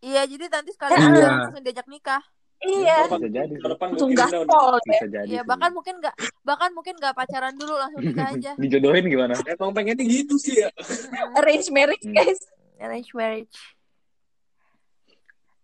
iya 0.00 0.22
jadi 0.22 0.44
nanti 0.48 0.70
sekali 0.70 0.92
Iya. 0.92 1.08
langsung 1.24 1.58
diajak 1.60 1.86
nikah 1.88 2.22
iya 2.66 2.96
Bisa 3.06 3.18
jadi 3.22 3.54
langsung 3.60 4.10
gaspol 4.12 4.72
ya. 4.74 4.84
Bisa 4.86 5.06
jadi 5.06 5.28
Iya 5.30 5.42
bahkan 5.42 5.70
mungkin 5.70 5.94
nggak 5.98 6.14
bahkan 6.40 6.70
mungkin 6.72 6.94
nggak 6.96 7.12
pacaran 7.12 7.54
dulu 7.54 7.74
langsung 7.74 8.00
nikah 8.00 8.28
aja 8.34 8.52
Dijodohin 8.56 9.04
gimana? 9.04 9.34
emang 9.44 9.70
pengennya 9.70 10.02
gitu 10.02 10.34
sih 10.36 10.58
ya. 10.58 10.68
Mm-mm. 10.70 11.36
Arrange 11.36 11.68
marriage 11.68 12.02
Hmm. 12.02 12.14
guys. 12.14 12.40
arrange 12.76 13.12
marriage 13.12 13.56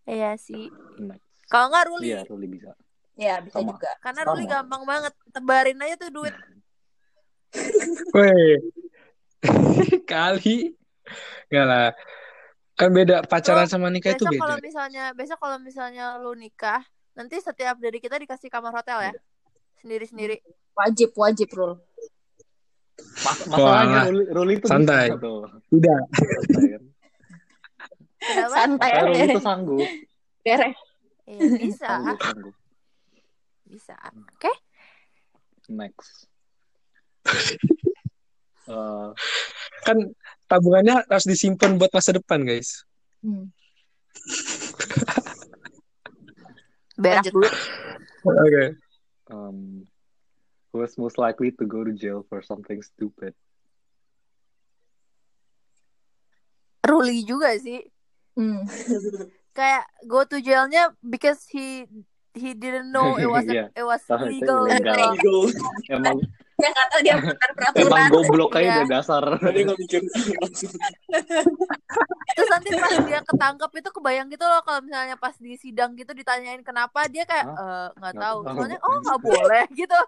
Iya 0.05 0.34
sih 0.36 0.68
kalau 1.46 1.66
nggak 1.68 1.84
Ruli 1.86 2.07
Iya, 2.09 2.20
Ruli 2.24 2.46
bisa. 2.46 2.70
Ya 3.14 3.36
bisa 3.38 3.59
Sama. 3.59 3.74
juga. 3.74 3.90
karena 3.98 4.20
Sama. 4.20 4.30
Ruli 4.32 4.44
gampang 4.46 4.82
banget 4.82 5.12
tebarin 5.28 5.78
aja 5.78 5.94
tuh 5.96 6.11
duit 6.11 6.34
Weh. 8.16 8.57
Kali. 10.11 10.74
Enggak 11.48 11.66
lah. 11.66 11.88
Kan 12.81 12.91
beda 12.91 13.16
pacaran 13.22 13.64
Lo, 13.64 13.70
sama 13.70 13.87
nikah 13.89 14.16
itu 14.16 14.24
beda. 14.24 14.41
kalau 14.41 14.57
misalnya 14.59 15.05
besok 15.12 15.37
kalau 15.37 15.61
misalnya 15.61 16.16
lu 16.16 16.33
nikah 16.33 16.81
nanti 17.12 17.37
setiap 17.39 17.76
dari 17.76 18.01
kita 18.01 18.16
dikasih 18.16 18.49
kamar 18.49 18.72
hotel 18.72 18.99
ya 19.03 19.12
sendiri 19.76 20.05
sendiri 20.05 20.37
Wajib 20.72 21.12
wajib 21.12 21.51
rule. 21.53 21.76
Mas 23.20 23.39
masalahnya 23.45 24.01
Ruli, 24.07 24.24
Ruli 24.31 24.55
itu 24.57 24.64
santai. 24.64 25.12
tuh. 25.12 25.45
Tidak. 25.68 26.01
Santai 26.14 26.64
kan? 26.70 26.83
kenapa 28.18 28.55
Santai 28.55 28.89
Masalahnya 28.89 29.03
Ruli 29.03 29.18
aja. 29.18 29.26
itu 29.28 29.41
sanggup. 29.43 29.89
Beres. 30.41 30.78
Iya, 31.26 31.41
bisa, 31.59 31.87
Sanggup, 31.87 32.18
sanggup. 32.18 32.55
bisa. 33.66 33.97
Oke. 34.33 34.53
Next. 35.68 36.11
Eh, 38.62 39.09
Kan 39.83 39.99
tabungannya 40.51 41.07
harus 41.07 41.24
disimpan 41.24 41.78
buat 41.78 41.94
masa 41.94 42.11
depan, 42.11 42.42
guys. 42.42 42.82
Hmm. 43.22 43.55
Berak 47.01 47.30
dulu. 47.30 47.46
Oke. 48.26 48.64
um, 49.30 49.86
who 50.74 50.82
is 50.82 50.98
most 50.98 51.16
likely 51.16 51.55
to 51.55 51.64
go 51.64 51.86
to 51.86 51.94
jail 51.94 52.26
for 52.28 52.42
something 52.42 52.82
stupid? 52.82 53.32
Ruli 56.84 57.22
juga 57.22 57.55
sih. 57.57 57.86
Hmm. 58.34 58.66
Kayak 59.57 59.86
go 60.05 60.26
to 60.26 60.42
jailnya 60.42 60.92
because 61.03 61.46
he 61.48 61.86
he 62.34 62.55
didn't 62.55 62.90
know 62.90 63.18
it 63.18 63.30
was 63.32 63.46
Iya. 63.46 63.70
it 63.74 63.86
was 63.86 64.03
legal. 64.26 64.66
Eagle. 64.66 65.51
Emang 65.90 66.18
Dia 66.61 66.68
nggak 66.68 66.86
tahu 66.86 67.00
dia 67.00 67.12
emang 67.16 67.36
peraturan. 67.56 68.08
goblok 68.11 68.52
aja 68.52 68.62
Iya. 68.62 68.74
udah 68.76 68.88
dasar. 68.92 69.24
Dia 69.54 69.62
nggak 69.64 69.78
mikir. 69.78 70.00
Terus 72.30 72.48
nanti 72.48 72.68
pas 72.72 72.94
dia 73.02 73.20
ketangkep 73.20 73.70
itu 73.74 73.90
kebayang 73.90 74.28
gitu 74.28 74.44
loh 74.44 74.61
kalau 74.61 74.80
misalnya 74.80 75.16
pas 75.16 75.34
di 75.34 75.56
sidang 75.56 75.92
gitu 75.94 76.12
ditanyain 76.12 76.61
kenapa 76.61 77.04
dia 77.06 77.24
kayak? 77.24 77.44
"Eh, 77.44 77.56
nggak 77.90 78.12
Nggak 78.12 78.14
tahu. 78.14 78.38
tahu. 78.40 78.54
Soalnya 78.54 78.78
oh 78.80 78.96
nggak 79.00 79.20
boleh 79.20 79.64
gitu. 79.72 79.98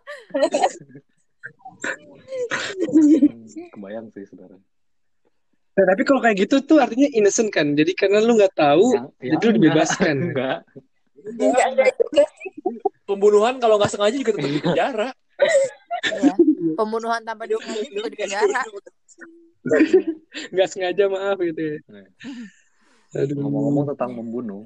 Hmm, 2.83 3.43
Kebayang 3.73 4.07
sih 4.11 4.25
sebenarnya. 4.25 4.61
Nah, 5.73 5.85
tapi 5.89 6.03
kalau 6.05 6.21
kayak 6.21 6.37
gitu 6.39 6.61
tuh 6.61 6.79
artinya 6.79 7.09
innocent 7.11 7.49
kan. 7.49 7.73
Jadi 7.73 7.93
karena 7.93 8.21
lu 8.21 8.37
nggak 8.37 8.55
tahu, 8.55 8.93
Yang- 8.93 9.09
jadi 9.19 9.33
yang 9.33 9.41
lu 9.43 9.57
dibebaskan. 9.57 10.17
Enggak. 10.23 10.59
Enggak, 11.33 11.67
enggak 11.67 11.87
juga 11.97 12.25
sih. 12.37 12.51
Pembunuhan 13.03 13.55
kalau 13.57 13.77
nggak 13.77 13.91
sengaja 13.91 14.15
juga 14.15 14.33
tetap 14.33 14.47
di 14.49 14.61
penjara. 14.61 15.09
Iya. 15.43 16.35
Pembunuhan 16.79 17.23
tanpa 17.23 17.45
disengaja 17.47 17.89
juga 17.91 18.09
di 18.09 18.19
penjara. 18.19 18.63
Nggak 20.53 20.69
sengaja 20.71 21.05
maaf 21.07 21.39
gitu 21.39 21.61
ya. 21.61 21.77
Nah, 21.91 22.07
Aduh. 23.23 23.37
Ngomong-ngomong 23.45 23.93
tentang 23.93 24.17
membunuh, 24.17 24.65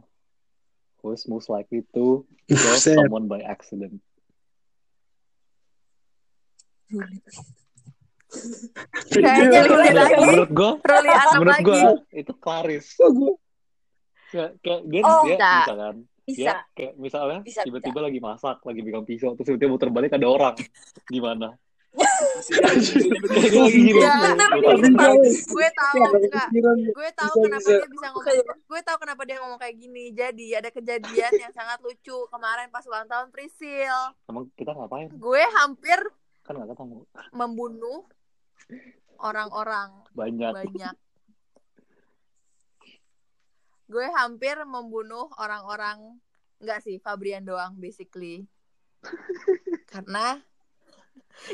who 1.03 1.11
is 1.11 1.27
most 1.27 1.51
likely 1.51 1.83
to 1.91 2.23
kill 2.47 2.79
someone 2.79 3.27
by 3.27 3.43
accident? 3.43 3.99
Kayaknya 9.11 9.61
Ruli 9.67 9.91
lagi. 9.91 10.15
Menurut 10.23 10.51
gue, 10.55 10.71
Ruli 10.79 11.11
menurut 11.35 11.55
lagi. 11.59 11.67
gue 11.67 11.81
itu 12.23 12.33
Claris. 12.39 12.87
Kayak, 14.31 14.51
kayak 14.63 14.83
dia, 14.91 15.03
Oh, 15.07 15.23
dia 15.27 15.37
bisa. 15.39 15.75
Bisa 16.27 16.35
kan? 16.35 16.35
Bisa. 16.35 16.43
Dia 16.43 16.55
kayak 16.75 16.93
misalnya 16.99 17.39
Bisa, 17.47 17.61
tiba-tiba 17.63 17.99
lagi 18.03 18.19
masak, 18.19 18.59
lagi 18.61 18.81
pegang 18.83 19.07
pisau, 19.07 19.33
terus 19.39 19.47
tiba-tiba 19.47 19.71
muter 19.71 19.91
balik 19.95 20.13
ada 20.19 20.27
orang. 20.27 20.55
Gimana? 21.07 21.55
Iya, 21.97 22.61
balik. 24.53 24.83
bisa. 24.85 25.47
Gue 25.49 25.69
tahu 25.73 25.95
enggak. 26.19 26.49
Gue 26.93 27.09
tahu 27.17 27.33
kenapa 27.47 27.69
dia 27.69 27.89
bisa 27.89 28.07
ngomong. 28.13 28.45
Gue 28.69 28.81
tahu 28.85 28.97
kenapa 29.01 29.23
dia 29.25 29.37
ngomong 29.41 29.59
kayak 29.61 29.77
gini. 29.79 30.05
Jadi 30.13 30.47
ada 30.53 30.69
kejadian 30.69 31.33
yang 31.41 31.53
sangat 31.55 31.79
lucu 31.81 32.17
kemarin 32.29 32.69
pas 32.69 32.85
ulang 32.85 33.09
tahun 33.09 33.33
Prisil. 33.33 33.97
Emang 34.29 34.51
kita 34.59 34.77
ngapain? 34.77 35.09
Gue 35.17 35.43
hampir 35.57 35.99
Kan 36.45 36.63
ketemu. 36.63 37.03
membunuh 37.35 38.07
orang-orang 39.19 40.05
Banyak. 40.13 40.53
banyak. 40.53 40.95
Gue 43.87 44.07
hampir 44.19 44.59
membunuh 44.67 45.31
orang-orang 45.39 46.19
enggak 46.59 46.83
sih 46.83 46.99
Fabrian 46.99 47.47
doang 47.47 47.79
basically. 47.79 48.47
Karena 49.93 50.39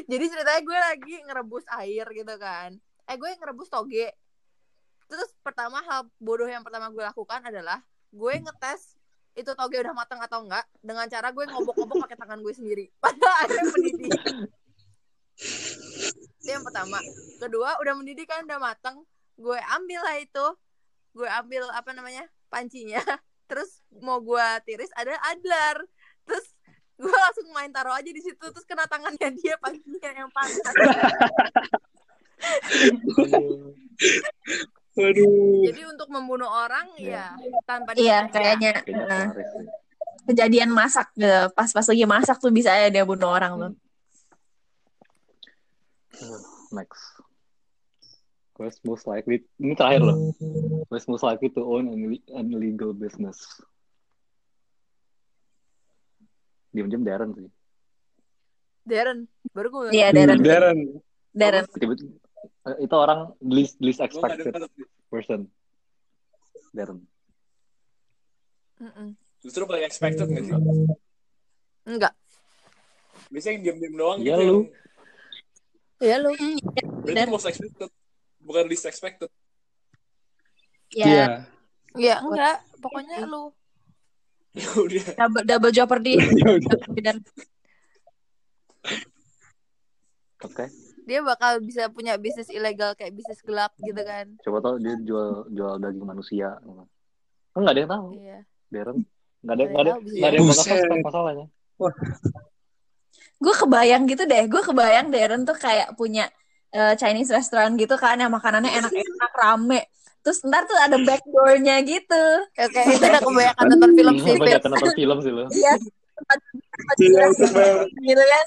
jadi 0.07 0.25
ceritanya 0.31 0.63
gue 0.63 0.79
lagi 0.79 1.15
ngerebus 1.27 1.67
air 1.83 2.07
gitu 2.15 2.35
kan. 2.39 2.79
Eh 3.05 3.17
gue 3.19 3.29
ngerebus 3.37 3.69
toge. 3.69 4.15
Terus 5.11 5.29
pertama 5.45 5.85
hal 5.85 6.09
bodoh 6.17 6.49
yang 6.49 6.65
pertama 6.65 6.89
gue 6.89 7.05
lakukan 7.05 7.45
adalah 7.45 7.83
gue 8.13 8.35
ngetes 8.41 8.97
itu 9.33 9.49
toge 9.57 9.81
udah 9.81 9.97
matang 9.97 10.21
atau 10.21 10.45
enggak 10.45 10.65
dengan 10.85 11.09
cara 11.09 11.33
gue 11.33 11.45
ngobok-ngobok 11.49 12.05
pakai 12.09 12.17
tangan 12.21 12.41
gue 12.41 12.55
sendiri. 12.55 12.85
Padahal 13.03 13.35
airnya 13.45 13.65
mendidih. 13.69 14.13
Itu 16.43 16.49
yang 16.49 16.65
pertama. 16.65 16.99
Kedua, 17.41 17.81
udah 17.81 17.95
mendidih 17.97 18.27
kan 18.29 18.45
udah 18.45 18.61
matang. 18.61 18.97
Gue 19.37 19.59
ambil 19.59 20.01
lah 20.05 20.17
itu. 20.21 20.47
Gue 21.13 21.29
ambil 21.29 21.69
apa 21.73 21.93
namanya? 21.93 22.25
pancinya. 22.49 23.01
Terus 23.51 23.81
mau 24.01 24.21
gue 24.21 24.47
tiris 24.69 24.93
ada 24.93 25.17
adlar. 25.33 25.81
Terus 26.29 26.47
gue 27.01 27.09
langsung 27.13 27.49
main 27.57 27.73
taruh 27.73 27.97
aja 27.97 28.07
di 28.07 28.23
situ 28.23 28.39
terus 28.39 28.63
kena 28.63 28.87
tangannya 28.87 29.29
dia 29.41 29.57
pancinya 29.59 30.11
yang 30.13 30.31
panas. 30.31 30.61
Waduh. 34.93 35.65
Jadi 35.73 35.83
untuk 35.89 36.09
membunuh 36.13 36.47
orang 36.49 36.93
ya 37.01 37.33
tanpa 37.65 37.97
Iya, 37.97 38.29
kayaknya 38.29 38.85
Claris 38.85 39.49
sih. 39.57 39.67
kejadian 40.29 40.71
masak 40.71 41.11
gitu. 41.17 41.49
Pas-pas 41.57 41.89
lagi 41.89 42.05
masak 42.05 42.37
tuh 42.39 42.53
bisa 42.53 42.71
ya 42.77 42.93
dia 42.93 43.03
bunuh 43.09 43.33
orang 43.33 43.53
tuh. 43.59 43.73
Next. 46.77 47.03
Most 48.87 49.11
likely, 49.11 49.43
ini 49.59 49.75
terakhir 49.75 50.07
loh. 50.07 50.31
Is 50.93 51.09
most 51.09 51.25
likely 51.25 51.49
to 51.49 51.65
own 51.65 51.89
an 51.89 51.99
ille- 52.05 52.27
an 52.37 52.53
illegal 52.53 52.93
business? 52.93 53.41
Diam-diam 56.69 57.01
Darren 57.01 57.33
sih. 57.33 57.49
Darren, 58.85 59.25
baru 59.53 59.69
gue. 59.71 59.89
Iya, 59.93 60.13
Darren. 60.13 60.41
Darren. 60.41 60.79
Darren. 61.33 61.65
Tiba-tiba, 61.73 62.13
eh, 62.69 62.77
itu 62.85 62.95
orang 62.97 63.33
least 63.41 63.81
least 63.81 64.01
expected 64.05 64.53
person. 65.09 65.49
Darren. 66.73 67.01
Mm-mm. 68.81 69.17
Justru 69.41 69.65
paling 69.65 69.85
expected 69.87 70.29
nggak 70.29 70.45
sih? 70.45 70.55
Enggak. 71.89 72.13
Biasanya 73.33 73.53
yang 73.57 73.63
diam-diam 73.65 73.95
doang 73.97 74.19
Iya, 74.21 74.37
gitu 74.37 74.43
lu. 74.45 74.59
yang 74.61 74.69
Ya 76.03 76.17
lu. 76.19 76.31
berarti 77.01 77.31
most 77.31 77.47
expected. 77.49 77.89
Bukan 78.43 78.65
least 78.69 78.85
expected. 78.85 79.31
Ya, 80.93 81.07
Iya. 81.09 81.27
Ya 81.97 82.15
enggak, 82.21 82.57
pokoknya 82.85 83.25
lu. 83.29 83.53
Ya 84.53 84.69
udah. 84.77 85.05
double, 85.17 85.45
double 85.49 85.73
jeopardy. 85.73 86.15
Ya 86.41 86.49
udah. 86.61 86.77
Dan 87.01 87.17
Oke. 90.43 90.67
Dia 91.03 91.19
bakal 91.23 91.63
bisa 91.63 91.91
punya 91.91 92.15
bisnis 92.19 92.51
ilegal 92.51 92.95
kayak 92.95 93.15
bisnis 93.15 93.43
gelap 93.43 93.75
gitu 93.83 93.99
kan. 94.03 94.27
Coba 94.43 94.59
tau 94.63 94.77
dia 94.79 94.95
jual 95.03 95.47
jual 95.51 95.79
daging 95.79 96.07
manusia. 96.07 96.59
Kan 97.55 97.63
nggak 97.63 97.75
ada 97.75 97.81
yang 97.83 97.93
tahu. 97.93 98.07
Iya. 98.19 98.39
Darren. 98.71 98.99
Nggak 99.43 99.55
ada 99.55 99.63
Nggak 99.63 99.71
nggak 99.73 99.83
ada 99.83 99.91
tahu 99.91 100.01
bisa 100.03 100.19
nggak 100.19 100.29
ada 100.29 100.37
yang 100.37 100.47
bakal 101.03 101.23
masalahnya. 101.23 101.47
gue 103.43 103.55
kebayang 103.59 104.03
gitu 104.07 104.23
deh. 104.27 104.45
Gue 104.47 104.63
kebayang 104.63 105.07
Darren 105.11 105.43
tuh 105.43 105.57
kayak 105.59 105.95
punya 105.99 106.31
eh, 106.71 106.95
Chinese 106.99 107.31
restaurant 107.35 107.75
gitu 107.79 107.95
kan 107.99 108.19
yang 108.19 108.31
makanannya 108.31 108.71
enak-enak 108.71 109.33
rame. 109.35 109.81
Terus 110.23 110.39
ntar 110.47 110.63
tuh 110.71 110.79
ada 110.79 110.97
backdoornya 111.03 111.83
gitu. 111.83 112.25
Oke, 112.55 112.81
itu 112.95 113.03
udah 113.03 113.21
kebanyakan 113.23 113.65
nonton 113.75 113.93
film 113.99 114.15
sih. 114.23 114.35
Banyak 114.39 114.63
Fitz. 114.63 114.71
nonton 114.71 114.95
film 114.95 115.19
sih 115.19 115.33
lo. 115.35 115.45
Iya. 115.51 115.75
tempat 116.13 116.39
Iya, 117.03 117.25
gitu 118.07 118.23
kan. 118.23 118.47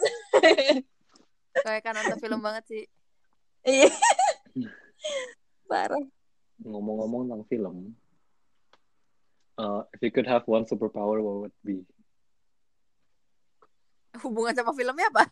Kebanyakan 1.59 1.93
nonton 1.99 2.17
film 2.23 2.39
banget 2.39 2.63
sih. 2.71 2.83
Iya. 3.67 3.91
Parah. 5.67 6.03
Ngomong-ngomong 6.63 7.27
tentang 7.27 7.43
film, 7.51 7.75
uh, 9.59 9.83
if 9.91 9.99
you 9.99 10.11
could 10.15 10.23
have 10.23 10.47
one 10.47 10.63
superpower, 10.63 11.19
what 11.19 11.35
would 11.43 11.51
it 11.51 11.59
be? 11.59 11.83
Hubungan 14.23 14.55
sama 14.55 14.71
filmnya 14.71 15.11
apa? 15.11 15.27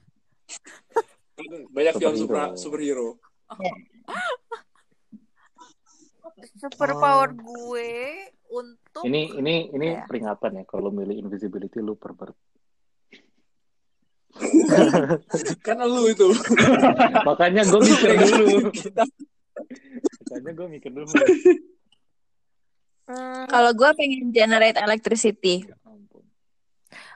Banyak 1.72 1.94
film 1.96 2.28
Superhero. 2.60 3.16
Super. 6.46 6.94
Superpower 6.94 7.30
Oh. 7.30 7.38
gue 7.38 7.92
untuk 8.50 9.04
Ini 9.04 9.22
ini 9.38 9.56
ini 9.70 9.88
Ya. 9.98 10.06
peringatan 10.06 10.62
ya 10.62 10.64
kalau 10.64 10.90
milih 10.90 11.18
invisibility 11.18 11.80
lu 11.80 11.96
pervert. 11.96 12.36
Karena 15.66 15.86
lu 15.86 16.10
itu. 16.10 16.28
Makanya 17.28 17.62
gue 17.64 17.82
mikir 17.82 18.10
dulu. 18.18 18.58
Makanya 20.30 20.52
gue 20.58 20.68
mikir 20.70 20.92
dulu. 20.92 21.08
Hmm, 23.04 23.46
Kalau 23.46 23.72
gue 23.76 23.90
pengen 23.94 24.32
generate 24.32 24.80
electricity. 24.80 25.68
Ya. 25.68 25.76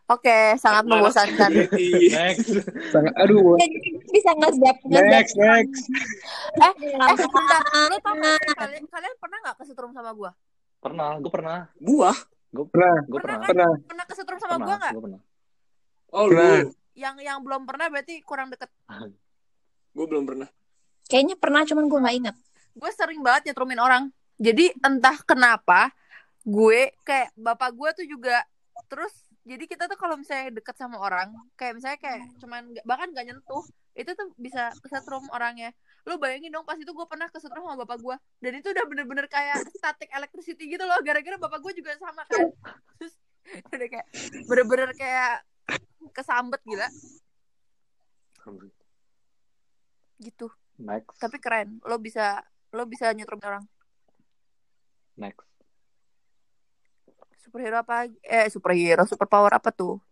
Oke, 0.08 0.56
sangat 0.56 0.88
membosankan. 0.88 1.52
Next. 1.52 2.48
Sangat, 2.96 3.12
aduh. 3.20 3.60
Jadi 3.60 3.76
bisa 4.08 4.32
ngezap 4.40 4.78
ngezap. 4.88 5.04
Next, 5.12 5.36
next. 5.36 5.84
Eh, 6.58 6.74
eh, 6.74 7.18
tau 8.02 8.14
gak 8.18 8.36
sih, 8.42 8.54
kalian, 8.56 8.86
kalian 8.90 9.16
pernah 9.18 9.38
gak 9.44 9.58
kesetrum 9.62 9.92
sama 9.94 10.12
gue? 10.12 10.32
Pernah, 10.78 11.10
gue 11.18 11.32
pernah. 11.32 11.60
Buah. 11.78 12.18
Gue 12.48 12.66
Pernah, 12.66 12.96
gue 13.06 13.20
Pernah 13.20 13.38
pernah. 13.38 13.38
kan? 13.38 13.50
pernah. 13.52 13.72
Pernah 13.86 14.06
kesetrum 14.08 14.38
sama 14.40 14.56
gue 14.56 14.60
Pernah. 14.60 14.78
nggak? 14.80 14.94
Gue 14.94 15.04
pernah. 15.04 15.22
Oh, 16.10 16.26
Pernah. 16.26 16.48
lu. 16.48 16.70
Yang 16.98 17.16
yang 17.22 17.38
belum 17.44 17.62
pernah 17.64 17.88
berarti 17.92 18.16
kurang 18.24 18.48
deket. 18.50 18.70
Gue 19.98 20.06
belum 20.06 20.24
pernah. 20.26 20.50
Kayaknya 21.06 21.36
pernah, 21.38 21.62
cuman 21.62 21.86
gue 21.86 22.00
nggak 22.00 22.16
inget. 22.16 22.36
Gue 22.74 22.92
sering 22.94 23.22
banget 23.22 23.50
nyetrumin 23.50 23.78
orang. 23.78 24.04
Jadi 24.38 24.70
entah 24.80 25.18
kenapa 25.22 25.90
gue 26.42 26.94
kayak 27.02 27.34
bapak 27.34 27.74
gue 27.74 27.90
tuh 27.94 28.06
juga 28.08 28.40
terus 28.88 29.12
jadi 29.44 29.66
kita 29.66 29.90
tuh 29.90 29.98
kalau 29.98 30.16
misalnya 30.16 30.54
deket 30.54 30.78
sama 30.78 30.96
orang 30.96 31.28
kayak 31.56 31.76
misalnya 31.76 32.00
kayak 32.00 32.24
cuman 32.38 32.72
nggak- 32.72 32.86
bahkan 32.88 33.12
gak 33.12 33.26
nyentuh 33.26 33.66
itu 33.92 34.08
tuh 34.14 34.32
bisa 34.38 34.72
kesetrum 34.80 35.28
orangnya 35.28 35.76
lu 36.08 36.16
bayangin 36.16 36.56
dong 36.56 36.64
pas 36.64 36.80
itu 36.80 36.88
gue 36.88 37.08
pernah 37.08 37.28
kesetrum 37.28 37.68
sama 37.68 37.84
bapak 37.84 38.00
gue 38.00 38.16
dan 38.40 38.52
itu 38.56 38.72
udah 38.72 38.86
bener-bener 38.88 39.28
kayak 39.28 39.60
static 39.76 40.08
electricity 40.16 40.72
gitu 40.72 40.88
loh. 40.88 40.96
Gara-gara 41.04 41.36
bapak 41.36 41.60
gue 41.60 41.84
juga 41.84 41.92
sama 42.00 42.24
kan. 42.24 42.48
Terus 42.96 43.14
udah 43.68 43.88
kayak 43.92 44.08
bener-bener 44.48 44.90
kayak 44.96 45.44
kesambet 46.16 46.64
gila. 46.64 46.88
Gitu. 50.24 50.48
Next. 50.80 51.20
tapi 51.20 51.38
keren. 51.44 51.84
Lo 51.84 52.00
bisa 52.00 52.40
lo 52.72 52.88
bisa 52.88 53.12
nyetrum 53.12 53.44
orang. 53.44 53.68
Next. 55.20 55.44
superhero 57.48 57.80
apa 57.80 58.12
eh 58.28 58.52
superhero 58.52 59.08
superpower 59.08 59.56
apa 59.56 59.72
tuh? 59.72 60.04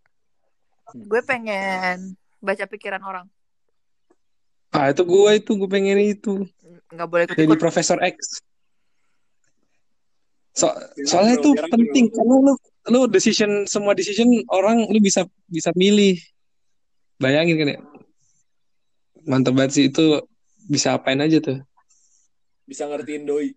Hmm. 0.85 1.03
gue 1.09 1.21
pengen 1.25 2.13
baca 2.39 2.63
pikiran 2.69 3.01
orang 3.01 3.25
Ah, 4.75 4.91
itu 4.91 5.03
gue 5.07 5.31
itu 5.39 5.51
gue 5.55 5.69
pengen 5.71 5.97
itu. 6.03 6.43
nggak 6.91 7.07
boleh 7.07 7.23
ikut 7.27 7.35
Jadi 7.39 7.47
ikut 7.47 7.59
Profesor 7.59 7.97
X. 8.03 8.43
So, 10.55 10.71
soalnya 11.07 11.39
bro, 11.39 11.43
itu 11.43 11.49
penting 11.67 12.05
karena 12.11 12.35
lu 12.39 12.53
lu 12.87 12.99
decision 13.11 13.67
semua 13.67 13.91
decision 13.91 14.27
orang 14.51 14.87
lu 14.87 14.99
bisa 14.99 15.27
bisa 15.47 15.71
milih. 15.75 16.19
Bayangin 17.19 17.55
kan 17.59 17.67
ya. 17.75 17.79
Mantap 19.27 19.55
banget 19.55 19.71
sih 19.75 19.83
itu 19.91 20.23
bisa 20.67 20.95
apain 20.95 21.19
aja 21.19 21.39
tuh. 21.39 21.59
Bisa 22.67 22.87
ngertiin 22.87 23.27
doi. 23.27 23.51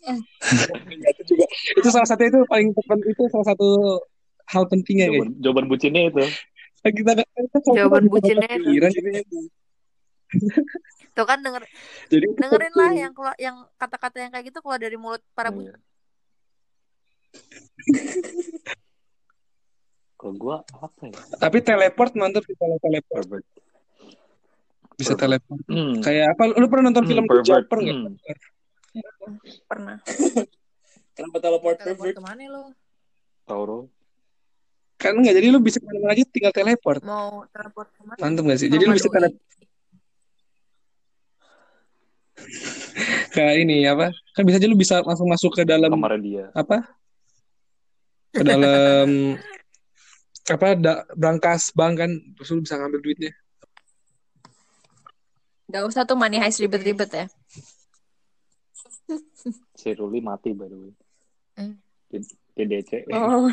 itu 1.12 1.22
juga 1.36 1.44
itu 1.76 1.88
salah 1.92 2.08
satu 2.08 2.24
itu 2.24 2.40
paling 2.48 2.72
penting 2.72 3.12
itu 3.12 3.22
salah 3.28 3.46
satu 3.52 3.68
hal 4.48 4.64
pentingnya 4.68 5.12
guys. 5.12 5.20
Jawaban, 5.20 5.30
jawaban 5.44 5.66
bucinnya 5.68 6.02
itu. 6.08 6.24
Kita 6.80 7.12
kita 7.12 7.58
Jawaban 7.76 8.04
bucinnya 8.08 8.48
itu. 8.56 9.40
Tuh 11.10 11.26
kan 11.26 11.38
denger 11.38 11.62
jadi 12.06 12.26
dengerin 12.32 12.74
lah 12.74 12.92
yang 12.92 13.12
yang 13.36 13.56
kata-kata 13.76 14.16
yang 14.20 14.30
kayak 14.30 14.46
gitu 14.48 14.58
keluar 14.60 14.78
dari 14.78 14.94
mulut 14.94 15.22
para 15.32 15.50
bu 15.50 15.62
Iya. 15.62 15.74
Kalau 20.14 20.36
gue 20.36 20.52
apa 20.68 21.02
ya? 21.08 21.16
Tapi 21.38 21.58
teleport 21.60 22.12
mantap 22.12 22.44
sih 22.44 22.52
kalau 22.54 22.76
teleport 22.76 23.24
Pervert. 23.24 23.44
bisa 24.92 25.16
Pervert. 25.16 25.40
teleport. 25.40 25.60
Hmm. 25.64 25.96
Kayak 26.04 26.36
apa? 26.36 26.42
Lu 26.52 26.66
pernah 26.68 26.84
nonton 26.86 27.02
Hmm, 27.02 27.10
film 27.10 27.24
The. 27.24 27.40
Jumper 27.42 27.78
nggak? 27.80 27.96
Hmm. 27.96 28.14
Pernah. 29.64 29.96
Kenapa 31.16 31.36
teleport 31.38 31.76
teleport 31.78 32.04
perfect? 32.04 32.16
ke 32.16 32.22
mana 32.22 32.42
lo 32.46 32.62
Tauro. 33.46 33.88
Kan 34.94 35.16
nggak 35.16 35.32
jadi 35.32 35.48
lu 35.48 35.58
bisa 35.58 35.80
ke 35.80 35.88
mana 35.88 36.12
aja 36.12 36.22
tinggal 36.28 36.52
teleport. 36.52 37.00
mau 37.00 37.48
teleport 37.48 37.88
ke 37.88 38.02
mana 38.04 38.20
Mantap 38.20 38.44
gak 38.44 38.58
sih? 38.60 38.68
Jadi 38.68 38.84
lu 38.84 38.92
bisa 38.92 39.08
teleport 39.08 39.40
kayak 43.30 43.54
ini 43.60 43.84
apa? 43.84 44.10
Kan 44.32 44.42
bisa 44.44 44.56
aja 44.56 44.66
lu 44.66 44.74
bisa 44.74 45.00
langsung 45.02 45.26
masuk 45.26 45.52
ke 45.52 45.62
dalam 45.62 45.90
Kamarnya 45.90 46.20
dia. 46.20 46.44
apa? 46.52 46.84
Ke 48.30 48.42
dalam 48.42 49.38
apa 50.46 50.66
da, 50.74 50.92
brankas 51.12 51.70
bank 51.70 51.94
kan 51.96 52.10
terus 52.34 52.50
lu 52.50 52.62
bisa 52.62 52.74
ngambil 52.74 53.00
duitnya. 53.00 53.32
Gak 55.70 55.86
usah 55.86 56.02
tuh 56.02 56.18
money 56.18 56.38
heist 56.38 56.58
ribet-ribet 56.58 57.10
ya. 57.10 57.26
Si 59.74 59.90
Ruli 59.92 60.18
mati 60.18 60.50
by 60.50 60.66
the 60.66 60.76
way. 60.76 60.92
Hmm. 61.54 61.74
Di, 62.06 62.18
di 62.54 62.62
DC. 62.66 63.06
Oh, 63.10 63.46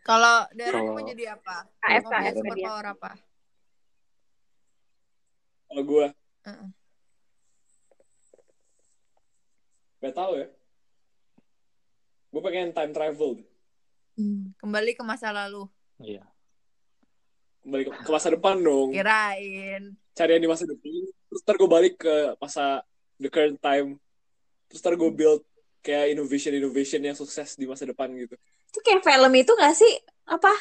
kalau 0.00 0.46
Darren 0.52 0.86
mau 0.86 0.96
Kalau- 0.96 1.08
jadi 1.08 1.24
apa 1.32 1.56
mau 1.66 1.82
KF 1.82 2.04
dia. 2.06 2.32
superpower 2.32 2.84
apa 2.88 3.10
Kalau 5.66 5.82
gue 5.82 6.06
Heeh. 6.46 6.68
Gak 10.02 10.14
tahu 10.14 10.32
ya. 10.40 10.48
Gue 12.30 12.42
pengen 12.44 12.74
time 12.76 12.92
travel. 12.92 13.40
kembali 14.56 14.96
ke 14.96 15.04
masa 15.04 15.28
lalu 15.28 15.68
Iya. 16.00 16.24
Kembali 17.64 17.82
ke, 17.88 17.92
ke 18.04 18.10
masa 18.12 18.28
depan 18.32 18.56
dong. 18.60 18.92
kirain 18.92 19.96
Cari 20.16 20.30
yang 20.36 20.44
di 20.44 20.50
masa 20.50 20.64
depan. 20.68 20.92
Terus 21.28 21.40
ntar 21.44 21.56
gue 21.56 21.68
balik 21.68 21.94
ke 22.00 22.14
masa 22.40 22.84
the 23.20 23.28
current 23.28 23.60
time. 23.60 23.96
Terus 24.68 24.80
ntar 24.80 24.94
gue 24.96 25.10
build 25.12 25.42
kayak 25.80 26.16
innovation-innovation 26.16 27.00
yang 27.04 27.16
sukses 27.16 27.54
di 27.54 27.64
masa 27.68 27.86
depan 27.86 28.10
gitu. 28.16 28.34
itu 28.66 28.78
kayak 28.82 29.06
film 29.06 29.32
itu 29.38 29.52
gak 29.56 29.76
sih? 29.76 29.92
Apa? 30.26 30.52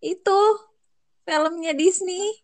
Itu 0.00 0.38
filmnya 1.24 1.72
Disney 1.76 2.34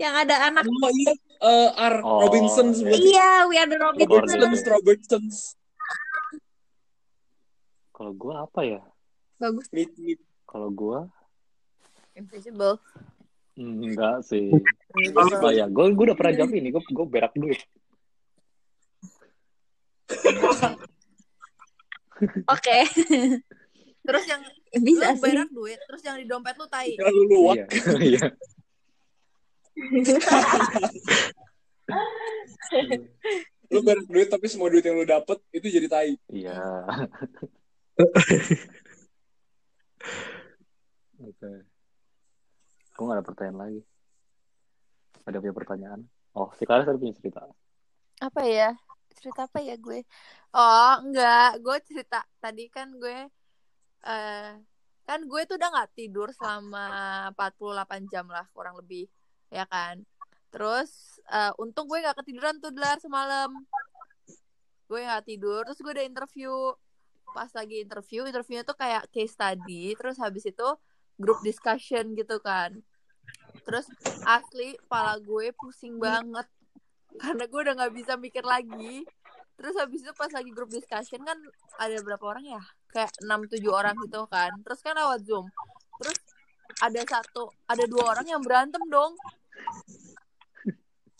yang 0.00 0.16
ada 0.16 0.48
anak. 0.48 0.64
Oh 0.64 0.90
iya, 0.92 1.12
eh, 1.40 1.70
R. 1.72 1.94
Oh, 2.04 2.24
Robinson 2.28 2.70
iya. 2.70 2.76
sebenarnya. 2.76 3.04
Iya, 3.04 3.30
We 3.48 3.56
Are 3.56 3.68
the 3.68 3.78
Robinsons, 3.80 4.32
Robinsons. 4.36 4.66
Robinsons. 4.68 5.36
Kalau 7.96 8.12
gue 8.16 8.34
apa 8.36 8.60
ya? 8.64 8.80
Bagus. 9.40 9.66
Meet, 9.72 9.92
meet. 10.00 10.20
Kalau 10.44 10.68
gue 10.72 11.06
invisible 12.18 12.76
enggak 13.60 14.24
sih. 14.24 14.48
Invisible. 14.96 15.44
Oh 15.44 15.52
ya, 15.52 15.66
gue 15.68 15.84
gue 15.92 16.04
udah 16.10 16.16
pernah 16.16 16.32
jawab 16.32 16.52
ini. 16.56 16.68
Gue 16.72 16.82
gue 16.84 17.06
berak 17.06 17.32
duit. 17.36 17.60
Oke, 22.48 22.78
terus 24.06 24.24
yang 24.28 24.40
bisa 24.80 25.12
lu 25.12 25.16
sih. 25.16 25.24
berak 25.24 25.50
duit 25.52 25.78
terus 25.88 26.02
yang 26.04 26.16
di 26.20 26.26
dompet 26.28 26.52
lu 26.60 26.68
tai 26.68 26.92
Kira 26.92 27.10
lu 27.12 27.24
luwak. 27.28 27.68
Iya. 28.00 28.32
Lu 33.70 33.80
beres 33.86 34.06
duit 34.10 34.28
tapi 34.30 34.46
semua 34.50 34.68
duit 34.70 34.82
yang 34.82 34.98
lu 34.98 35.06
dapet 35.06 35.38
itu 35.54 35.66
jadi 35.70 35.86
tai. 35.90 36.12
Iya. 36.30 36.58
Oke. 41.20 41.50
Gue 42.96 43.04
gak 43.08 43.16
ada 43.16 43.24
pertanyaan 43.24 43.58
lagi. 43.58 43.80
Ada 45.24 45.40
punya 45.40 45.54
pertanyaan? 45.56 46.00
Oh, 46.36 46.50
si 46.56 46.64
Karis 46.68 46.86
tadi 46.86 46.98
punya 47.00 47.14
cerita. 47.16 47.48
apa 48.20 48.44
ya 48.44 48.76
cerita 49.16 49.48
apa 49.48 49.64
ya 49.64 49.80
gue 49.80 50.04
oh 50.52 50.94
enggak 51.00 51.56
gue 51.64 51.76
cerita 51.88 52.20
tadi 52.36 52.68
kan 52.68 52.92
gue 53.00 53.32
eh 54.04 54.52
kan 55.08 55.20
gue 55.24 55.40
tuh 55.48 55.56
udah 55.56 55.68
nggak 55.72 55.90
tidur 55.96 56.28
selama 56.36 56.84
48 57.34 58.12
jam 58.12 58.28
lah 58.28 58.44
kurang 58.52 58.76
lebih 58.76 59.08
ya 59.50 59.66
kan? 59.66 60.06
Terus 60.50 61.20
eh, 61.30 61.52
untung 61.58 61.86
gue 61.90 61.98
nggak 62.02 62.22
ketiduran 62.22 62.58
tuh 62.62 62.74
delar 62.74 62.98
semalam. 63.02 63.50
Gue 64.86 65.06
nggak 65.06 65.26
tidur 65.26 65.62
terus 65.66 65.78
gue 65.82 65.92
udah 65.92 66.06
interview. 66.06 66.54
Pas 67.30 67.50
lagi 67.54 67.86
interview 67.86 68.26
interviewnya 68.26 68.66
tuh 68.66 68.74
kayak 68.74 69.06
case 69.14 69.34
study 69.38 69.94
terus 69.94 70.18
habis 70.18 70.46
itu 70.46 70.68
group 71.18 71.38
discussion 71.46 72.14
gitu 72.18 72.42
kan. 72.42 72.74
Terus 73.62 73.86
asli 74.26 74.74
kepala 74.86 75.18
gue 75.22 75.54
pusing 75.54 76.02
banget 76.02 76.46
karena 77.18 77.44
gue 77.46 77.60
udah 77.60 77.74
nggak 77.78 77.94
bisa 77.94 78.12
mikir 78.18 78.42
lagi. 78.42 79.06
Terus 79.54 79.76
habis 79.76 80.00
itu 80.00 80.10
pas 80.16 80.32
lagi 80.32 80.50
grup 80.56 80.72
discussion 80.72 81.20
kan 81.22 81.36
ada 81.78 82.00
berapa 82.02 82.24
orang 82.24 82.58
ya? 82.58 82.62
Kayak 82.90 83.12
enam 83.22 83.46
tujuh 83.46 83.70
orang 83.70 83.94
gitu 84.08 84.26
kan. 84.26 84.50
Terus 84.66 84.80
kan 84.82 84.98
lewat 84.98 85.22
zoom. 85.22 85.46
Terus 86.02 86.18
ada 86.80 87.02
satu 87.04 87.52
ada 87.68 87.84
dua 87.86 88.14
orang 88.16 88.26
yang 88.26 88.42
berantem 88.42 88.80
dong 88.88 89.14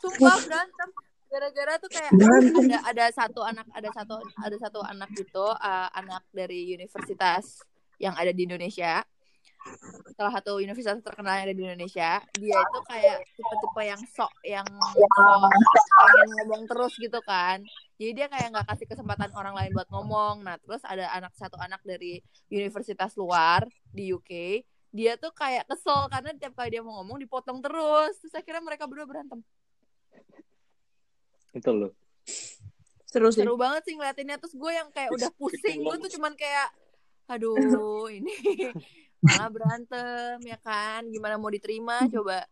sumpah 0.01 0.37
berantem. 0.49 0.91
Gara-gara 1.31 1.79
tuh 1.79 1.91
kayak 1.95 2.11
ada 2.11 2.79
ada 2.91 3.05
satu 3.15 3.41
anak 3.47 3.67
ada 3.71 3.89
satu 3.95 4.19
ada 4.19 4.57
satu 4.59 4.81
anak 4.83 5.15
gitu 5.15 5.47
uh, 5.47 5.89
anak 5.95 6.27
dari 6.35 6.75
universitas 6.75 7.63
yang 8.03 8.19
ada 8.19 8.35
di 8.35 8.51
Indonesia. 8.51 9.07
Salah 10.19 10.33
satu 10.35 10.59
universitas 10.59 10.99
terkenal 11.05 11.39
yang 11.39 11.47
ada 11.47 11.55
di 11.55 11.63
Indonesia. 11.63 12.19
Dia 12.35 12.59
itu 12.59 12.79
kayak 12.83 13.23
tipe-tipe 13.39 13.83
yang 13.87 14.03
sok 14.11 14.33
yang 14.43 14.67
sok 14.67 15.11
pengen 16.03 16.29
ngomong 16.43 16.63
terus 16.67 16.93
gitu 16.99 17.21
kan. 17.23 17.63
Jadi 17.95 18.11
dia 18.11 18.27
kayak 18.27 18.51
nggak 18.51 18.67
kasih 18.67 18.87
kesempatan 18.91 19.31
orang 19.39 19.55
lain 19.55 19.71
buat 19.71 19.87
ngomong. 19.87 20.43
Nah 20.43 20.59
terus 20.59 20.83
ada 20.83 21.15
anak 21.15 21.31
satu 21.39 21.55
anak 21.63 21.79
dari 21.87 22.19
universitas 22.51 23.15
luar 23.15 23.71
di 23.95 24.11
UK 24.11 24.65
dia 24.91 25.15
tuh 25.15 25.31
kayak 25.31 25.65
kesel 25.65 26.07
karena 26.07 26.35
tiap 26.35 26.53
kali 26.53 26.71
dia 26.71 26.81
mau 26.81 26.99
ngomong 26.99 27.19
dipotong 27.19 27.59
terus 27.59 28.15
terus 28.17 28.35
akhirnya 28.35 28.61
mereka 28.61 28.85
berdua 28.85 29.07
berantem 29.07 29.41
Itu 31.51 31.71
loh. 31.73 31.93
Seru 33.05 33.27
sih. 33.29 33.43
seru 33.43 33.55
banget 33.55 33.83
sih 33.85 33.95
ngeliatinnya 33.95 34.37
terus 34.37 34.53
gue 34.53 34.71
yang 34.71 34.87
kayak 34.89 35.11
udah 35.11 35.31
pusing 35.33 35.79
gue 35.81 35.97
tuh 36.01 36.11
cuman 36.13 36.35
kayak 36.35 36.71
aduh 37.27 37.59
ini 38.13 38.31
malah 39.21 39.49
berantem 39.49 40.39
ya 40.43 40.59
kan 40.59 41.07
gimana 41.07 41.35
mau 41.35 41.49
diterima 41.49 42.07
coba 42.09 42.47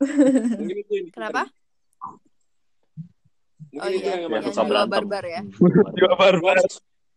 yang 0.00 1.10
kenapa 1.10 1.46
Mungkin 3.66 3.82
Oh 3.82 3.90
itu 3.90 4.06
iya, 4.06 4.14
yang 4.16 4.30
Ya, 4.30 4.38
yang 4.40 4.44
jiwa 4.48 4.64
berantem. 4.64 4.92
barbar 4.94 5.24
ya. 5.24 5.40
Juga 5.92 6.14
barbar. 6.14 6.56
lo 6.56 6.62
harus, 6.62 6.74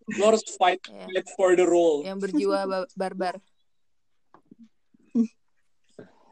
lo 0.09 0.23
harus 0.25 0.43
fight, 0.51 0.81
Iya. 0.83 1.05
fight 1.05 1.27
for 1.31 1.53
the 1.53 1.61
role. 1.63 2.01
yang 2.01 2.17
berjiwa 2.17 2.57
ba- 2.63 2.89
barbar 2.91 3.37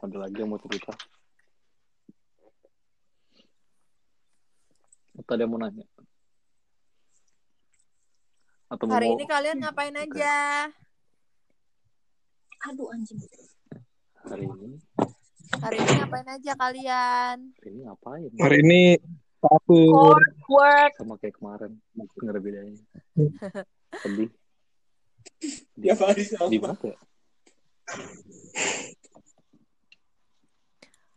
Ada 0.04 0.16
lagi 0.28 0.36
yang 0.36 0.50
mau 0.52 0.60
cerita? 0.60 0.92
Atau 5.16 5.32
ada 5.32 5.42
yang 5.48 5.52
mau 5.56 5.60
nanya? 5.60 5.86
Atau 8.68 8.84
mau 8.84 8.94
hari 9.00 9.08
ini 9.16 9.24
kalian 9.24 9.56
ngapain 9.62 9.96
Oke. 9.96 10.04
aja 10.04 10.36
Aduh 12.66 12.90
anjing. 12.92 13.20
hari 14.26 14.42
ini? 14.42 14.74
hari 15.62 15.78
ini 15.78 15.92
ngapain 16.02 16.28
aja 16.28 16.52
kalian 16.58 17.36
Hari 17.62 17.70
ini 17.70 17.80
ngapain? 17.86 18.30
Hari 18.42 18.56
ini 18.66 18.82
satu 19.40 19.78
Work. 20.50 20.92
Sama 20.98 21.14
kayak 21.22 21.38
kemarin. 21.38 21.72
Nggak 21.94 22.32
ada 22.34 22.40
bedanya. 22.42 22.82
Sedih. 24.02 24.30
Hari 25.94 26.22
sama. 26.26 26.50
Di 26.50 26.58
mana 26.58 26.74
ya? 26.82 26.96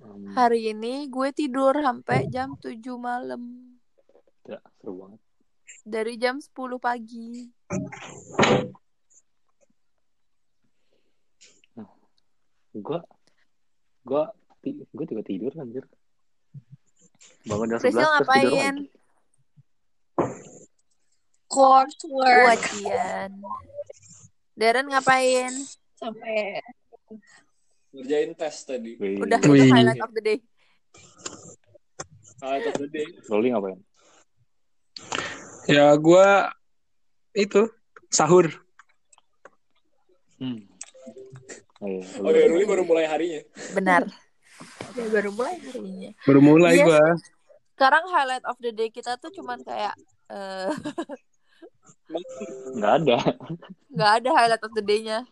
Um, 0.09 0.33
hari 0.33 0.73
ini 0.73 1.05
gue 1.05 1.29
tidur 1.29 1.77
sampai 1.77 2.25
jam 2.27 2.57
7 2.57 2.81
malam 2.97 3.41
ya, 4.43 4.57
seru 4.81 5.05
banget. 5.05 5.21
dari 5.85 6.17
jam 6.17 6.41
10 6.41 6.49
pagi 6.81 7.45
Gua, 12.69 13.01
gua, 14.05 14.23
ti- 14.61 14.85
gua 14.93 15.05
juga 15.05 15.23
tidur 15.25 15.49
anjir. 15.57 15.85
Bangun 17.49 17.65
jam 17.65 17.79
Priscil 17.81 17.97
11 17.97 18.13
terus 18.13 18.29
tidur 18.29 18.53
ngapain? 18.53 18.75
lagi. 18.77 18.87
Coursework. 21.49 22.61
Ujian. 22.61 23.31
Darren 24.53 24.85
ngapain? 24.85 25.53
Sampai 25.97 26.61
Ngerjain 27.89 28.31
tes 28.37 28.55
tadi. 28.63 28.91
Wih, 29.01 29.25
Udah 29.25 29.39
itu 29.41 29.65
highlight 29.73 30.01
of 30.05 30.11
the 30.13 30.21
day. 30.21 30.37
Highlight 32.39 32.67
of 32.69 32.75
the 32.77 32.89
day. 32.89 33.07
Rolling 33.27 33.53
ngapain? 33.57 33.79
ya 35.69 35.93
gua 36.01 36.49
itu 37.33 37.69
sahur. 38.09 38.49
Hmm. 40.41 40.65
Oh, 41.79 41.87
iya, 41.87 42.03
Oh 42.19 42.31
ya, 42.33 42.45
Ruli 42.49 42.65
baru 42.65 42.83
mulai 42.83 43.05
harinya. 43.07 43.41
Benar. 43.73 44.03
Ya, 44.91 45.07
baru 45.07 45.31
mulai 45.31 45.55
harinya. 45.55 46.11
Baru 46.27 46.39
mulai 46.43 46.75
Iya 46.75 46.83
gua. 46.83 47.05
Sekarang 47.77 48.03
highlight 48.11 48.43
of 48.43 48.59
the 48.59 48.75
day 48.75 48.91
kita 48.91 49.15
tuh 49.15 49.31
cuman 49.31 49.63
kayak 49.63 49.95
eh, 50.27 50.67
Nggak 52.75 52.93
ada. 52.99 53.17
nggak 53.87 54.11
ada 54.19 54.29
highlight 54.35 54.63
of 54.65 54.73
the 54.75 54.83
day-nya. 54.83 55.23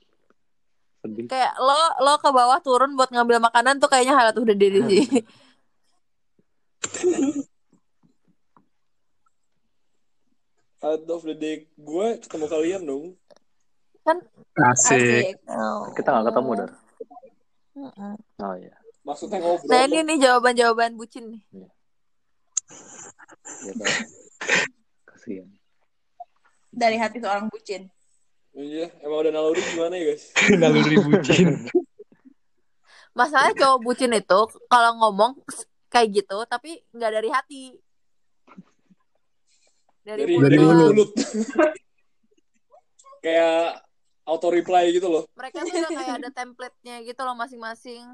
Sedih. 1.08 1.26
Kayak 1.32 1.54
lo 1.64 1.80
lo 2.04 2.14
ke 2.20 2.30
bawah 2.36 2.60
turun 2.60 3.00
buat 3.00 3.08
ngambil 3.16 3.40
makanan 3.40 3.80
tuh 3.80 3.88
kayaknya 3.88 4.36
of 4.36 4.44
the 4.44 4.56
day 4.56 4.76
sih. 4.84 5.06
Highlight 10.78 11.10
of 11.10 11.24
the 11.24 11.36
day 11.36 11.56
gue 11.80 12.08
ketemu 12.20 12.46
kalian 12.52 12.82
dong. 12.84 13.06
Asik. 14.58 15.40
Kita 15.96 16.08
nggak 16.12 16.28
ketemu, 16.32 16.52
Dar. 16.60 16.72
Mm-mm. 17.78 18.16
Oh 18.42 18.56
iya. 18.58 18.76
Maksudnya 19.06 19.40
ngobrol. 19.40 19.70
Nah 19.70 19.80
ini 19.86 20.00
nih 20.04 20.18
jawaban-jawaban 20.28 20.98
bucin 20.98 21.32
nih. 21.32 21.42
Ya, 23.64 23.74
kan? 23.78 23.92
Kasihan. 25.10 25.48
dari 26.78 26.98
hati 27.02 27.18
seorang 27.18 27.50
bucin. 27.50 27.90
Iya, 28.58 28.90
emang 29.06 29.22
udah 29.22 29.34
naluri 29.38 29.62
gimana 29.62 29.94
ya 30.02 30.04
guys? 30.10 30.34
Naluri 30.62 30.98
bucin. 30.98 31.70
Masalahnya 33.14 33.54
cowok 33.54 33.80
bucin 33.86 34.10
itu 34.18 34.40
kalau 34.66 34.98
ngomong 34.98 35.38
kayak 35.94 36.26
gitu 36.26 36.42
tapi 36.50 36.82
nggak 36.90 37.12
dari 37.22 37.30
hati. 37.30 37.64
Dari, 40.02 40.26
Dari, 40.26 40.34
mulut. 40.34 40.50
Dari 40.50 40.58
mulut. 40.66 41.12
Kayak 43.26 43.84
auto 44.24 44.48
reply 44.48 44.88
gitu 44.96 45.12
loh. 45.12 45.28
Mereka 45.36 45.68
tuh 45.68 45.74
udah 45.84 45.92
kayak 45.92 46.16
ada 46.24 46.30
template-nya 46.32 47.04
gitu 47.04 47.22
loh 47.28 47.36
masing-masing. 47.36 48.08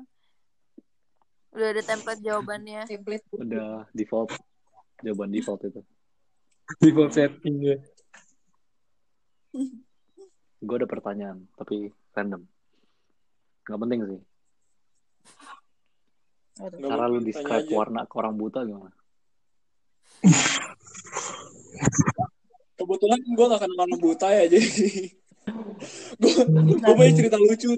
Udah 1.53 1.67
ada 1.69 1.83
template 1.85 2.21
jawabannya. 2.25 2.81
Template. 2.89 3.21
Udah 3.37 3.85
default. 3.93 4.33
Jawaban 5.05 5.29
default 5.29 5.61
itu. 5.69 5.85
Default 6.81 7.13
setting 7.13 7.55
ya. 7.61 7.77
Gue 10.63 10.75
ada 10.79 10.87
pertanyaan, 10.87 11.43
tapi 11.53 11.91
random. 12.11 12.41
Nggak 13.63 13.79
penting 13.79 13.99
sih. 14.07 14.19
Nggak 16.53 16.71
Cara 16.87 17.05
lu 17.05 17.19
describe 17.19 17.65
aja. 17.65 17.75
warna 17.75 18.01
ke 18.05 18.15
orang 18.15 18.35
buta 18.35 18.59
gimana? 18.63 18.95
Kebetulan 22.73 23.19
gue 23.23 23.45
gak 23.47 23.61
kenal 23.61 23.79
orang 23.79 24.01
buta 24.01 24.27
ya, 24.29 24.43
jadi 24.49 24.59
gue 26.21 26.31
gue 26.73 26.93
punya 26.93 27.13
cerita 27.13 27.37
lucu. 27.37 27.71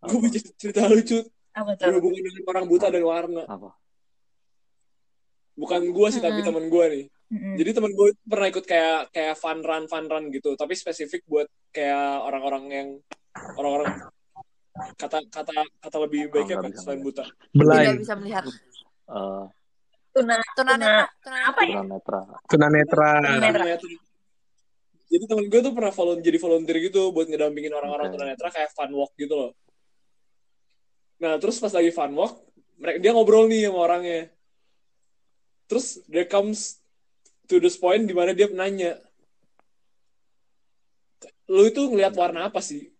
Gue 0.00 0.18
punya 0.18 0.40
cerita 0.56 0.80
lucu 0.86 1.18
Apa 1.52 1.74
tuh? 1.74 1.86
berhubungan 1.86 2.22
dengan 2.24 2.42
orang 2.48 2.64
buta 2.66 2.86
dan 2.88 3.04
warna. 3.04 3.42
Apa? 3.44 3.70
Bukan 5.54 5.80
gue 5.90 6.08
sih, 6.08 6.18
tapi 6.18 6.40
Mm-mm. 6.40 6.48
teman 6.48 6.66
gue 6.66 6.84
nih. 6.88 7.04
Mm-mm. 7.28 7.60
Jadi 7.60 7.70
teman 7.76 7.92
gue 7.92 8.08
pernah 8.24 8.48
ikut 8.48 8.64
kayak 8.64 9.12
kayak 9.12 9.36
fun 9.36 9.60
run 9.60 9.84
fun 9.84 10.08
run 10.08 10.32
gitu, 10.32 10.56
tapi 10.56 10.72
spesifik 10.72 11.28
buat 11.28 11.44
kayak 11.76 12.24
orang-orang 12.24 12.64
yang 12.72 12.88
orang-orang 13.60 14.08
kata 14.96 15.20
kata 15.28 15.52
kata 15.76 15.96
lebih 16.08 16.32
baiknya 16.32 16.56
nggak 16.56 16.64
apa 16.64 16.72
bisa 16.72 16.82
selain 16.88 17.02
buta. 17.04 17.24
Tidak 17.28 17.52
Blind. 17.52 17.98
bisa 18.00 18.14
melihat. 18.16 18.44
Eh, 18.48 19.44
Tuna. 20.08 20.36
Tunanetra. 20.56 21.04
tunanetra. 21.20 21.38
Apa 21.52 21.60
ya? 21.60 21.68
tunanetra. 21.76 22.20
Tunanetra. 22.48 23.10
Tunanetra. 23.20 23.60
Tunanetra. 23.60 24.06
Jadi 25.08 25.24
temen 25.24 25.44
gue 25.48 25.60
tuh 25.64 25.72
pernah 25.72 25.92
volunteer 25.92 26.26
jadi 26.28 26.38
volunteer 26.40 26.76
gitu 26.84 27.02
buat 27.16 27.26
ngedampingin 27.32 27.72
orang-orang 27.72 28.12
Oke. 28.12 28.14
tunanetra 28.16 28.48
kayak 28.52 28.70
fun 28.76 28.92
walk 28.92 29.12
gitu 29.16 29.34
loh. 29.36 29.50
Nah 31.20 31.40
terus 31.40 31.56
pas 31.60 31.72
lagi 31.72 31.92
fun 31.92 32.12
walk, 32.12 32.44
mereka 32.76 32.96
dia 33.00 33.12
ngobrol 33.16 33.48
nih 33.48 33.68
sama 33.68 33.80
orangnya. 33.88 34.28
Terus 35.68 36.00
there 36.08 36.28
comes 36.28 36.80
to 37.48 37.56
this 37.58 37.80
point 37.80 38.04
di 38.04 38.14
mana 38.14 38.36
dia 38.36 38.46
nanya, 38.52 39.00
lu 41.48 41.64
itu 41.66 41.80
ngelihat 41.88 42.14
warna 42.14 42.52
apa 42.52 42.60
sih? 42.60 42.92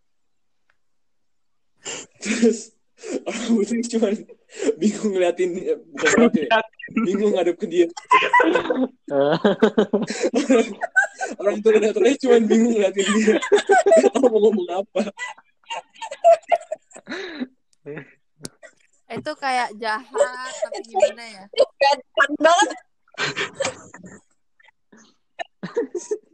Terus 2.19 2.73
orang 3.29 3.47
putih 3.55 3.79
cuman 3.95 4.15
bingung 4.81 5.15
ngeliatin, 5.15 5.51
bukan 5.93 6.09
ngeliatin 6.17 6.45
ya, 6.49 6.61
bingung 7.07 7.33
ngadep 7.37 7.57
ke 7.61 7.67
dia. 7.69 7.87
orang 11.39 11.59
tunanetranya 11.61 12.17
cuma 12.23 12.37
bingung 12.41 12.73
ngeliatin 12.77 13.07
dia 13.19 13.35
tau 14.15 14.27
mau 14.31 14.39
ngomong 14.49 14.69
apa 14.71 15.03
Itu 19.09 19.33
kayak 19.41 19.73
jahat 19.81 20.53
tapi 20.61 20.85
gimana 20.85 21.25
ya? 21.25 21.45
Gampang 21.49 22.33
banget. 22.37 22.79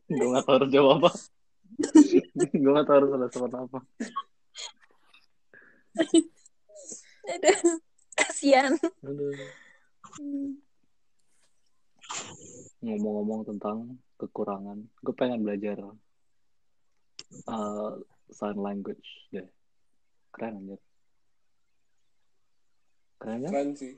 Gue 0.08 0.28
gak 0.34 0.44
tau 0.44 0.54
harus 0.60 0.70
jawab 0.70 1.00
apa. 1.00 1.10
gue 2.52 2.72
gak 2.72 2.86
tau 2.86 2.96
harus 2.98 3.10
respon 3.18 3.50
apa. 3.54 3.78
Aduh. 7.34 7.58
Kasian. 8.14 8.72
Aduh. 9.02 9.32
Ngomong-ngomong 12.84 13.48
tentang 13.48 13.98
kekurangan, 14.20 14.78
gue 15.02 15.14
pengen 15.16 15.42
belajar 15.42 15.80
uh, 17.48 17.92
sign 18.30 18.58
language 18.60 19.08
deh. 19.32 19.48
Keren 20.30 20.62
anjir. 20.62 20.80
Keren 23.24 23.40
kan? 23.40 23.52
keren 23.56 23.70
sih 23.72 23.94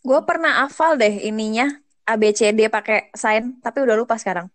Gue 0.00 0.20
pernah 0.24 0.64
hafal 0.64 0.96
deh 0.96 1.20
ininya 1.28 1.68
ABCD 2.06 2.70
pakai 2.72 3.10
sign, 3.14 3.60
tapi 3.60 3.80
udah 3.84 3.96
lupa 3.96 4.16
sekarang. 4.16 4.48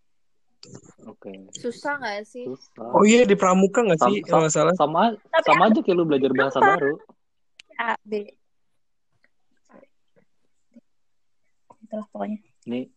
Oke. 1.05 1.45
Susah 1.53 1.99
nggak 2.01 2.25
sih? 2.25 2.45
Susah. 2.49 2.89
Oh 2.89 3.05
iya 3.05 3.21
di 3.25 3.35
pramuka 3.37 3.81
nggak 3.85 3.99
sih 4.01 4.15
Sam- 4.21 4.25
kalau 4.25 4.41
nggak 4.45 4.55
salah? 4.55 4.73
Sama 4.73 5.13
Tapi 5.13 5.45
sama 5.45 5.65
aja 5.69 5.79
kayak 5.85 5.97
lu 5.97 6.05
belajar 6.09 6.31
bahasa 6.33 6.59
Apa? 6.59 6.67
baru. 6.75 6.97
A 7.75 7.95
B. 8.01 8.13
itulah 11.85 12.09
pokoknya 12.09 12.41
Ini 12.65 12.89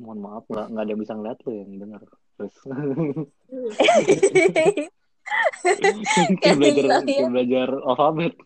mohon 0.00 0.24
maaf 0.24 0.48
nggak 0.48 0.72
nggak 0.72 0.82
ada 0.88 0.96
yang 0.96 1.00
bisa 1.04 1.12
ngeliat 1.12 1.36
lo 1.44 1.52
yang 1.52 1.76
denger. 1.76 2.00
Terus 2.40 2.56
kayak 6.40 6.56
belajar 6.56 7.04
kayak 7.04 7.28
belajar 7.28 7.68
alfabet. 7.84 8.32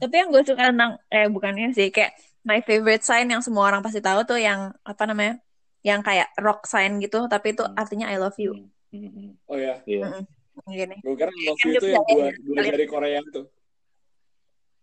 tapi 0.00 0.14
yang 0.16 0.28
gue 0.30 0.42
suka 0.42 0.70
tentang 0.72 0.96
eh 1.08 1.28
bukannya 1.28 1.72
sih 1.72 1.90
kayak 1.90 2.14
my 2.42 2.60
favorite 2.60 3.04
sign 3.04 3.28
yang 3.28 3.42
semua 3.44 3.68
orang 3.68 3.84
pasti 3.84 4.00
tahu 4.00 4.24
tuh 4.24 4.40
yang 4.40 4.72
apa 4.80 5.02
namanya 5.04 5.40
yang 5.80 6.00
kayak 6.00 6.32
rock 6.36 6.64
sign 6.64 7.00
gitu 7.00 7.24
tapi 7.26 7.52
itu 7.52 7.64
Hmm. 7.64 7.76
artinya 7.76 8.06
I 8.08 8.16
love 8.16 8.36
you 8.36 8.70
Hmm, 8.90 9.06
hmm. 9.06 9.30
Oh 9.46 9.54
ya, 9.54 9.78
Iya. 9.86 10.26
gini 10.66 10.98
gue 10.98 11.14
kira 11.14 11.30
love 11.30 11.56
Kan 11.56 11.68
you 11.70 11.78
itu 11.78 11.86
yang 11.88 12.02
dua, 12.02 12.26
dua 12.34 12.58
ya. 12.58 12.72
dari 12.74 12.86
Korea 12.86 13.20
tuh. 13.30 13.46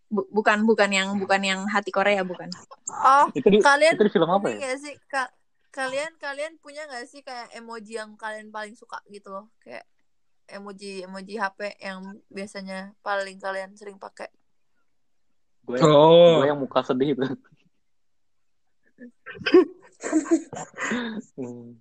Bu- 0.07 0.31
bukan 0.31 0.63
bukan 0.63 0.87
yang 0.87 1.19
bukan 1.19 1.41
yang 1.43 1.59
hati 1.67 1.91
Korea 1.91 2.23
bukan 2.23 2.47
Oh, 2.87 3.27
Itu 3.35 3.51
di 3.51 3.59
kalian 3.59 3.99
itu 3.99 4.03
di 4.07 4.11
film 4.11 4.31
apa 4.31 4.47
ya? 4.47 4.79
sih 4.79 4.95
Ka- 5.05 5.27
kalian 5.69 6.15
kalian 6.15 6.55
punya 6.57 6.87
nggak 6.87 7.03
sih 7.03 7.19
kayak 7.19 7.51
emoji 7.51 7.99
yang 7.99 8.15
kalian 8.15 8.47
paling 8.47 8.73
suka 8.73 9.03
gitu 9.11 9.27
loh 9.27 9.51
kayak 9.59 9.83
emoji 10.49 11.03
emoji 11.03 11.35
HP 11.35 11.59
yang 11.77 11.99
biasanya 12.27 12.95
paling 12.99 13.37
kalian 13.37 13.71
sering 13.73 13.97
pakai 13.97 14.27
Gue 15.61 15.75
Oh. 15.79 16.39
gue 16.39 16.47
yang 16.47 16.55
muka 16.57 16.79
sedih 16.81 17.11
itu. 17.11 17.27
Hmm. 21.33 21.77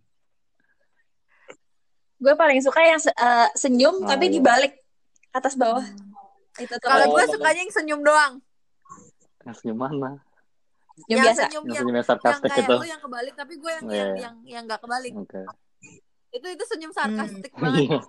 gue 2.16 2.34
paling 2.34 2.58
suka 2.58 2.80
yang 2.82 2.96
se- 2.96 3.12
eh, 3.12 3.48
senyum 3.54 4.00
Oh, 4.00 4.08
tapi 4.08 4.26
iya. 4.26 4.34
dibalik 4.34 4.72
atas 5.30 5.52
bawah 5.54 5.84
itu 6.56 6.72
tuh 6.72 6.80
kalau 6.82 7.06
Oh. 7.06 7.12
gue 7.12 7.24
sukanya 7.28 7.60
yang 7.60 7.70
senyum 7.70 8.00
doang 8.00 8.40
Yang 9.44 9.56
senyum 9.60 9.78
mana? 9.78 10.10
senyum 10.96 11.06
yang 11.06 11.18
biasa 11.22 11.40
senyum 11.44 11.62
Yang 11.62 11.68
yang 11.68 11.76
senyum 11.78 11.94
yang 11.94 12.06
sarkastik 12.06 12.50
kayak 12.50 12.64
itu. 12.64 12.74
lu 12.74 12.86
yang 12.86 13.00
kebalik 13.00 13.34
tapi 13.34 13.54
gue 13.54 13.70
yang 13.70 13.84
Iya, 13.84 13.92
yang 13.92 14.08
iya. 14.08 14.22
yang 14.22 14.34
yang 14.48 14.62
nggak 14.64 14.80
kebalik 14.80 15.12
Oke. 15.14 15.40
itu 16.32 16.46
itu 16.48 16.64
senyum 16.66 16.90
sarkastik 16.90 17.52
banget 17.54 17.84
Iya. 17.86 18.00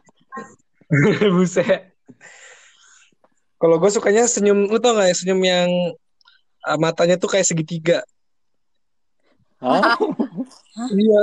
Buset. 1.35 1.91
Kalau 3.57 3.75
gue 3.81 3.89
sukanya 3.89 4.29
senyum, 4.29 4.69
lu 4.69 4.77
tau 4.77 4.93
gak 4.93 5.09
ya 5.09 5.15
senyum 5.17 5.41
yang 5.41 5.69
uh, 6.63 6.77
matanya 6.77 7.17
tuh 7.17 7.27
kayak 7.27 7.47
segitiga. 7.47 7.99
Hah? 9.59 9.97
Iya, 10.77 11.21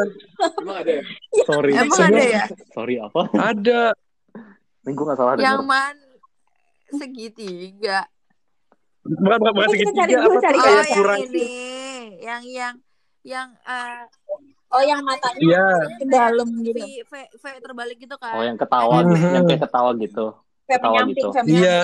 Emang 0.59 0.83
ada 0.83 0.93
ya? 0.99 1.03
Sorry. 1.47 1.71
Emang 1.79 1.95
Senyum. 1.95 2.19
ada 2.19 2.23
ya 2.27 2.45
Sorry 2.75 2.95
apa? 2.99 3.23
ada. 3.39 3.95
Ini 4.83 4.91
gue 4.91 5.05
gak 5.07 5.15
salah 5.15 5.33
yang 5.39 5.63
denger. 5.63 5.71
man 5.71 5.97
segitiga 6.91 7.99
Bukan, 9.07 9.39
bukan, 9.39 9.53
bukan 9.55 9.69
cari, 9.71 9.79
segitiga, 9.79 10.17
coba 10.19 10.27
apa 10.27 10.41
cari. 10.43 10.59
oh 10.59 10.67
yang 10.67 10.89
kurang. 10.91 11.19
ini 11.23 11.49
yang 12.19 12.43
yang 12.43 12.75
yang 13.23 13.49
eh, 13.63 14.03
oh 14.75 14.83
yang 14.83 15.01
matanya 15.01 15.39
Iya. 15.41 15.67
ke 15.95 16.05
dalam 16.05 16.49
gitu 16.61 16.83
V, 16.83 16.91
v, 17.01 17.13
V 17.33 17.45
terbalik 17.59 17.97
gitu 17.97 18.17
kan 18.17 18.35
Oh 18.35 18.43
yang 18.43 18.59
ketawa, 18.59 18.97
Mhm. 19.03 19.31
yang 19.33 19.45
kayak 19.47 19.63
ketawa 19.63 19.91
gitu. 19.97 20.27
kayak 20.65 20.81
Ketawa 20.81 20.93
penyamping 20.99 21.15
gitu. 21.15 21.29
Iya. 21.47 21.79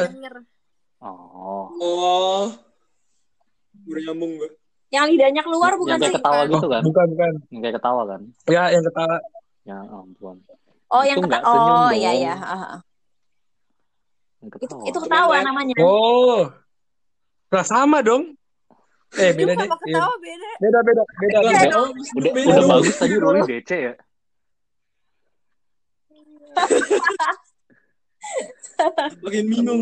Oh. 1.00 1.64
Oh, 1.72 2.44
udah 3.82 4.02
nyambung 4.04 4.32
gue. 4.36 4.50
yang 4.90 5.06
lidahnya 5.06 5.40
keluar 5.40 5.72
bukan 5.74 5.86
yang 5.88 6.00
kayak 6.00 6.10
sih 6.10 6.18
ketawa 6.18 6.34
Oh, 6.36 6.46
gitu 6.50 6.66
kan? 6.66 6.82
bukan, 6.82 7.06
bukan. 7.08 7.32
Yang 7.48 7.60
kayak 7.62 7.76
ketawa 7.78 8.02
kan? 8.04 8.20
Ya, 8.44 8.62
yang 8.68 8.84
ketawa. 8.84 9.16
Ya 9.62 9.78
ampun. 9.86 10.36
oh 10.88 11.00
Itu 11.00 11.08
yang 11.08 11.18
ketawa 11.22 11.54
oh 11.80 11.90
iya 11.90 12.10
iya. 12.12 12.34
Yang 14.40 14.48
itu 14.50 14.56
ketawa. 14.66 14.82
itu 14.82 14.98
ketawa 14.98 15.30
Keren, 15.32 15.46
namanya 15.46 15.74
Oh. 15.78 16.40
Nah, 17.48 17.62
sama 17.62 17.98
dong. 18.00 18.34
Eh, 19.10 19.34
beda 19.34 19.58
deh. 19.58 19.66
sama 19.66 19.74
Iya. 19.74 19.98
ketawa 19.98 20.14
beda 20.22 20.48
Beda, 20.60 20.78
beda, 20.86 21.02
beda. 21.02 21.18
Beda 21.18 21.38
beda. 21.50 21.66
dong. 21.74 21.90
Udah, 22.14 22.30
Beda 22.30 22.46
udah 22.46 22.62
bagus 22.70 22.94
tadi 22.94 23.14
Ruli 23.18 23.42
DC 23.42 23.70
ya. 23.74 23.94
Makin 29.24 29.44
bingung. 29.50 29.80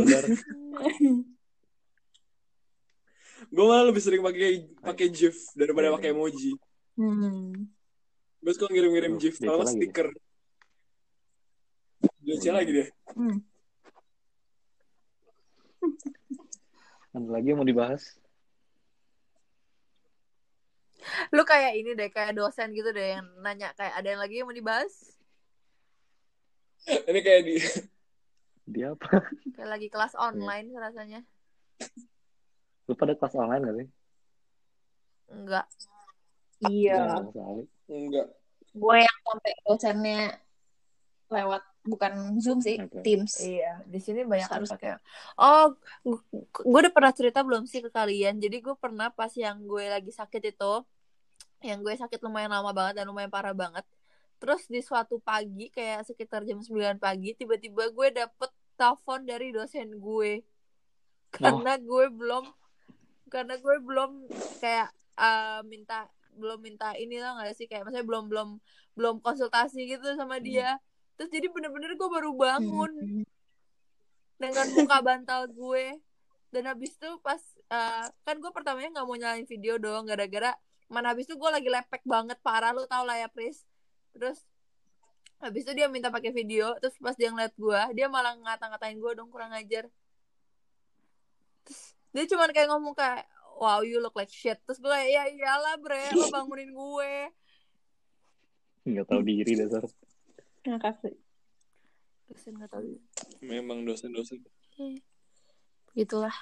Gue 3.48 3.64
malah 3.64 3.88
lebih 3.88 4.02
sering 4.04 4.20
pakai 4.20 4.68
pakai 4.80 5.06
GIF 5.08 5.36
daripada 5.56 5.92
pakai 5.92 6.12
emoji. 6.12 6.52
hmm. 6.96 7.52
Gue 8.38 8.52
suka 8.54 8.70
ngirim-ngirim 8.70 9.18
GIF, 9.18 9.40
kalau 9.40 9.64
stiker. 9.64 10.12
DC 12.22 12.52
lagi 12.52 12.70
deh. 12.70 12.88
Hmm. 13.16 13.40
Ada 17.16 17.28
lagi 17.32 17.46
yang 17.50 17.58
mau 17.58 17.66
dibahas? 17.66 18.14
lu 21.36 21.42
kayak 21.44 21.72
ini 21.78 21.94
deh 21.94 22.08
kayak 22.12 22.36
dosen 22.36 22.72
gitu 22.72 22.90
deh 22.92 23.18
yang 23.18 23.26
nanya 23.40 23.72
kayak 23.74 23.94
ada 23.96 24.08
yang 24.14 24.20
lagi 24.20 24.34
yang 24.40 24.46
mau 24.48 24.56
dibahas? 24.56 25.18
Ini 27.08 27.20
kayak 27.20 27.42
di 27.44 27.56
Dia 28.72 28.92
apa? 28.92 29.24
kayak 29.56 29.68
lagi 29.68 29.88
kelas 29.88 30.12
online 30.14 30.68
rasanya. 30.76 31.20
Lu 32.84 32.92
pada 32.92 33.16
kelas 33.16 33.34
online 33.36 33.62
gak 33.64 33.76
sih? 33.80 33.88
enggak. 35.28 35.66
Iya. 36.64 37.20
Enggak. 37.88 38.28
gue 38.78 38.96
yang 39.00 39.18
sampai 39.24 39.52
dosennya 39.64 40.20
lewat 41.28 41.62
bukan 41.84 42.12
zoom 42.40 42.60
sih 42.60 42.80
Oke. 42.80 43.00
teams. 43.04 43.40
Iya 43.40 43.84
di 43.84 44.00
sini 44.00 44.24
banyak 44.24 44.48
harus 44.48 44.72
pakai. 44.72 45.00
Oh 45.40 45.76
gue 46.04 46.78
udah 46.84 46.92
pernah 46.92 47.12
cerita 47.12 47.40
belum 47.44 47.64
sih 47.64 47.84
ke 47.84 47.90
kalian? 47.92 48.40
Jadi 48.40 48.60
gue 48.60 48.76
pernah 48.76 49.08
pas 49.12 49.32
yang 49.36 49.64
gue 49.64 49.84
lagi 49.88 50.12
sakit 50.12 50.56
itu 50.56 50.72
yang 51.62 51.82
gue 51.82 51.94
sakit 51.94 52.22
lumayan 52.22 52.54
lama 52.54 52.70
banget 52.70 53.02
dan 53.02 53.04
lumayan 53.10 53.30
parah 53.30 53.54
banget. 53.54 53.82
Terus 54.38 54.70
di 54.70 54.78
suatu 54.78 55.18
pagi 55.18 55.66
kayak 55.74 56.06
sekitar 56.06 56.46
jam 56.46 56.62
9 56.62 57.02
pagi 57.02 57.34
tiba-tiba 57.34 57.90
gue 57.90 58.08
dapet 58.14 58.50
telepon 58.78 59.26
dari 59.26 59.50
dosen 59.50 59.98
gue. 59.98 60.46
Karena 61.34 61.74
gue 61.76 62.06
belum 62.14 62.46
karena 63.28 63.58
gue 63.58 63.76
belum 63.82 64.10
kayak 64.62 64.88
eh, 65.18 65.60
minta 65.66 66.06
belum 66.38 66.62
minta 66.62 66.94
ini 66.94 67.18
tau 67.18 67.42
gak 67.42 67.58
sih? 67.58 67.66
Kayak 67.66 67.90
maksudnya 67.90 68.06
belum 68.06 68.24
belum 68.30 68.48
belum 68.94 69.16
konsultasi 69.18 69.90
gitu 69.90 70.14
sama 70.14 70.38
dia. 70.38 70.78
Terus 71.18 71.34
jadi 71.34 71.50
bener-bener 71.50 71.98
gue 71.98 72.08
baru 72.08 72.30
bangun. 72.34 72.92
Hmm. 72.94 73.26
dengan 74.38 74.70
muka 74.70 75.02
bantal 75.02 75.50
gue. 75.50 75.98
Dan 76.54 76.70
habis 76.70 76.94
itu 76.94 77.10
pas 77.26 77.42
eh, 77.74 78.06
kan 78.22 78.36
gue 78.38 78.50
pertamanya 78.54 79.02
nggak 79.02 79.06
mau 79.10 79.18
nyalain 79.18 79.44
video 79.50 79.82
dong 79.82 80.06
gara-gara 80.06 80.54
mana 80.88 81.12
habis 81.12 81.28
itu 81.28 81.36
gue 81.36 81.50
lagi 81.52 81.68
lepek 81.68 82.02
banget 82.04 82.40
parah 82.40 82.72
lu 82.72 82.84
tau 82.84 83.04
lah 83.04 83.16
ya 83.16 83.28
Pris. 83.28 83.64
Terus 84.16 84.40
habis 85.38 85.62
itu 85.62 85.72
dia 85.72 85.86
minta 85.86 86.10
pakai 86.10 86.34
video 86.34 86.74
terus 86.82 86.98
pas 86.98 87.14
dia 87.14 87.30
ngeliat 87.30 87.54
gue 87.54 87.80
dia 87.94 88.10
malah 88.10 88.34
ngata-ngatain 88.34 88.98
gue 88.98 89.12
dong 89.14 89.28
kurang 89.28 89.52
ajar. 89.52 89.86
Terus 91.64 91.80
dia 92.10 92.24
cuman 92.26 92.50
kayak 92.50 92.68
ngomong 92.68 92.96
kayak 92.96 93.28
wow 93.60 93.84
you 93.84 94.00
look 94.00 94.16
like 94.16 94.32
shit. 94.32 94.58
Terus 94.64 94.80
gue 94.80 94.88
kayak 94.88 95.08
ya 95.08 95.22
iyalah 95.28 95.76
bre 95.76 96.08
lo 96.12 96.26
bangunin 96.34 96.72
gue. 96.72 97.12
Nggak 98.88 99.06
tahu 99.06 99.20
diri 99.22 99.52
dasar. 99.60 99.84
Makasih. 100.64 101.14
dosen 102.28 102.60
nggak 102.60 102.68
tahu 102.68 103.00
Memang 103.40 103.88
dosen-dosen. 103.88 104.44
gitulah 105.96 106.34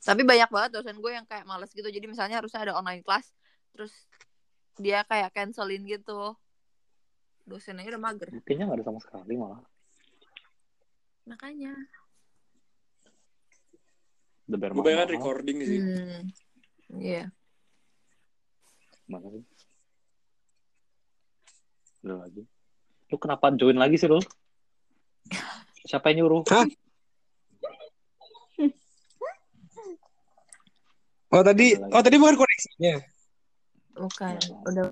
tapi 0.00 0.24
banyak 0.24 0.48
banget 0.48 0.70
dosen 0.80 0.96
gue 0.96 1.12
yang 1.12 1.26
kayak 1.28 1.44
males 1.44 1.70
gitu 1.70 1.84
jadi 1.86 2.06
misalnya 2.08 2.40
harusnya 2.40 2.64
ada 2.64 2.72
online 2.76 3.04
class 3.04 3.28
terus 3.76 3.92
dia 4.80 5.04
kayak 5.04 5.30
cancelin 5.36 5.84
gitu 5.84 6.34
dosennya 7.44 7.84
udah 7.90 8.00
mager 8.00 8.28
Buktinya 8.32 8.64
nggak 8.70 8.78
ada 8.80 8.86
sama 8.86 9.00
sekali 9.02 9.34
malah. 9.36 9.60
makanya 11.28 11.74
The 14.50 14.58
bear 14.58 14.74
Gue 14.74 14.82
bayangkan 14.82 15.06
mahal. 15.06 15.16
recording 15.20 15.56
sih. 15.62 15.78
hmm 15.78 16.20
iya 16.98 17.30
Mana 19.06 19.26
sih? 19.30 19.42
Udah 22.02 22.26
lagi. 22.26 22.42
Lu 23.10 23.16
kenapa 23.18 23.50
join 23.54 23.74
lagi 23.74 23.98
sih, 23.98 24.06
lu? 24.06 24.22
Siapa 25.82 26.14
yang 26.14 26.22
nyuruh? 26.22 26.46
Hah? 26.46 26.62
Oh 31.30 31.42
tadi, 31.42 31.78
oh 31.78 32.02
tadi 32.02 32.16
bukan 32.16 32.34
koneksinya. 32.34 32.94
bukan 33.92 34.34
Ya, 34.34 34.50
udah 34.64 34.86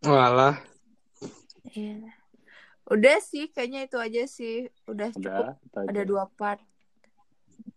Walah. 0.00 0.56
iya 1.70 2.16
udah 2.86 3.20
sih 3.20 3.46
kayaknya 3.46 3.84
itu 3.84 3.96
aja 3.96 4.22
sih 4.26 4.56
udah 4.84 5.12
cukup 5.12 5.54
Udah, 5.54 5.86
ada 5.86 6.02
dua 6.02 6.24
part 6.26 6.58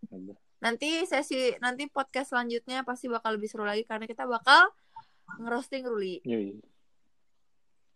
Udah. 0.09 0.33
nanti 0.57 1.03
sesi 1.03 1.53
nanti 1.59 1.85
podcast 1.85 2.31
selanjutnya 2.31 2.81
pasti 2.81 3.05
bakal 3.05 3.35
lebih 3.35 3.45
seru 3.45 3.61
lagi 3.61 3.83
karena 3.83 4.07
kita 4.07 4.23
bakal 4.23 4.71
ngerosting 5.37 5.83
Ruli 5.83 6.23
Yoi. 6.23 6.57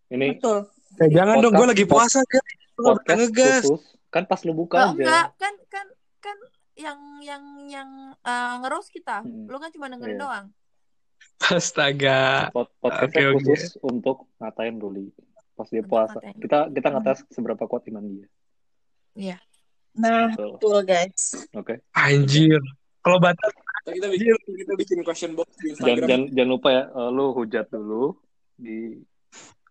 Ini 0.08 0.28
Betul. 0.34 0.64
Eh, 0.98 1.10
jangan 1.10 1.36
dong, 1.38 1.52
gue 1.52 1.68
lagi 1.68 1.84
puasa 1.84 2.24
guys. 2.24 2.48
Gue 2.74 2.86
Podcast 2.86 3.20
ngegas. 3.22 3.64
khusus 3.66 3.84
kan 4.08 4.24
pas 4.24 4.40
lu 4.42 4.54
buka 4.54 4.76
Oh, 4.78 4.84
aja. 4.88 4.96
enggak, 4.96 5.26
kan 5.36 5.54
kan 5.68 5.88
kan 6.22 6.38
yang 6.78 7.00
yang 7.20 7.44
yang 7.68 7.90
uh, 8.22 8.62
ngeroast 8.62 8.90
kita. 8.90 9.22
Hmm. 9.22 9.46
Lu 9.46 9.58
kan 9.58 9.70
cuma 9.70 9.90
dengerin 9.90 10.16
Iya. 10.16 10.24
doang. 10.24 10.46
Astaga. 11.40 12.50
Pod- 12.50 12.74
Podcastnya 12.78 13.24
Oke, 13.24 13.34
oke. 13.34 13.44
khusus 13.44 13.62
untuk 13.82 14.18
ngatain 14.38 14.78
Ruli 14.78 15.10
pas 15.54 15.66
dia 15.66 15.82
Untuk 15.82 15.90
puasa. 15.90 16.14
ngatain. 16.16 16.38
Kita 16.38 16.58
kita 16.70 16.88
ngetes 16.92 17.20
seberapa 17.30 17.64
kuat 17.66 17.84
iman 17.90 18.04
dia. 18.06 19.38
Nah, 19.98 20.30
Betul. 20.30 20.50
betul 20.56 20.78
guys. 20.86 21.22
Oke. 21.52 21.82
Anjir. 21.92 22.62
Kalau 23.02 23.18
batas 23.18 23.50
kita 23.88 24.08
bikin 24.08 24.36
kita 24.36 24.74
bikin 24.76 24.98
question 25.02 25.32
box 25.34 25.48
di 25.58 25.72
Jangan, 25.72 25.74
Instagram. 25.74 26.08
jangan 26.08 26.26
jangan 26.36 26.52
lupa 26.52 26.70
ya, 26.70 26.84
eh, 26.86 27.10
lu 27.10 27.26
hujat 27.34 27.66
dulu 27.72 28.04
di 28.54 28.78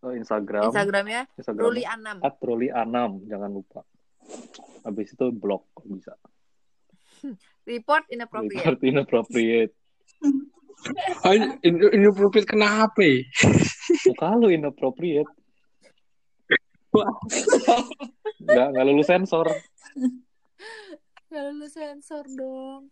eh, 0.02 0.14
Instagram. 0.16 0.66
Instagramnya 0.66 1.22
Instagram. 1.36 1.62
Ruli 1.62 1.82
Anam. 1.84 2.16
At 2.24 2.34
Ruli 2.40 2.68
Anam, 2.68 3.10
jangan 3.22 3.50
lupa. 3.52 3.80
Habis 4.82 5.14
itu 5.14 5.26
blok 5.30 5.70
kalau 5.70 5.94
bisa. 5.94 6.16
Report 7.66 8.04
inappropriate. 8.10 8.62
Report 8.62 8.80
inappropriate. 8.86 9.72
Ay, 11.26 11.42
ini 11.66 11.78
ini 11.90 12.08
profil 12.14 12.44
kenapa? 12.46 13.02
ya? 13.02 13.24
Muka 14.06 14.28
lu 14.38 14.48
inappropriate. 14.52 15.30
Nggak, 18.46 18.66
nggak 18.72 18.84
lulus 18.86 19.08
sensor. 19.10 19.46
Kalau 21.28 21.50
lu 21.52 21.66
sensor 21.66 22.24
dong. 22.30 22.88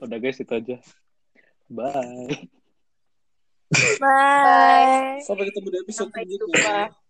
Udah 0.00 0.18
guys, 0.18 0.40
itu 0.40 0.50
aja. 0.50 0.76
Bye. 1.68 2.48
Bye. 4.00 5.20
Sampai 5.22 5.46
ketemu 5.52 5.68
di 5.68 5.78
episode 5.84 6.10
Sampai 6.10 6.24
jumpa. 6.26 7.05